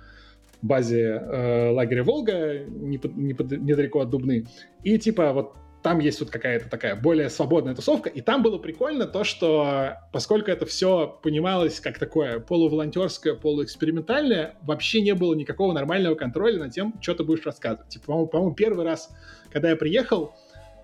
базе 0.61 1.05
э, 1.05 1.71
лагеря 1.71 2.03
Волга, 2.03 2.65
не, 2.67 3.01
не, 3.15 3.37
недалеко 3.59 4.01
от 4.01 4.11
Дубны. 4.11 4.49
И 4.83 4.99
типа 4.99 5.33
вот 5.33 5.55
там 5.83 5.99
есть 5.99 6.21
вот 6.21 6.31
какая-то 6.31 6.69
такая 6.69 6.95
более 6.95 7.31
свободная 7.31 7.75
тусовка, 7.75 8.09
и 8.09 8.21
там 8.21 8.43
было 8.43 8.59
прикольно 8.59 9.07
то, 9.07 9.25
что 9.25 9.97
поскольку 10.13 10.51
это 10.51 10.67
все 10.67 11.19
понималось 11.23 11.81
как 11.81 11.99
такое 11.99 12.41
полуволонтерское, 12.41 13.35
полуэкспериментальное, 13.35 14.57
вообще 14.63 15.01
не 15.01 15.15
было 15.15 15.35
никакого 15.35 15.73
нормального 15.73 16.15
контроля 16.15 16.59
над 16.59 16.73
тем, 16.73 16.95
что 17.01 17.15
ты 17.15 17.25
будешь 17.25 17.47
рассказывать. 17.47 17.89
Типа, 17.89 18.27
по-моему, 18.27 18.51
по 18.51 18.57
первый 18.57 18.85
раз, 18.85 19.11
когда 19.53 19.71
я 19.71 19.77
приехал, 19.77 20.35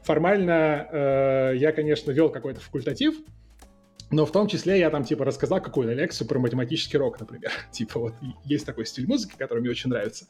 формально 0.03 0.88
э, 0.90 1.53
я, 1.57 1.72
конечно, 1.72 2.11
вел 2.12 2.30
какой-то 2.30 2.61
факультатив, 2.61 3.16
но 4.11 4.24
в 4.24 4.30
том 4.30 4.46
числе 4.46 4.78
я 4.78 4.90
там, 4.90 5.04
типа, 5.04 5.24
рассказал 5.24 5.61
какую-то 5.61 5.92
лекцию 5.92 6.28
про 6.28 6.38
математический 6.38 6.98
рок, 6.98 7.18
например. 7.18 7.50
типа, 7.72 7.98
вот 7.98 8.14
есть 8.44 8.64
такой 8.64 8.86
стиль 8.86 9.07
музыки, 9.07 9.34
который 9.36 9.61
мне 9.61 9.70
очень 9.70 9.90
нравится. 9.90 10.26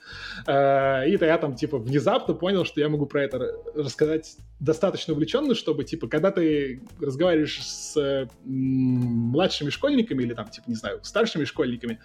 Э, 0.47 1.09
и 1.09 1.17
то 1.17 1.27
я 1.27 1.37
там, 1.37 1.55
типа, 1.55 1.79
внезапно 1.79 2.35
понял, 2.35 2.65
что 2.65 2.81
я 2.81 2.89
могу 2.89 3.07
про 3.07 3.25
это 3.25 3.55
рассказать 3.75 4.37
достаточно 4.61 5.13
увлеченно, 5.13 5.55
чтобы, 5.55 5.85
типа, 5.85 6.09
когда 6.09 6.31
ты 6.31 6.83
разговариваешь 7.01 7.63
с 7.63 8.29
младшими 8.45 9.69
школьниками 9.69 10.23
или 10.23 10.33
там, 10.33 10.49
типа, 10.49 10.65
не 10.69 10.77
знаю, 10.77 11.01
старшими 11.03 11.45
школьниками, 11.45 12.01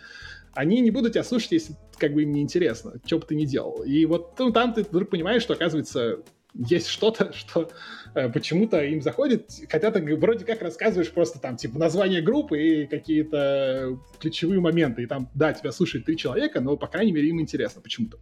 они 0.54 0.82
не 0.82 0.92
будут 0.92 1.14
тебя 1.14 1.24
слушать, 1.24 1.52
если 1.54 1.76
как 1.98 2.14
бы 2.14 2.24
им 2.24 2.34
не 2.34 2.42
интересно, 2.42 2.96
что 3.06 3.20
бы 3.20 3.26
ты 3.26 3.36
ни 3.36 3.46
делал. 3.46 3.84
И 3.84 4.06
вот 4.06 4.38
ну, 4.38 4.52
там 4.52 4.74
ты 4.74 4.84
вдруг 4.84 5.10
понимаешь, 5.10 5.44
что, 5.44 5.54
оказывается, 5.54 6.20
есть 6.54 6.88
что-то, 6.88 7.34
что 7.34 7.72
э, 8.16 8.30
почему-то 8.30 8.84
им 8.84 9.02
заходит, 9.02 9.50
хотя 9.70 9.92
ты 9.92 10.16
вроде 10.16 10.46
как 10.46 10.62
рассказываешь 10.62 11.12
просто 11.12 11.40
там, 11.40 11.58
типа, 11.58 11.80
название 11.80 12.22
группы 12.22 12.62
и 12.62 12.88
какие-то 12.88 14.00
ключевые 14.20 14.60
моменты, 14.60 15.04
и 15.04 15.06
там, 15.06 15.30
да, 15.34 15.54
тебя 15.54 15.72
слушает 15.72 16.06
три 16.06 16.18
человека, 16.18 16.62
но, 16.62 16.78
по 16.78 16.88
крайней 16.88 17.12
мере, 17.12 17.30
им 17.30 17.40
интересно 17.40 17.82
почему-то. 17.82 18.18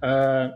Э, 0.00 0.52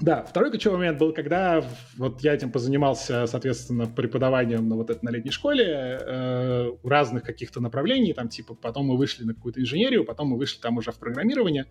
да, 0.00 0.24
второй 0.24 0.50
ключевой 0.50 0.78
момент 0.78 0.98
был, 0.98 1.12
когда 1.12 1.64
вот 1.96 2.20
я 2.22 2.34
этим 2.34 2.50
позанимался, 2.50 3.26
соответственно, 3.26 3.86
преподаванием 3.86 4.68
на 4.68 4.76
вот 4.76 4.90
этой 4.90 5.04
на 5.04 5.10
летней 5.10 5.30
школе 5.30 5.64
э, 5.66 6.70
разных 6.82 7.22
каких-то 7.22 7.60
направлений, 7.60 8.12
там 8.12 8.28
типа 8.28 8.54
потом 8.54 8.86
мы 8.86 8.96
вышли 8.96 9.24
на 9.24 9.34
какую-то 9.34 9.60
инженерию, 9.60 10.04
потом 10.04 10.28
мы 10.28 10.36
вышли 10.36 10.60
там 10.60 10.78
уже 10.78 10.90
в 10.90 10.98
программирование, 10.98 11.66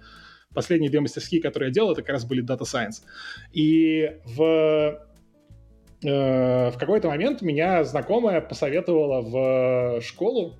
последние 0.54 0.90
две 0.90 1.00
мастерские, 1.00 1.42
которые 1.42 1.70
я 1.70 1.74
делал, 1.74 1.92
это 1.92 2.02
как 2.02 2.12
раз 2.12 2.26
были 2.26 2.44
Data 2.44 2.62
Science. 2.62 3.04
И 3.52 4.18
в 4.26 5.00
э, 6.04 6.70
в 6.70 6.78
какой-то 6.78 7.08
момент 7.08 7.42
меня 7.42 7.84
знакомая 7.84 8.42
посоветовала 8.42 9.22
в 9.22 10.02
школу, 10.02 10.56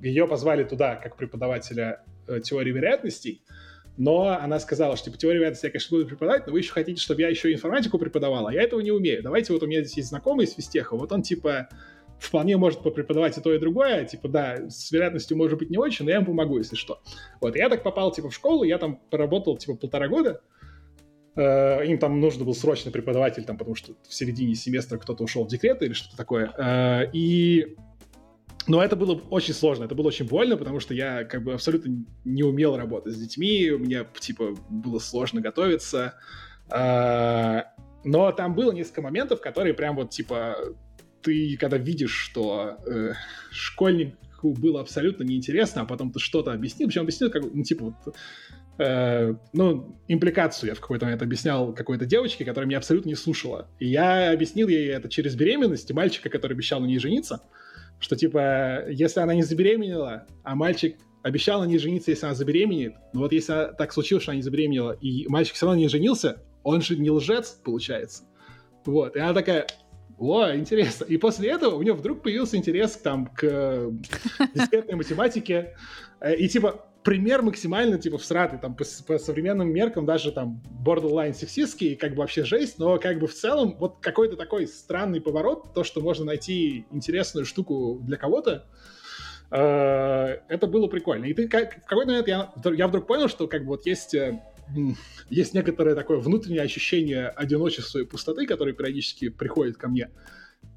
ее 0.00 0.26
позвали 0.26 0.64
туда 0.64 0.96
как 0.96 1.16
преподавателя 1.16 2.02
э, 2.26 2.40
теории 2.40 2.72
вероятностей, 2.72 3.42
но 3.96 4.28
она 4.28 4.58
сказала, 4.58 4.96
что 4.96 5.06
типа 5.06 5.18
теорию 5.18 5.40
вероятности 5.40 5.66
я, 5.66 5.70
конечно, 5.70 5.96
буду 5.96 6.08
преподавать, 6.08 6.46
но 6.46 6.52
вы 6.52 6.60
еще 6.60 6.72
хотите, 6.72 7.00
чтобы 7.00 7.20
я 7.20 7.28
еще 7.28 7.52
информатику 7.52 7.98
преподавала, 7.98 8.48
я 8.48 8.62
этого 8.62 8.80
не 8.80 8.90
умею. 8.90 9.22
Давайте 9.22 9.52
вот 9.52 9.62
у 9.62 9.66
меня 9.66 9.82
здесь 9.82 9.98
есть 9.98 10.08
знакомый 10.08 10.46
из 10.46 10.54
физтеха, 10.54 10.96
вот 10.96 11.12
он 11.12 11.22
типа 11.22 11.68
вполне 12.22 12.56
может 12.56 12.82
преподавать 12.82 13.36
и 13.36 13.40
то, 13.40 13.52
и 13.52 13.58
другое. 13.58 14.04
Типа, 14.04 14.28
да, 14.28 14.70
с 14.70 14.90
вероятностью 14.92 15.36
может 15.36 15.58
быть 15.58 15.70
не 15.70 15.78
очень, 15.78 16.04
но 16.04 16.10
я 16.10 16.16
ему 16.16 16.26
помогу, 16.26 16.58
если 16.58 16.76
что. 16.76 17.00
Вот, 17.40 17.56
я 17.56 17.68
так 17.68 17.82
попал, 17.82 18.12
типа, 18.12 18.30
в 18.30 18.34
школу, 18.34 18.64
я 18.64 18.78
там 18.78 19.00
поработал, 19.10 19.56
типа, 19.56 19.74
полтора 19.74 20.08
года. 20.08 20.40
Э, 21.34 21.84
им 21.84 21.98
там 21.98 22.20
нужно 22.20 22.44
был 22.44 22.54
срочный 22.54 22.92
преподаватель, 22.92 23.44
там, 23.44 23.56
потому 23.56 23.74
что 23.74 23.94
в 24.08 24.14
середине 24.14 24.54
семестра 24.54 24.98
кто-то 24.98 25.24
ушел 25.24 25.44
в 25.44 25.48
декрет 25.48 25.82
или 25.82 25.92
что-то 25.92 26.16
такое. 26.16 26.52
Э, 26.56 27.10
и 27.12 27.76
но 28.68 28.82
это 28.82 28.94
было 28.94 29.20
очень 29.30 29.54
сложно, 29.54 29.84
это 29.84 29.94
было 29.94 30.08
очень 30.08 30.26
больно, 30.28 30.56
потому 30.56 30.78
что 30.78 30.94
я 30.94 31.24
как 31.24 31.42
бы 31.42 31.54
абсолютно 31.54 32.04
не 32.24 32.44
умел 32.44 32.76
работать 32.76 33.14
с 33.14 33.18
детьми, 33.18 33.70
мне 33.70 34.06
типа 34.20 34.54
было 34.68 35.00
сложно 35.00 35.40
готовиться. 35.40 36.14
А, 36.70 37.64
но 38.04 38.30
там 38.30 38.54
было 38.54 38.70
несколько 38.70 39.02
моментов, 39.02 39.40
которые 39.40 39.74
прям 39.74 39.96
вот 39.96 40.10
типа 40.10 40.56
ты 41.22 41.56
когда 41.58 41.78
видишь, 41.78 42.14
что 42.14 42.78
э, 42.86 43.12
школьнику 43.50 44.52
было 44.54 44.80
абсолютно 44.80 45.24
неинтересно, 45.24 45.82
а 45.82 45.84
потом 45.84 46.12
ты 46.12 46.18
что-то 46.18 46.52
объяснил, 46.52 46.88
причем 46.88 47.02
объяснил 47.02 47.30
как 47.30 47.42
ну 47.52 47.62
типа 47.62 47.84
вот 47.84 48.16
э, 48.78 49.34
ну, 49.52 49.96
импликацию 50.08 50.70
я 50.70 50.74
в 50.74 50.80
какой-то 50.80 51.06
момент 51.06 51.22
объяснял 51.22 51.72
какой-то 51.72 52.06
девочке, 52.06 52.44
которая 52.44 52.66
меня 52.66 52.78
абсолютно 52.78 53.08
не 53.08 53.14
слушала. 53.14 53.68
И 53.78 53.88
я 53.88 54.32
объяснил 54.32 54.68
ей 54.68 54.88
это 54.88 55.08
через 55.08 55.34
беременность 55.34 55.92
мальчика, 55.92 56.28
который 56.28 56.52
обещал 56.52 56.80
на 56.80 56.86
ней 56.86 56.98
жениться 56.98 57.40
что, 58.02 58.16
типа, 58.16 58.88
если 58.90 59.20
она 59.20 59.34
не 59.34 59.42
забеременела, 59.42 60.26
а 60.42 60.56
мальчик 60.56 60.96
обещал 61.22 61.60
на 61.60 61.66
ней 61.66 61.78
жениться, 61.78 62.10
если 62.10 62.26
она 62.26 62.34
забеременеет, 62.34 62.94
но 63.12 63.20
вот 63.20 63.32
если 63.32 63.70
так 63.78 63.92
случилось, 63.92 64.24
что 64.24 64.32
она 64.32 64.36
не 64.36 64.42
забеременела, 64.42 64.92
и 64.92 65.26
мальчик 65.28 65.54
все 65.54 65.66
равно 65.66 65.80
не 65.80 65.88
женился, 65.88 66.42
он 66.64 66.82
же 66.82 66.96
не 66.96 67.10
лжец, 67.10 67.60
получается. 67.64 68.24
Вот, 68.84 69.14
и 69.14 69.20
она 69.20 69.32
такая, 69.32 69.68
о, 70.18 70.54
интересно. 70.54 71.04
И 71.04 71.16
после 71.16 71.50
этого 71.50 71.74
у 71.74 71.82
нее 71.82 71.94
вдруг 71.94 72.22
появился 72.22 72.56
интерес 72.56 72.96
там, 72.96 73.26
к 73.26 73.42
дискретной 74.54 74.96
математике. 74.96 75.76
Э, 76.20 76.34
и 76.34 76.48
типа, 76.48 76.86
пример 77.02 77.42
максимально, 77.42 77.98
типа, 77.98 78.18
всратый, 78.18 78.58
там, 78.58 78.74
по, 78.74 78.84
по 79.06 79.18
современным 79.18 79.72
меркам 79.72 80.06
даже 80.06 80.32
там 80.32 80.62
borderline 80.84 81.34
сексистский, 81.34 81.96
как 81.96 82.12
бы 82.12 82.18
вообще 82.18 82.44
жесть, 82.44 82.78
но 82.78 82.98
как 82.98 83.18
бы 83.18 83.26
в 83.26 83.34
целом 83.34 83.76
вот 83.78 83.98
какой-то 84.00 84.36
такой 84.36 84.66
странный 84.66 85.20
поворот, 85.20 85.74
то, 85.74 85.84
что 85.84 86.00
можно 86.00 86.24
найти 86.24 86.86
интересную 86.90 87.44
штуку 87.44 87.98
для 88.02 88.16
кого-то, 88.16 88.66
э, 89.50 89.56
это 90.48 90.66
было 90.66 90.86
прикольно. 90.86 91.24
И 91.24 91.34
ты 91.34 91.48
как, 91.48 91.82
в 91.82 91.86
какой-то 91.86 92.10
момент 92.10 92.28
я, 92.28 92.52
я 92.74 92.88
вдруг 92.88 93.06
понял, 93.06 93.28
что 93.28 93.48
как 93.48 93.62
бы 93.62 93.68
вот 93.68 93.86
есть 93.86 94.14
э, 94.14 94.40
есть 95.30 95.54
некоторое 95.54 95.94
такое 95.94 96.18
внутреннее 96.18 96.62
ощущение 96.62 97.28
одиночества 97.28 97.98
и 97.98 98.04
пустоты, 98.04 98.46
которое 98.46 98.72
периодически 98.72 99.28
приходит 99.28 99.76
ко 99.76 99.88
мне. 99.88 100.10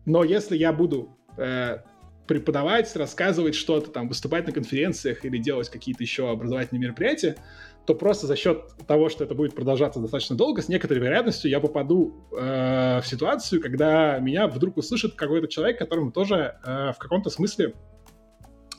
Но 0.06 0.24
если 0.24 0.58
я 0.58 0.72
буду 0.74 1.18
э, 1.38 1.80
преподавать, 2.28 2.96
рассказывать 2.96 3.56
что-то, 3.56 3.92
там, 3.92 4.08
выступать 4.08 4.48
на 4.48 4.54
конференциях 4.54 5.26
или 5.26 5.38
делать 5.38 5.70
какие-то 5.70 6.04
еще 6.04 6.30
образовательные 6.30 6.82
мероприятия, 6.82 7.38
то 7.86 7.94
просто 7.94 8.26
за 8.26 8.36
счет 8.36 8.64
того, 8.88 9.10
что 9.10 9.24
это 9.24 9.36
будет 9.36 9.54
продолжаться 9.54 10.00
достаточно 10.00 10.36
долго, 10.36 10.62
с 10.62 10.68
некоторой 10.68 11.04
вероятностью 11.04 11.52
я 11.52 11.60
попаду 11.60 12.28
э, 12.32 13.00
в 13.02 13.04
ситуацию, 13.06 13.62
когда 13.62 14.18
меня 14.20 14.48
вдруг 14.48 14.78
услышит 14.78 15.14
какой-то 15.14 15.48
человек, 15.48 15.78
которому 15.78 16.12
тоже 16.12 16.56
э, 16.66 16.92
в 16.94 16.98
каком-то 16.98 17.30
смысле 17.30 17.74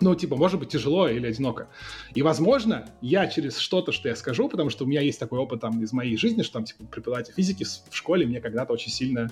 ну, 0.01 0.15
типа, 0.15 0.37
может 0.37 0.61
быть 0.61 0.69
тяжело 0.69 1.09
или 1.09 1.27
одиноко. 1.27 1.69
И, 2.15 2.23
возможно, 2.23 2.89
я 3.01 3.27
через 3.29 3.59
что-то, 3.59 3.93
что 3.93 4.09
я 4.09 4.17
скажу, 4.17 4.49
потому 4.49 4.71
что 4.71 4.85
у 4.85 4.87
меня 4.87 5.01
есть 5.01 5.19
такой 5.19 5.39
опыт 5.39 5.61
там 5.61 5.83
из 5.83 5.93
моей 5.93 6.17
жизни, 6.17 6.43
что 6.43 6.55
там, 6.55 6.65
типа, 6.65 6.85
преподаватель 6.85 7.35
физики 7.35 7.65
в 7.65 7.95
школе 7.95 8.27
мне 8.27 8.41
когда-то 8.41 8.73
очень 8.73 8.91
сильно 8.91 9.31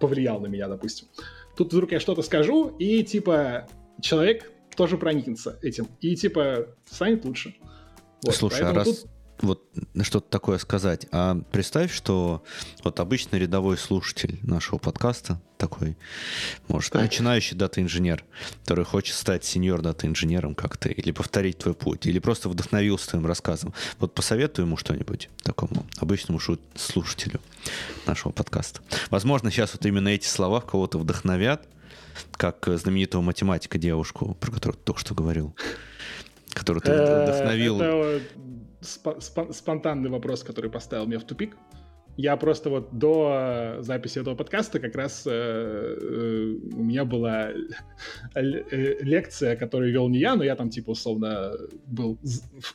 повлиял 0.00 0.40
на 0.40 0.46
меня, 0.46 0.68
допустим. 0.68 1.08
Тут 1.56 1.72
вдруг 1.72 1.92
я 1.92 2.00
что-то 2.00 2.22
скажу, 2.22 2.68
и, 2.78 3.02
типа, 3.02 3.68
человек 4.00 4.50
тоже 4.76 4.96
проникнется 4.96 5.58
этим. 5.62 5.88
И, 6.00 6.14
типа, 6.16 6.68
станет 6.88 7.24
лучше. 7.24 7.54
Вот, 8.22 8.34
Слушай, 8.34 8.62
а 8.62 8.72
раз 8.72 9.00
тут... 9.00 9.10
вот 9.40 9.68
что-то 10.02 10.28
такое 10.28 10.58
сказать, 10.58 11.06
а 11.12 11.40
представь, 11.52 11.92
что 11.92 12.42
вот 12.84 13.00
обычный 13.00 13.38
рядовой 13.38 13.78
слушатель 13.78 14.38
нашего 14.42 14.78
подкаста, 14.78 15.40
такой, 15.56 15.96
может, 16.68 16.94
начинающий 16.94 17.56
дата-инженер, 17.56 18.24
который 18.62 18.84
хочет 18.84 19.16
стать 19.16 19.44
сеньор 19.44 19.82
дата-инженером, 19.82 20.54
как 20.54 20.76
ты, 20.76 20.90
или 20.90 21.10
повторить 21.10 21.58
твой 21.58 21.74
путь, 21.74 22.06
или 22.06 22.18
просто 22.20 22.48
вдохновился 22.48 23.10
твоим 23.10 23.26
рассказом. 23.26 23.74
Вот 23.98 24.14
посоветуй 24.14 24.64
ему 24.64 24.76
что-нибудь 24.76 25.28
такому 25.42 25.84
обычному 25.98 26.40
слушателю 26.76 27.40
нашего 28.06 28.32
подкаста. 28.32 28.80
Возможно, 29.10 29.50
сейчас 29.50 29.72
вот 29.74 29.84
именно 29.84 30.08
эти 30.08 30.26
слова 30.26 30.60
кого-то 30.60 30.98
вдохновят, 30.98 31.66
как 32.32 32.66
знаменитого 32.66 33.22
математика 33.22 33.78
девушку, 33.78 34.36
про 34.40 34.52
которую 34.52 34.78
ты 34.78 34.84
только 34.84 35.00
что 35.00 35.14
говорил, 35.14 35.54
которую 36.58 36.82
ты 36.82 36.90
э, 36.90 37.24
вдохновил. 37.24 37.80
Это 37.80 38.20
спонтанный 38.80 40.10
вопрос, 40.10 40.44
который 40.44 40.70
поставил 40.70 41.06
меня 41.06 41.18
в 41.18 41.24
тупик. 41.24 41.56
Я 42.16 42.36
просто 42.36 42.68
вот 42.68 42.98
до 42.98 43.76
записи 43.78 44.18
этого 44.18 44.34
подкаста 44.34 44.80
как 44.80 44.96
раз 44.96 45.22
э, 45.24 45.30
э, 45.30 46.56
у 46.74 46.82
меня 46.82 47.04
была 47.04 47.50
лекция, 48.34 49.54
которую 49.54 49.92
вел 49.92 50.08
не 50.08 50.18
я, 50.18 50.34
но 50.34 50.42
я 50.42 50.56
там 50.56 50.68
типа 50.68 50.90
условно 50.90 51.52
был 51.86 52.18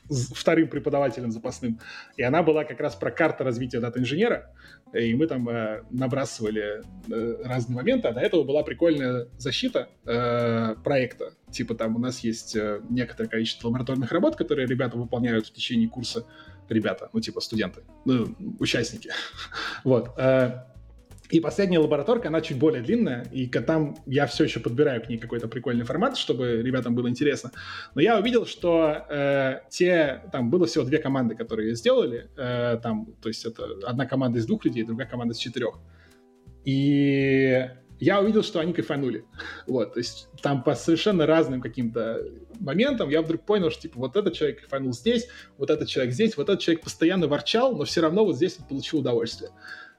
вторым 0.10 0.70
преподавателем 0.70 1.32
запасным. 1.32 1.78
И 2.16 2.24
она 2.24 2.42
была 2.42 2.64
как 2.64 2.80
раз 2.80 2.96
про 2.96 3.12
карта 3.12 3.44
развития 3.44 3.82
дата-инженера. 3.82 4.50
И 4.94 5.14
мы 5.16 5.28
там 5.28 5.50
э, 5.50 5.84
набрасывали 5.90 6.84
э, 7.10 7.44
разные 7.44 7.76
моменты. 7.76 8.08
А 8.08 8.14
до 8.14 8.20
этого 8.22 8.44
была 8.44 8.64
прикольная 8.64 9.28
защита 9.38 9.90
э, 10.06 10.76
проекта. 10.84 11.34
Типа 11.52 11.76
там 11.76 11.96
у 11.96 12.00
нас 12.00 12.20
есть 12.20 12.56
э, 12.56 12.82
некоторое 12.90 13.30
количество 13.30 13.68
лабораторных 13.68 14.12
работ, 14.12 14.36
которые 14.36 14.68
ребята 14.68 14.98
выполняют 14.98 15.48
в 15.48 15.54
течение 15.54 15.90
курса 15.90 16.26
ребята, 16.70 17.10
ну, 17.14 17.20
типа 17.20 17.42
студенты, 17.42 17.82
ну, 18.06 18.36
участники. 18.60 19.12
вот. 19.84 20.18
Э, 20.18 20.64
и 21.34 21.40
последняя 21.40 21.80
лабораторка, 21.80 22.28
она 22.28 22.42
чуть 22.42 22.60
более 22.60 22.84
длинная, 22.84 23.24
и 23.32 23.48
там 23.48 23.96
я 24.06 24.28
все 24.28 24.44
еще 24.44 24.60
подбираю 24.60 25.02
к 25.02 25.10
ней 25.10 25.18
какой-то 25.18 25.48
прикольный 25.48 25.84
формат, 25.84 26.16
чтобы 26.16 26.62
ребятам 26.62 26.94
было 26.94 27.10
интересно. 27.10 27.52
Но 27.96 28.02
я 28.02 28.20
увидел, 28.20 28.46
что 28.46 29.08
э, 29.10 29.62
те, 29.68 30.22
там 30.32 30.52
было 30.52 30.68
всего 30.68 30.86
две 30.86 31.00
команды, 31.00 31.34
которые 31.34 31.74
сделали, 31.74 32.30
э, 32.38 32.78
там, 32.84 33.16
то 33.20 33.30
есть 33.30 33.46
это 33.46 33.66
одна 33.84 34.06
команда 34.06 34.38
из 34.38 34.46
двух 34.46 34.64
людей, 34.64 34.84
другая 34.84 35.08
команда 35.08 35.34
из 35.34 35.40
четырех. 35.40 35.80
И 36.66 37.68
я 38.00 38.22
увидел, 38.22 38.44
что 38.44 38.60
они 38.60 38.72
кайфанули. 38.72 39.26
Вот, 39.66 39.94
то 39.94 40.00
есть 40.00 40.28
там 40.44 40.62
по 40.62 40.76
совершенно 40.76 41.26
разным 41.26 41.62
каким-то 41.62 42.24
моментам 42.60 43.10
я 43.10 43.24
вдруг 43.24 43.44
понял, 43.44 43.72
что 43.72 43.82
типа 43.82 43.98
вот 43.98 44.16
этот 44.16 44.36
человек 44.36 44.60
кайфанул 44.60 44.94
здесь, 44.94 45.28
вот 45.58 45.72
этот 45.72 45.88
человек 45.88 46.14
здесь, 46.14 46.38
вот 46.38 46.50
этот 46.50 46.62
человек 46.62 46.84
постоянно 46.84 47.28
ворчал, 47.28 47.76
но 47.76 47.86
все 47.86 48.02
равно 48.02 48.24
вот 48.24 48.36
здесь 48.36 48.58
он 48.60 48.68
получил 48.68 49.00
удовольствие. 49.00 49.50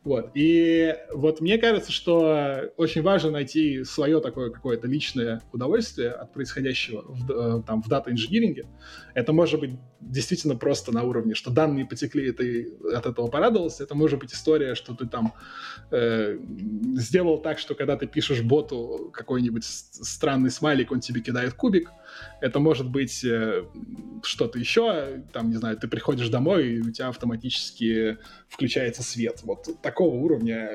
Вот. 0.04 0.32
И 0.34 0.94
вот 1.14 1.40
мне 1.40 1.56
кажется, 1.56 1.90
что 1.90 2.70
очень 2.76 3.00
важно 3.00 3.30
найти 3.30 3.84
свое 3.84 4.20
такое 4.20 4.50
какое-то 4.50 4.86
личное 4.86 5.40
удовольствие 5.50 6.10
от 6.10 6.30
происходящего 6.34 7.02
в, 7.08 7.30
э, 7.30 7.62
там, 7.66 7.82
в 7.82 7.88
дата-инжиниринге. 7.88 8.66
Это 9.14 9.32
может 9.32 9.60
быть 9.60 9.70
действительно 10.00 10.56
просто 10.56 10.92
на 10.92 11.04
уровне, 11.04 11.34
что 11.34 11.50
данные 11.50 11.86
потекли, 11.86 12.28
и 12.28 12.32
ты 12.32 12.74
от 12.94 13.06
этого 13.06 13.28
порадовался. 13.28 13.82
Это 13.82 13.94
может 13.94 14.20
быть 14.20 14.34
история, 14.34 14.74
что 14.74 14.94
ты 14.94 15.06
там 15.06 15.32
э, 15.90 16.38
сделал 16.96 17.38
так, 17.38 17.58
что 17.58 17.74
когда 17.74 17.96
ты 17.96 18.06
пишешь 18.06 18.42
боту 18.42 19.10
какой-нибудь 19.10 19.64
странный 19.64 20.50
смайлик, 20.50 20.92
он 20.92 21.00
тебе 21.00 21.22
кидает 21.22 21.54
кубик. 21.54 21.90
Это 22.40 22.60
может 22.60 22.88
быть 22.88 23.24
э, 23.24 23.64
что-то 24.22 24.58
еще, 24.58 25.22
там, 25.32 25.50
не 25.50 25.56
знаю, 25.56 25.76
ты 25.76 25.88
приходишь 25.88 26.28
домой, 26.28 26.74
и 26.74 26.80
у 26.80 26.90
тебя 26.90 27.08
автоматически 27.08 28.18
включается 28.48 29.02
свет. 29.02 29.40
Вот 29.42 29.68
такого 29.82 30.14
уровня. 30.14 30.70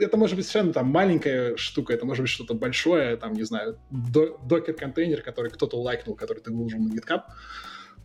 Это 0.00 0.16
может 0.16 0.36
быть 0.36 0.46
совершенно 0.46 0.72
там 0.72 0.88
маленькая 0.88 1.56
штука, 1.56 1.92
это 1.92 2.06
может 2.06 2.22
быть 2.22 2.30
что-то 2.30 2.54
большое, 2.54 3.16
там, 3.16 3.32
не 3.32 3.42
знаю, 3.42 3.78
докер-контейнер, 3.90 5.22
который 5.22 5.50
кто-то 5.50 5.80
лайкнул, 5.80 6.14
который 6.14 6.40
ты 6.40 6.52
выложил 6.52 6.78
на 6.80 6.92
GitHub. 6.92 7.22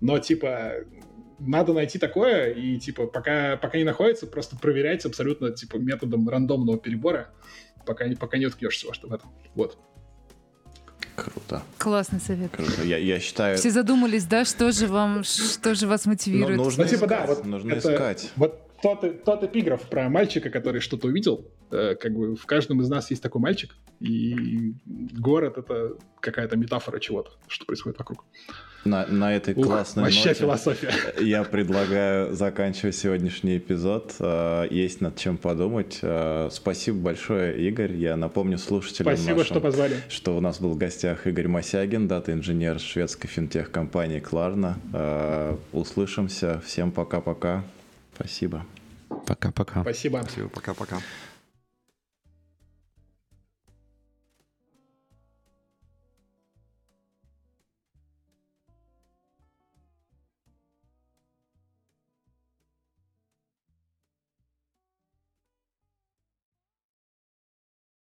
Но, 0.02 0.20
типа, 0.20 0.74
надо 1.40 1.74
найти 1.74 2.00
такое, 2.00 2.52
и, 2.52 2.78
типа, 2.80 3.08
пока, 3.08 3.58
пока 3.58 3.78
не 3.78 3.84
находится, 3.84 4.28
просто 4.28 4.58
проверяйте 4.58 5.08
абсолютно, 5.08 5.52
типа, 5.52 5.78
методом 5.78 6.28
рандомного 6.30 6.78
перебора, 6.78 7.34
пока, 7.86 8.06
пока 8.20 8.38
не 8.38 8.46
уткнешься 8.46 8.88
во 8.88 8.94
что 8.94 9.08
в 9.08 9.14
этом. 9.14 9.32
Вот. 9.54 9.78
Круто. 11.16 11.64
Классный 11.78 12.20
совет. 12.20 12.52
Круто. 12.52 12.84
Я, 12.84 12.98
я 12.98 13.20
считаю... 13.20 13.58
Все 13.58 13.72
задумались, 13.72 14.26
да, 14.26 14.46
что 14.46 14.72
же 14.72 14.88
вам, 14.88 15.24
что 15.24 15.76
же 15.76 15.88
вас 15.88 16.06
мотивирует? 16.06 16.58
Ну, 16.58 16.66
нужно 16.66 16.84
ну, 16.84 16.90
типа, 16.90 17.06
искать, 17.06 17.20
да, 17.20 17.26
вот 17.26 17.46
нужно 17.46 17.74
это, 17.74 17.94
искать. 17.94 18.32
Вот 18.36 18.62
тот, 18.82 19.24
тот 19.24 19.44
эпиграф 19.44 19.82
про 19.84 20.10
мальчика, 20.10 20.50
который 20.50 20.82
что-то 20.82 21.08
увидел. 21.08 21.48
Э, 21.72 21.96
как 21.96 22.14
бы 22.14 22.36
в 22.36 22.46
каждом 22.46 22.82
из 22.82 22.90
нас 22.90 23.10
есть 23.10 23.24
такой 23.24 23.42
мальчик, 23.42 23.76
и 24.00 24.74
город— 25.18 25.58
это 25.58 25.98
какая-то 26.20 26.58
метафора 26.58 27.00
чего-то, 27.00 27.32
что 27.48 27.66
происходит 27.66 27.98
вокруг. 27.98 28.26
На, 28.86 29.08
на 29.08 29.36
этой 29.36 29.56
Ух, 29.56 29.66
классной 29.66 30.04
вообще 30.04 30.30
ноте 30.30 30.40
философия. 30.42 30.92
я 31.20 31.44
предлагаю 31.44 32.36
заканчивать 32.36 32.96
сегодняшний 32.96 33.58
эпизод. 33.58 34.14
Э, 34.20 34.68
есть 34.70 35.02
над 35.02 35.18
чем 35.18 35.38
подумать. 35.38 35.98
Э, 36.04 36.50
спасибо 36.52 37.00
большое, 37.00 37.68
Игорь. 37.68 37.94
Я 37.94 38.16
напомню 38.16 38.60
слушателям 38.60 39.16
Спасибо, 39.16 39.40
нашим, 39.40 39.54
что 39.54 39.60
позвали. 39.60 39.96
Что 40.08 40.38
у 40.38 40.40
нас 40.40 40.60
был 40.60 40.70
в 40.74 40.78
гостях 40.78 41.26
Игорь 41.26 41.48
Мосягин, 41.48 42.08
дата-инженер 42.08 42.80
шведской 42.80 43.28
финтех-компании 43.28 44.20
Кларна. 44.20 44.78
Услышимся. 45.74 46.62
Всем 46.64 46.92
пока-пока. 46.92 47.64
Спасибо. 48.14 48.66
Пока-пока. 49.26 49.82
Спасибо. 49.82 50.22
Спасибо. 50.24 50.50
Пока-пока. 50.50 50.98